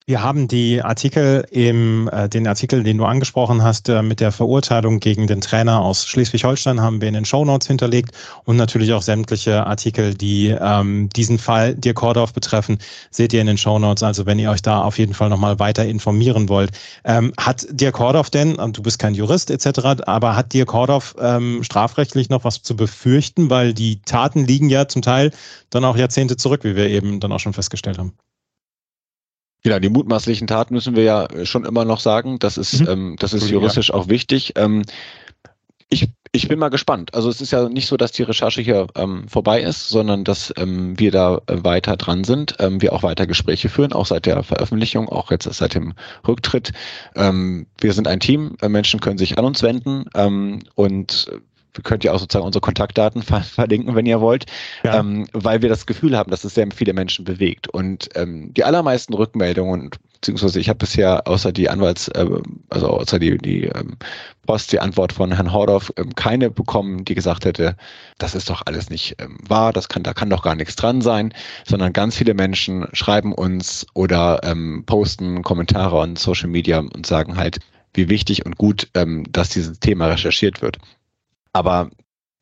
Wir 0.09 0.23
haben 0.23 0.47
die 0.47 0.81
Artikel 0.81 1.45
im, 1.51 2.09
äh, 2.13 2.29
den 2.29 2.47
Artikel, 2.47 2.81
den 2.81 2.97
du 2.97 3.03
angesprochen 3.03 3.61
hast, 3.61 3.89
äh, 3.89 4.01
mit 4.01 4.21
der 4.21 4.31
Verurteilung 4.31 5.01
gegen 5.01 5.27
den 5.27 5.41
Trainer 5.41 5.81
aus 5.81 6.05
Schleswig-Holstein 6.05 6.79
haben 6.79 7.01
wir 7.01 7.09
in 7.09 7.13
den 7.13 7.25
Show 7.25 7.43
Notes 7.43 7.67
hinterlegt 7.67 8.11
und 8.45 8.55
natürlich 8.55 8.93
auch 8.93 9.01
sämtliche 9.01 9.67
Artikel, 9.67 10.13
die 10.13 10.55
ähm, 10.57 11.09
diesen 11.09 11.37
Fall 11.37 11.75
Dirk 11.75 11.97
Kordorf 11.97 12.31
betreffen, 12.31 12.77
seht 13.11 13.33
ihr 13.33 13.41
in 13.41 13.47
den 13.47 13.57
Show 13.57 13.79
Notes. 13.79 14.01
Also 14.01 14.25
wenn 14.25 14.39
ihr 14.39 14.49
euch 14.49 14.61
da 14.61 14.81
auf 14.81 14.97
jeden 14.97 15.13
Fall 15.13 15.27
nochmal 15.27 15.59
weiter 15.59 15.85
informieren 15.85 16.47
wollt. 16.47 16.71
Ähm, 17.03 17.33
hat 17.37 17.67
Dirk 17.69 17.95
Kordorf 17.95 18.29
denn, 18.29 18.55
du 18.55 18.81
bist 18.81 18.99
kein 18.99 19.13
Jurist 19.13 19.51
etc., 19.51 20.03
aber 20.05 20.37
hat 20.37 20.53
Dirk 20.53 20.69
Kordorf 20.69 21.15
ähm, 21.19 21.65
strafrechtlich 21.65 22.29
noch 22.29 22.45
was 22.45 22.61
zu 22.61 22.77
befürchten, 22.77 23.49
weil 23.49 23.73
die 23.73 23.99
Taten 24.03 24.45
liegen 24.45 24.69
ja 24.69 24.87
zum 24.87 25.01
Teil 25.01 25.31
dann 25.69 25.83
auch 25.83 25.97
Jahrzehnte 25.97 26.37
zurück, 26.37 26.63
wie 26.63 26.77
wir 26.77 26.87
eben 26.87 27.19
dann 27.19 27.33
auch 27.33 27.41
schon 27.41 27.51
festgestellt 27.51 27.97
haben. 27.97 28.13
Genau, 29.63 29.79
die 29.79 29.89
mutmaßlichen 29.89 30.47
Taten 30.47 30.73
müssen 30.73 30.95
wir 30.95 31.03
ja 31.03 31.27
schon 31.43 31.65
immer 31.65 31.83
noch 31.83 31.99
sagen. 31.99 32.39
Das 32.39 32.57
ist, 32.57 32.81
mhm. 32.81 32.87
ähm, 32.87 33.15
das 33.19 33.33
ist 33.33 33.49
juristisch 33.49 33.89
ja. 33.89 33.95
auch 33.95 34.07
wichtig. 34.07 34.53
Ähm, 34.55 34.83
ich, 35.89 36.09
ich 36.31 36.47
bin 36.47 36.59
mal 36.59 36.69
gespannt. 36.69 37.13
Also 37.13 37.29
es 37.29 37.41
ist 37.41 37.51
ja 37.51 37.69
nicht 37.69 37.87
so, 37.87 37.97
dass 37.97 38.11
die 38.11 38.23
Recherche 38.23 38.61
hier 38.61 38.87
ähm, 38.95 39.27
vorbei 39.27 39.61
ist, 39.61 39.89
sondern 39.89 40.23
dass 40.23 40.53
ähm, 40.57 40.99
wir 40.99 41.11
da 41.11 41.41
äh, 41.47 41.63
weiter 41.63 41.95
dran 41.95 42.23
sind, 42.23 42.55
ähm, 42.59 42.81
wir 42.81 42.93
auch 42.93 43.03
weiter 43.03 43.25
Gespräche 43.25 43.69
führen, 43.69 43.93
auch 43.93 44.05
seit 44.05 44.25
der 44.25 44.43
Veröffentlichung, 44.43 45.07
auch 45.07 45.31
jetzt 45.31 45.51
seit 45.51 45.75
dem 45.75 45.93
Rücktritt. 46.27 46.73
Ähm, 47.15 47.67
wir 47.79 47.93
sind 47.93 48.07
ein 48.07 48.19
Team, 48.19 48.57
äh, 48.61 48.69
Menschen 48.69 48.99
können 48.99 49.17
sich 49.17 49.37
an 49.37 49.45
uns 49.45 49.63
wenden 49.63 50.05
ähm, 50.13 50.59
und 50.75 51.27
wir 51.29 51.41
könnt 51.81 52.03
ja 52.03 52.13
auch 52.13 52.19
sozusagen 52.19 52.45
unsere 52.45 52.61
Kontaktdaten 52.61 53.21
ver 53.23 53.41
verlinken, 53.41 53.95
wenn 53.95 54.05
ihr 54.05 54.21
wollt, 54.21 54.45
ja. 54.83 54.99
ähm, 54.99 55.27
weil 55.33 55.61
wir 55.61 55.69
das 55.69 55.85
Gefühl 55.85 56.17
haben, 56.17 56.31
dass 56.31 56.43
es 56.43 56.55
sehr 56.55 56.67
viele 56.73 56.93
Menschen 56.93 57.25
bewegt. 57.25 57.67
Und 57.67 58.09
ähm, 58.15 58.53
die 58.53 58.63
allermeisten 58.63 59.13
Rückmeldungen, 59.13 59.91
beziehungsweise 60.13 60.59
ich 60.59 60.69
habe 60.69 60.77
bisher 60.77 61.27
außer 61.27 61.51
die 61.51 61.69
Anwalts, 61.69 62.07
äh, 62.09 62.25
also 62.69 62.87
außer 62.87 63.19
die, 63.19 63.37
die 63.37 63.65
ähm, 63.65 63.97
Post, 64.45 64.71
die 64.71 64.79
Antwort 64.79 65.13
von 65.13 65.31
Herrn 65.31 65.53
Hordorf, 65.53 65.91
ähm, 65.97 66.15
keine 66.15 66.49
bekommen, 66.49 67.05
die 67.05 67.15
gesagt 67.15 67.45
hätte, 67.45 67.75
das 68.17 68.33
ist 68.33 68.49
doch 68.49 68.63
alles 68.65 68.89
nicht 68.89 69.15
ähm, 69.19 69.37
wahr, 69.47 69.73
das 69.73 69.89
kann, 69.89 70.03
da 70.03 70.13
kann 70.13 70.29
doch 70.29 70.43
gar 70.43 70.55
nichts 70.55 70.75
dran 70.75 71.01
sein, 71.01 71.33
sondern 71.67 71.93
ganz 71.93 72.17
viele 72.17 72.33
Menschen 72.33 72.87
schreiben 72.93 73.33
uns 73.33 73.85
oder 73.93 74.41
ähm, 74.43 74.83
posten 74.85 75.43
Kommentare 75.43 75.97
on 75.97 76.15
Social 76.15 76.49
Media 76.49 76.79
und 76.79 77.05
sagen 77.05 77.37
halt, 77.37 77.59
wie 77.93 78.09
wichtig 78.09 78.45
und 78.45 78.57
gut, 78.57 78.87
ähm, 78.93 79.25
dass 79.31 79.49
dieses 79.49 79.79
Thema 79.79 80.07
recherchiert 80.07 80.61
wird. 80.61 80.77
Aber 81.57 81.89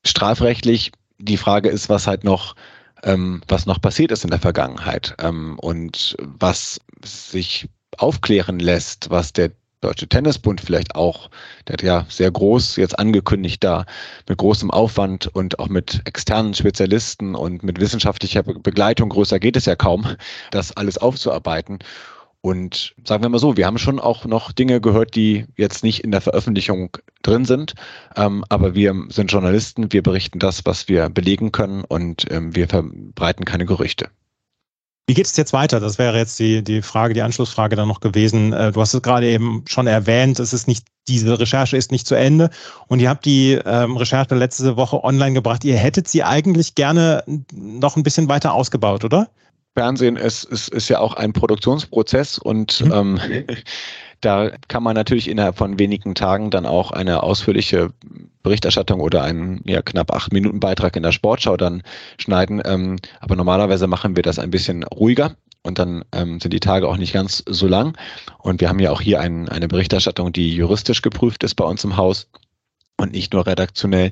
strafrechtlich, 0.06 0.92
die 1.20 1.38
Frage 1.38 1.70
ist, 1.70 1.88
was 1.88 2.06
halt 2.06 2.26
noch, 2.26 2.54
ähm, 3.02 3.42
was 3.48 3.66
noch 3.66 3.80
passiert 3.80 4.12
ist 4.12 4.26
in 4.26 4.30
der 4.30 4.42
Vergangenheit 4.42 5.16
ähm, 5.20 5.58
und 5.60 6.18
was 6.20 6.82
sich 7.02 7.70
aufklären 7.98 8.60
lässt, 8.60 9.10
was 9.12 9.32
der 9.32 9.52
Deutsche 9.80 10.10
Tennisbund 10.10 10.60
vielleicht 10.60 10.96
auch, 10.96 11.30
der 11.68 11.74
hat 11.74 11.82
ja 11.82 12.06
sehr 12.10 12.30
groß 12.30 12.76
jetzt 12.76 13.00
angekündigt, 13.00 13.64
da 13.64 13.86
mit 14.28 14.38
großem 14.38 14.70
Aufwand 14.70 15.28
und 15.28 15.60
auch 15.60 15.70
mit 15.70 16.02
externen 16.04 16.54
Spezialisten 16.54 17.36
und 17.36 17.64
mit 17.64 17.80
wissenschaftlicher 17.80 18.44
Begleitung, 18.44 19.08
größer 19.08 19.40
geht 19.40 19.56
es 19.56 19.66
ja 19.66 19.78
kaum, 19.78 20.08
das 20.52 20.76
alles 20.76 20.98
aufzuarbeiten. 20.98 21.80
Und 22.46 22.94
sagen 23.04 23.24
wir 23.24 23.30
mal 23.30 23.40
so, 23.40 23.58
wir 23.58 23.66
haben 23.66 23.80
schon 23.80 24.00
auch 24.00 24.26
noch 24.26 24.52
Dinge 24.52 24.80
gehört, 24.80 25.16
die 25.16 25.48
jetzt 25.58 25.84
nicht 25.84 26.04
in 26.04 26.12
der 26.12 26.22
Veröffentlichung 26.22 26.96
drin 27.24 27.44
sind. 27.44 27.74
Ähm, 28.16 28.46
aber 28.50 28.76
wir 28.76 28.94
sind 29.10 29.32
Journalisten, 29.32 29.92
wir 29.92 30.04
berichten 30.04 30.38
das, 30.38 30.64
was 30.64 30.88
wir 30.88 31.10
belegen 31.10 31.52
können 31.52 31.84
und 31.84 32.28
ähm, 32.30 32.56
wir 32.56 32.68
verbreiten 32.68 33.46
keine 33.46 33.66
Gerüchte. 33.66 34.10
Wie 35.08 35.16
geht 35.16 35.26
es 35.26 35.36
jetzt 35.38 35.54
weiter? 35.54 35.80
Das 35.80 35.98
wäre 35.98 36.20
jetzt 36.20 36.38
die, 36.38 36.64
die 36.64 36.84
Frage, 36.84 37.16
die 37.16 37.24
Anschlussfrage 37.24 37.76
dann 37.76 37.88
noch 37.88 38.00
gewesen. 38.00 38.54
Äh, 38.54 38.74
du 38.74 38.80
hast 38.80 38.94
es 38.94 39.02
gerade 39.02 39.28
eben 39.28 39.64
schon 39.68 39.88
erwähnt, 39.88 40.40
es 40.40 40.54
ist 40.54 40.68
nicht, 40.68 40.86
diese 41.08 41.40
Recherche 41.40 41.78
ist 41.78 41.92
nicht 41.92 42.06
zu 42.06 42.14
Ende 42.14 42.52
und 42.86 43.00
ihr 43.00 43.10
habt 43.10 43.26
die 43.26 43.54
ähm, 43.54 43.98
Recherche 43.98 44.36
letzte 44.36 44.78
Woche 44.78 45.04
online 45.04 45.34
gebracht. 45.34 45.66
Ihr 45.66 45.78
hättet 45.78 46.08
sie 46.08 46.22
eigentlich 46.22 46.76
gerne 46.76 47.24
noch 47.56 47.98
ein 47.98 48.04
bisschen 48.04 48.30
weiter 48.30 48.54
ausgebaut, 48.54 49.04
oder? 49.04 49.32
Fernsehen 49.76 50.16
ist, 50.16 50.46
ist, 50.46 50.70
ist 50.70 50.90
ja 50.90 51.00
auch 51.00 51.16
ein 51.16 51.34
Produktionsprozess 51.34 52.38
und 52.38 52.82
mhm. 52.82 53.20
ähm, 53.20 53.20
da 54.22 54.50
kann 54.68 54.84
man 54.84 54.96
natürlich 54.96 55.30
innerhalb 55.30 55.58
von 55.58 55.78
wenigen 55.78 56.16
Tagen 56.16 56.50
dann 56.50 56.66
auch 56.66 56.92
eine 56.92 57.22
ausführliche 57.22 57.92
Berichterstattung 58.42 59.02
oder 59.02 59.24
einen 59.24 59.62
ja, 59.66 59.82
knapp 59.82 60.12
acht 60.12 60.32
Minuten 60.32 60.60
Beitrag 60.60 60.96
in 60.96 61.04
der 61.04 61.12
Sportschau 61.12 61.58
dann 61.58 61.84
schneiden. 62.18 62.62
Ähm, 62.66 62.98
aber 63.20 63.36
normalerweise 63.36 63.88
machen 63.88 64.16
wir 64.16 64.24
das 64.24 64.40
ein 64.40 64.52
bisschen 64.52 64.84
ruhiger 64.84 65.36
und 65.64 65.78
dann 65.78 66.06
ähm, 66.14 66.40
sind 66.40 66.54
die 66.54 66.60
Tage 66.60 66.88
auch 66.88 66.98
nicht 66.98 67.14
ganz 67.14 67.44
so 67.48 67.68
lang. 67.68 67.98
Und 68.40 68.62
wir 68.62 68.70
haben 68.70 68.80
ja 68.80 68.92
auch 68.92 69.02
hier 69.02 69.20
ein, 69.20 69.50
eine 69.50 69.68
Berichterstattung, 69.68 70.32
die 70.32 70.56
juristisch 70.56 71.02
geprüft 71.02 71.44
ist 71.44 71.56
bei 71.56 71.66
uns 71.66 71.84
im 71.84 71.98
Haus 71.98 72.30
und 72.98 73.12
nicht 73.12 73.34
nur 73.34 73.46
redaktionell. 73.46 74.12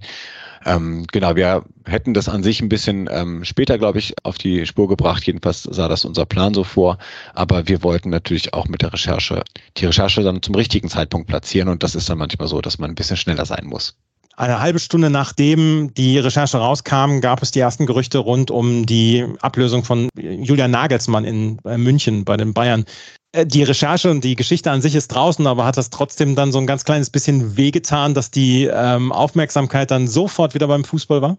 Ähm, 0.65 1.05
genau, 1.11 1.35
wir 1.35 1.63
hätten 1.85 2.13
das 2.13 2.29
an 2.29 2.43
sich 2.43 2.61
ein 2.61 2.69
bisschen 2.69 3.09
ähm, 3.11 3.43
später, 3.43 3.77
glaube 3.77 3.99
ich, 3.99 4.15
auf 4.23 4.37
die 4.37 4.65
Spur 4.65 4.87
gebracht. 4.87 5.25
Jedenfalls 5.25 5.63
sah 5.63 5.87
das 5.87 6.05
unser 6.05 6.25
Plan 6.25 6.53
so 6.53 6.63
vor. 6.63 6.97
Aber 7.33 7.67
wir 7.67 7.83
wollten 7.83 8.09
natürlich 8.09 8.53
auch 8.53 8.67
mit 8.67 8.81
der 8.81 8.93
Recherche 8.93 9.43
die 9.77 9.85
Recherche 9.85 10.23
dann 10.23 10.41
zum 10.41 10.55
richtigen 10.55 10.89
Zeitpunkt 10.89 11.27
platzieren. 11.27 11.69
Und 11.69 11.83
das 11.83 11.95
ist 11.95 12.09
dann 12.09 12.17
manchmal 12.17 12.47
so, 12.47 12.61
dass 12.61 12.79
man 12.79 12.91
ein 12.91 12.95
bisschen 12.95 13.17
schneller 13.17 13.45
sein 13.45 13.65
muss. 13.65 13.95
Eine 14.35 14.59
halbe 14.59 14.79
Stunde 14.79 15.11
nachdem 15.11 15.93
die 15.93 16.17
Recherche 16.17 16.57
rauskam, 16.57 17.19
gab 17.19 17.43
es 17.43 17.51
die 17.51 17.59
ersten 17.59 17.85
Gerüchte 17.85 18.17
rund 18.17 18.49
um 18.49 18.85
die 18.85 19.27
Ablösung 19.41 19.83
von 19.83 20.09
Julian 20.17 20.71
Nagelsmann 20.71 21.23
in 21.23 21.59
äh, 21.65 21.77
München 21.77 22.25
bei 22.25 22.35
den 22.35 22.53
Bayern. 22.53 22.85
Äh, 23.33 23.45
die 23.45 23.63
Recherche 23.63 24.09
und 24.09 24.23
die 24.23 24.35
Geschichte 24.35 24.71
an 24.71 24.81
sich 24.81 24.95
ist 24.95 25.09
draußen, 25.09 25.45
aber 25.45 25.65
hat 25.65 25.75
das 25.75 25.89
trotzdem 25.89 26.35
dann 26.35 26.51
so 26.51 26.59
ein 26.59 26.67
ganz 26.67 26.85
kleines 26.85 27.09
bisschen 27.09 27.57
wehgetan, 27.57 28.13
dass 28.13 28.31
die 28.31 28.69
ähm, 28.71 29.11
Aufmerksamkeit 29.11 29.91
dann 29.91 30.07
sofort 30.07 30.53
wieder 30.53 30.67
beim 30.67 30.85
Fußball 30.85 31.21
war? 31.21 31.37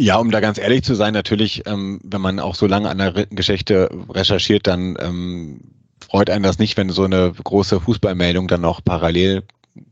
Ja, 0.00 0.16
um 0.16 0.30
da 0.30 0.40
ganz 0.40 0.58
ehrlich 0.58 0.82
zu 0.82 0.94
sein, 0.94 1.12
natürlich, 1.12 1.62
ähm, 1.66 2.00
wenn 2.02 2.20
man 2.20 2.40
auch 2.40 2.56
so 2.56 2.66
lange 2.66 2.88
an 2.88 2.98
der 2.98 3.26
Geschichte 3.26 3.88
recherchiert, 4.08 4.66
dann 4.66 4.96
ähm, 4.98 5.60
freut 6.00 6.30
einen 6.30 6.42
das 6.42 6.58
nicht, 6.58 6.76
wenn 6.76 6.90
so 6.90 7.04
eine 7.04 7.32
große 7.32 7.78
Fußballmeldung 7.80 8.48
dann 8.48 8.62
noch 8.62 8.82
parallel 8.82 9.44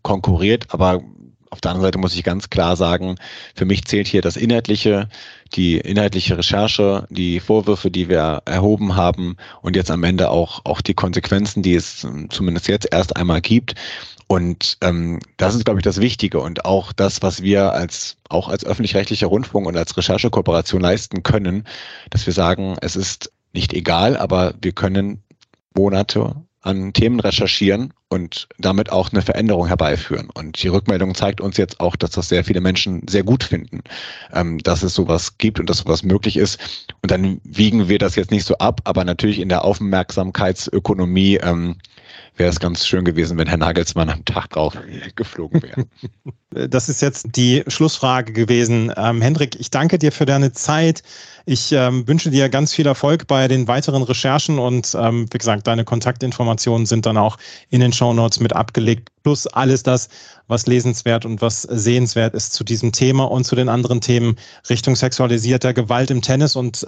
konkurriert. 0.02 0.66
Aber 0.70 1.02
auf 1.50 1.60
der 1.60 1.72
anderen 1.72 1.86
Seite 1.86 1.98
muss 1.98 2.14
ich 2.14 2.24
ganz 2.24 2.48
klar 2.48 2.76
sagen, 2.76 3.16
für 3.54 3.66
mich 3.66 3.84
zählt 3.84 4.08
hier 4.08 4.22
das 4.22 4.36
Inhaltliche, 4.36 5.08
die 5.52 5.78
inhaltliche 5.78 6.38
Recherche, 6.38 7.06
die 7.10 7.40
Vorwürfe, 7.40 7.90
die 7.90 8.08
wir 8.08 8.42
erhoben 8.44 8.96
haben 8.96 9.36
und 9.62 9.76
jetzt 9.76 9.90
am 9.90 10.04
Ende 10.04 10.30
auch, 10.30 10.64
auch 10.64 10.80
die 10.80 10.94
Konsequenzen, 10.94 11.62
die 11.62 11.74
es 11.74 12.06
zumindest 12.30 12.68
jetzt 12.68 12.88
erst 12.90 13.16
einmal 13.16 13.40
gibt. 13.40 13.74
Und 14.26 14.78
ähm, 14.80 15.18
das 15.38 15.56
ist, 15.56 15.64
glaube 15.64 15.80
ich, 15.80 15.84
das 15.84 16.00
Wichtige 16.00 16.38
und 16.38 16.64
auch 16.64 16.92
das, 16.92 17.20
was 17.20 17.42
wir 17.42 17.72
als 17.72 18.16
auch 18.28 18.48
als 18.48 18.64
öffentlich-rechtlicher 18.64 19.26
Rundfunk 19.26 19.66
und 19.66 19.76
als 19.76 19.96
Recherchekooperation 19.96 20.80
leisten 20.80 21.24
können, 21.24 21.64
dass 22.10 22.26
wir 22.26 22.32
sagen, 22.32 22.76
es 22.80 22.94
ist 22.94 23.32
nicht 23.52 23.72
egal, 23.72 24.16
aber 24.16 24.54
wir 24.62 24.70
können 24.70 25.22
Monate 25.74 26.36
an 26.60 26.92
Themen 26.92 27.18
recherchieren 27.18 27.92
und 28.10 28.48
damit 28.58 28.90
auch 28.90 29.12
eine 29.12 29.22
Veränderung 29.22 29.68
herbeiführen. 29.68 30.28
Und 30.34 30.62
die 30.62 30.68
Rückmeldung 30.68 31.14
zeigt 31.14 31.40
uns 31.40 31.56
jetzt 31.56 31.78
auch, 31.80 31.94
dass 31.94 32.10
das 32.10 32.28
sehr 32.28 32.44
viele 32.44 32.60
Menschen 32.60 33.06
sehr 33.08 33.22
gut 33.22 33.44
finden, 33.44 33.82
ähm, 34.32 34.58
dass 34.58 34.82
es 34.82 34.94
sowas 34.94 35.38
gibt 35.38 35.60
und 35.60 35.70
dass 35.70 35.78
sowas 35.78 36.02
möglich 36.02 36.36
ist. 36.36 36.58
Und 37.02 37.12
dann 37.12 37.40
wiegen 37.44 37.88
wir 37.88 37.98
das 37.98 38.16
jetzt 38.16 38.32
nicht 38.32 38.44
so 38.44 38.58
ab, 38.58 38.80
aber 38.84 39.04
natürlich 39.04 39.38
in 39.38 39.48
der 39.48 39.64
Aufmerksamkeitsökonomie 39.64 41.36
ähm, 41.36 41.76
wäre 42.40 42.50
es 42.50 42.58
ganz 42.58 42.86
schön 42.86 43.04
gewesen, 43.04 43.36
wenn 43.36 43.46
Herr 43.46 43.58
Nagelsmann 43.58 44.08
am 44.08 44.24
Tag 44.24 44.48
drauf 44.48 44.74
geflogen 45.14 45.62
wäre. 45.62 45.84
Das 46.52 46.88
ist 46.88 47.00
jetzt 47.00 47.36
die 47.36 47.62
Schlussfrage 47.68 48.32
gewesen. 48.32 48.92
Ähm, 48.96 49.22
Hendrik, 49.22 49.60
ich 49.60 49.70
danke 49.70 50.00
dir 50.00 50.10
für 50.10 50.26
deine 50.26 50.50
Zeit. 50.50 51.04
Ich 51.46 51.70
ähm, 51.70 52.08
wünsche 52.08 52.28
dir 52.28 52.48
ganz 52.48 52.74
viel 52.74 52.88
Erfolg 52.88 53.28
bei 53.28 53.46
den 53.46 53.68
weiteren 53.68 54.02
Recherchen 54.02 54.58
und 54.58 54.96
ähm, 54.98 55.28
wie 55.32 55.38
gesagt, 55.38 55.68
deine 55.68 55.84
Kontaktinformationen 55.84 56.86
sind 56.86 57.06
dann 57.06 57.16
auch 57.16 57.38
in 57.68 57.80
den 57.80 57.92
Show 57.92 58.12
Notes 58.12 58.40
mit 58.40 58.52
abgelegt, 58.52 59.10
plus 59.22 59.46
alles 59.46 59.84
das, 59.84 60.08
was 60.48 60.66
lesenswert 60.66 61.24
und 61.24 61.40
was 61.40 61.62
sehenswert 61.62 62.34
ist 62.34 62.52
zu 62.52 62.64
diesem 62.64 62.90
Thema 62.90 63.30
und 63.30 63.44
zu 63.44 63.54
den 63.54 63.68
anderen 63.68 64.00
Themen 64.00 64.34
Richtung 64.68 64.96
sexualisierter 64.96 65.72
Gewalt 65.72 66.10
im 66.10 66.20
Tennis 66.20 66.56
und 66.56 66.84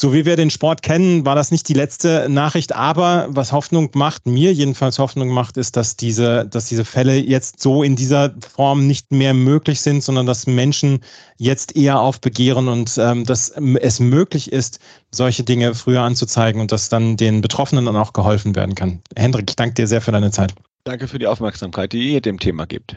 so 0.00 0.14
wie 0.14 0.24
wir 0.24 0.36
den 0.36 0.48
Sport 0.48 0.80
kennen, 0.80 1.26
war 1.26 1.34
das 1.34 1.50
nicht 1.50 1.68
die 1.68 1.74
letzte 1.74 2.26
Nachricht. 2.30 2.74
Aber 2.74 3.26
was 3.28 3.52
Hoffnung 3.52 3.90
macht, 3.92 4.26
mir 4.26 4.50
jedenfalls 4.54 4.98
Hoffnung 4.98 5.28
macht, 5.28 5.58
ist, 5.58 5.76
dass 5.76 5.94
diese, 5.94 6.46
dass 6.46 6.64
diese 6.64 6.86
Fälle 6.86 7.18
jetzt 7.18 7.60
so 7.60 7.82
in 7.82 7.96
dieser 7.96 8.34
Form 8.54 8.86
nicht 8.86 9.12
mehr 9.12 9.34
möglich 9.34 9.82
sind, 9.82 10.02
sondern 10.02 10.24
dass 10.24 10.46
Menschen 10.46 11.00
jetzt 11.36 11.76
eher 11.76 12.00
aufbegehren 12.00 12.68
und 12.68 12.96
ähm, 12.96 13.26
dass 13.26 13.50
es 13.50 14.00
möglich 14.00 14.50
ist, 14.50 14.78
solche 15.10 15.44
Dinge 15.44 15.74
früher 15.74 16.00
anzuzeigen 16.00 16.62
und 16.62 16.72
dass 16.72 16.88
dann 16.88 17.18
den 17.18 17.42
Betroffenen 17.42 17.84
dann 17.84 17.96
auch 17.96 18.14
geholfen 18.14 18.56
werden 18.56 18.74
kann. 18.74 19.02
Hendrik, 19.16 19.50
ich 19.50 19.56
danke 19.56 19.74
dir 19.74 19.86
sehr 19.86 20.00
für 20.00 20.12
deine 20.12 20.30
Zeit. 20.30 20.54
Danke 20.84 21.08
für 21.08 21.18
die 21.18 21.26
Aufmerksamkeit, 21.26 21.92
die 21.92 22.14
ihr 22.14 22.22
dem 22.22 22.38
Thema 22.38 22.64
gibt. 22.66 22.96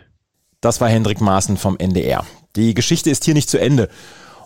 Das 0.62 0.80
war 0.80 0.88
Hendrik 0.88 1.20
Maaßen 1.20 1.58
vom 1.58 1.78
NDR. 1.78 2.26
Die 2.56 2.74
Geschichte 2.74 3.10
ist 3.10 3.26
hier 3.26 3.34
nicht 3.34 3.50
zu 3.50 3.60
Ende. 3.60 3.90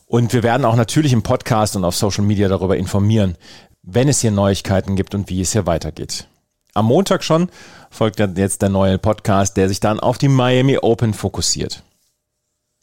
Und 0.07 0.31
wir 0.31 0.41
werden 0.41 0.63
auch 0.63 0.77
natürlich 0.77 1.11
im 1.11 1.21
Podcast 1.21 1.75
und 1.75 1.83
auf 1.83 1.95
Social 1.95 2.23
Media 2.23 2.47
darüber 2.47 2.77
informieren, 2.77 3.35
wenn 3.83 4.07
es 4.07 4.21
hier 4.21 4.31
Neuigkeiten 4.31 4.95
gibt 4.95 5.13
und 5.13 5.29
wie 5.29 5.41
es 5.41 5.51
hier 5.51 5.65
weitergeht. 5.65 6.27
Am 6.73 6.85
Montag 6.85 7.25
schon 7.25 7.49
folgt 7.89 8.19
jetzt 8.19 8.61
der 8.61 8.69
neue 8.69 8.97
Podcast, 8.99 9.57
der 9.57 9.67
sich 9.67 9.81
dann 9.81 9.99
auf 9.99 10.17
die 10.17 10.29
Miami 10.29 10.77
Open 10.77 11.13
fokussiert. 11.13 11.83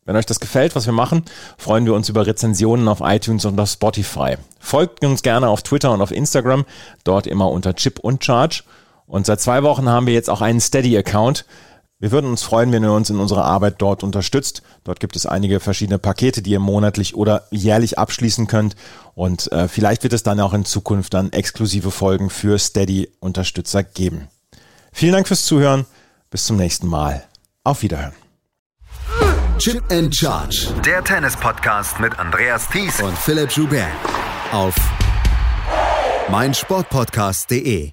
Wenn 0.05 0.17
euch 0.17 0.27
das 0.27 0.39
gefällt, 0.39 0.77
was 0.77 0.85
wir 0.85 0.93
machen, 0.93 1.25
freuen 1.57 1.87
wir 1.87 1.95
uns 1.95 2.11
über 2.11 2.27
Rezensionen 2.27 2.89
auf 2.89 3.01
iTunes 3.01 3.47
und 3.47 3.59
auf 3.59 3.71
Spotify. 3.71 4.37
Folgt 4.61 5.03
uns 5.03 5.23
gerne 5.23 5.49
auf 5.49 5.63
Twitter 5.63 5.93
und 5.93 6.03
auf 6.03 6.11
Instagram, 6.11 6.67
dort 7.05 7.27
immer 7.27 7.51
unter 7.51 7.75
Chip 7.75 8.01
und 8.01 8.23
Charge. 8.23 8.65
Und 9.07 9.25
seit 9.25 9.41
zwei 9.41 9.63
Wochen 9.63 9.89
haben 9.89 10.07
wir 10.07 10.13
jetzt 10.13 10.29
auch 10.29 10.43
einen 10.43 10.61
Steady-Account. 10.61 11.47
Wir 12.01 12.11
würden 12.11 12.29
uns 12.29 12.43
freuen, 12.43 12.73
wenn 12.73 12.83
ihr 12.83 12.93
uns 12.93 13.09
in 13.09 13.19
unserer 13.19 13.45
Arbeit 13.45 13.77
dort 13.79 14.03
unterstützt. 14.03 14.63
Dort 14.83 15.01
gibt 15.01 15.17
es 15.17 15.27
einige 15.27 15.61
verschiedene 15.61 15.99
Pakete, 15.99 16.43
die 16.43 16.51
ihr 16.51 16.59
monatlich 16.61 17.15
oder 17.15 17.47
jährlich 17.51 17.99
abschließen 17.99 18.47
könnt. 18.47 18.75
Und 19.15 19.51
äh, 19.53 19.69
vielleicht 19.69 20.03
wird 20.03 20.13
es 20.13 20.23
dann 20.23 20.41
auch 20.41 20.55
in 20.55 20.65
Zukunft 20.65 21.15
dann 21.15 21.33
exklusive 21.33 21.91
Folgen 21.91 22.31
für 22.31 22.59
Steady-Unterstützer 22.59 23.85
geben. 23.85 24.29
Vielen 24.93 25.13
Dank 25.13 25.29
fürs 25.29 25.45
Zuhören. 25.45 25.87
Bis 26.31 26.45
zum 26.45 26.57
nächsten 26.57 26.89
Mal. 26.89 27.25
Auf 27.63 27.83
Wiederhören. 27.83 28.13
Chip 29.59 29.83
and 29.91 30.15
Charge. 30.15 30.69
Der 30.85 31.03
Tennis-Podcast 31.03 32.01
mit 32.01 32.19
Andreas 32.19 32.69
Thies 32.69 33.01
und 33.01 33.17
Philipp 33.17 33.51
Joubert. 33.53 33.87
Auf 34.53 34.75
meinsportpodcast.de. 36.29 37.93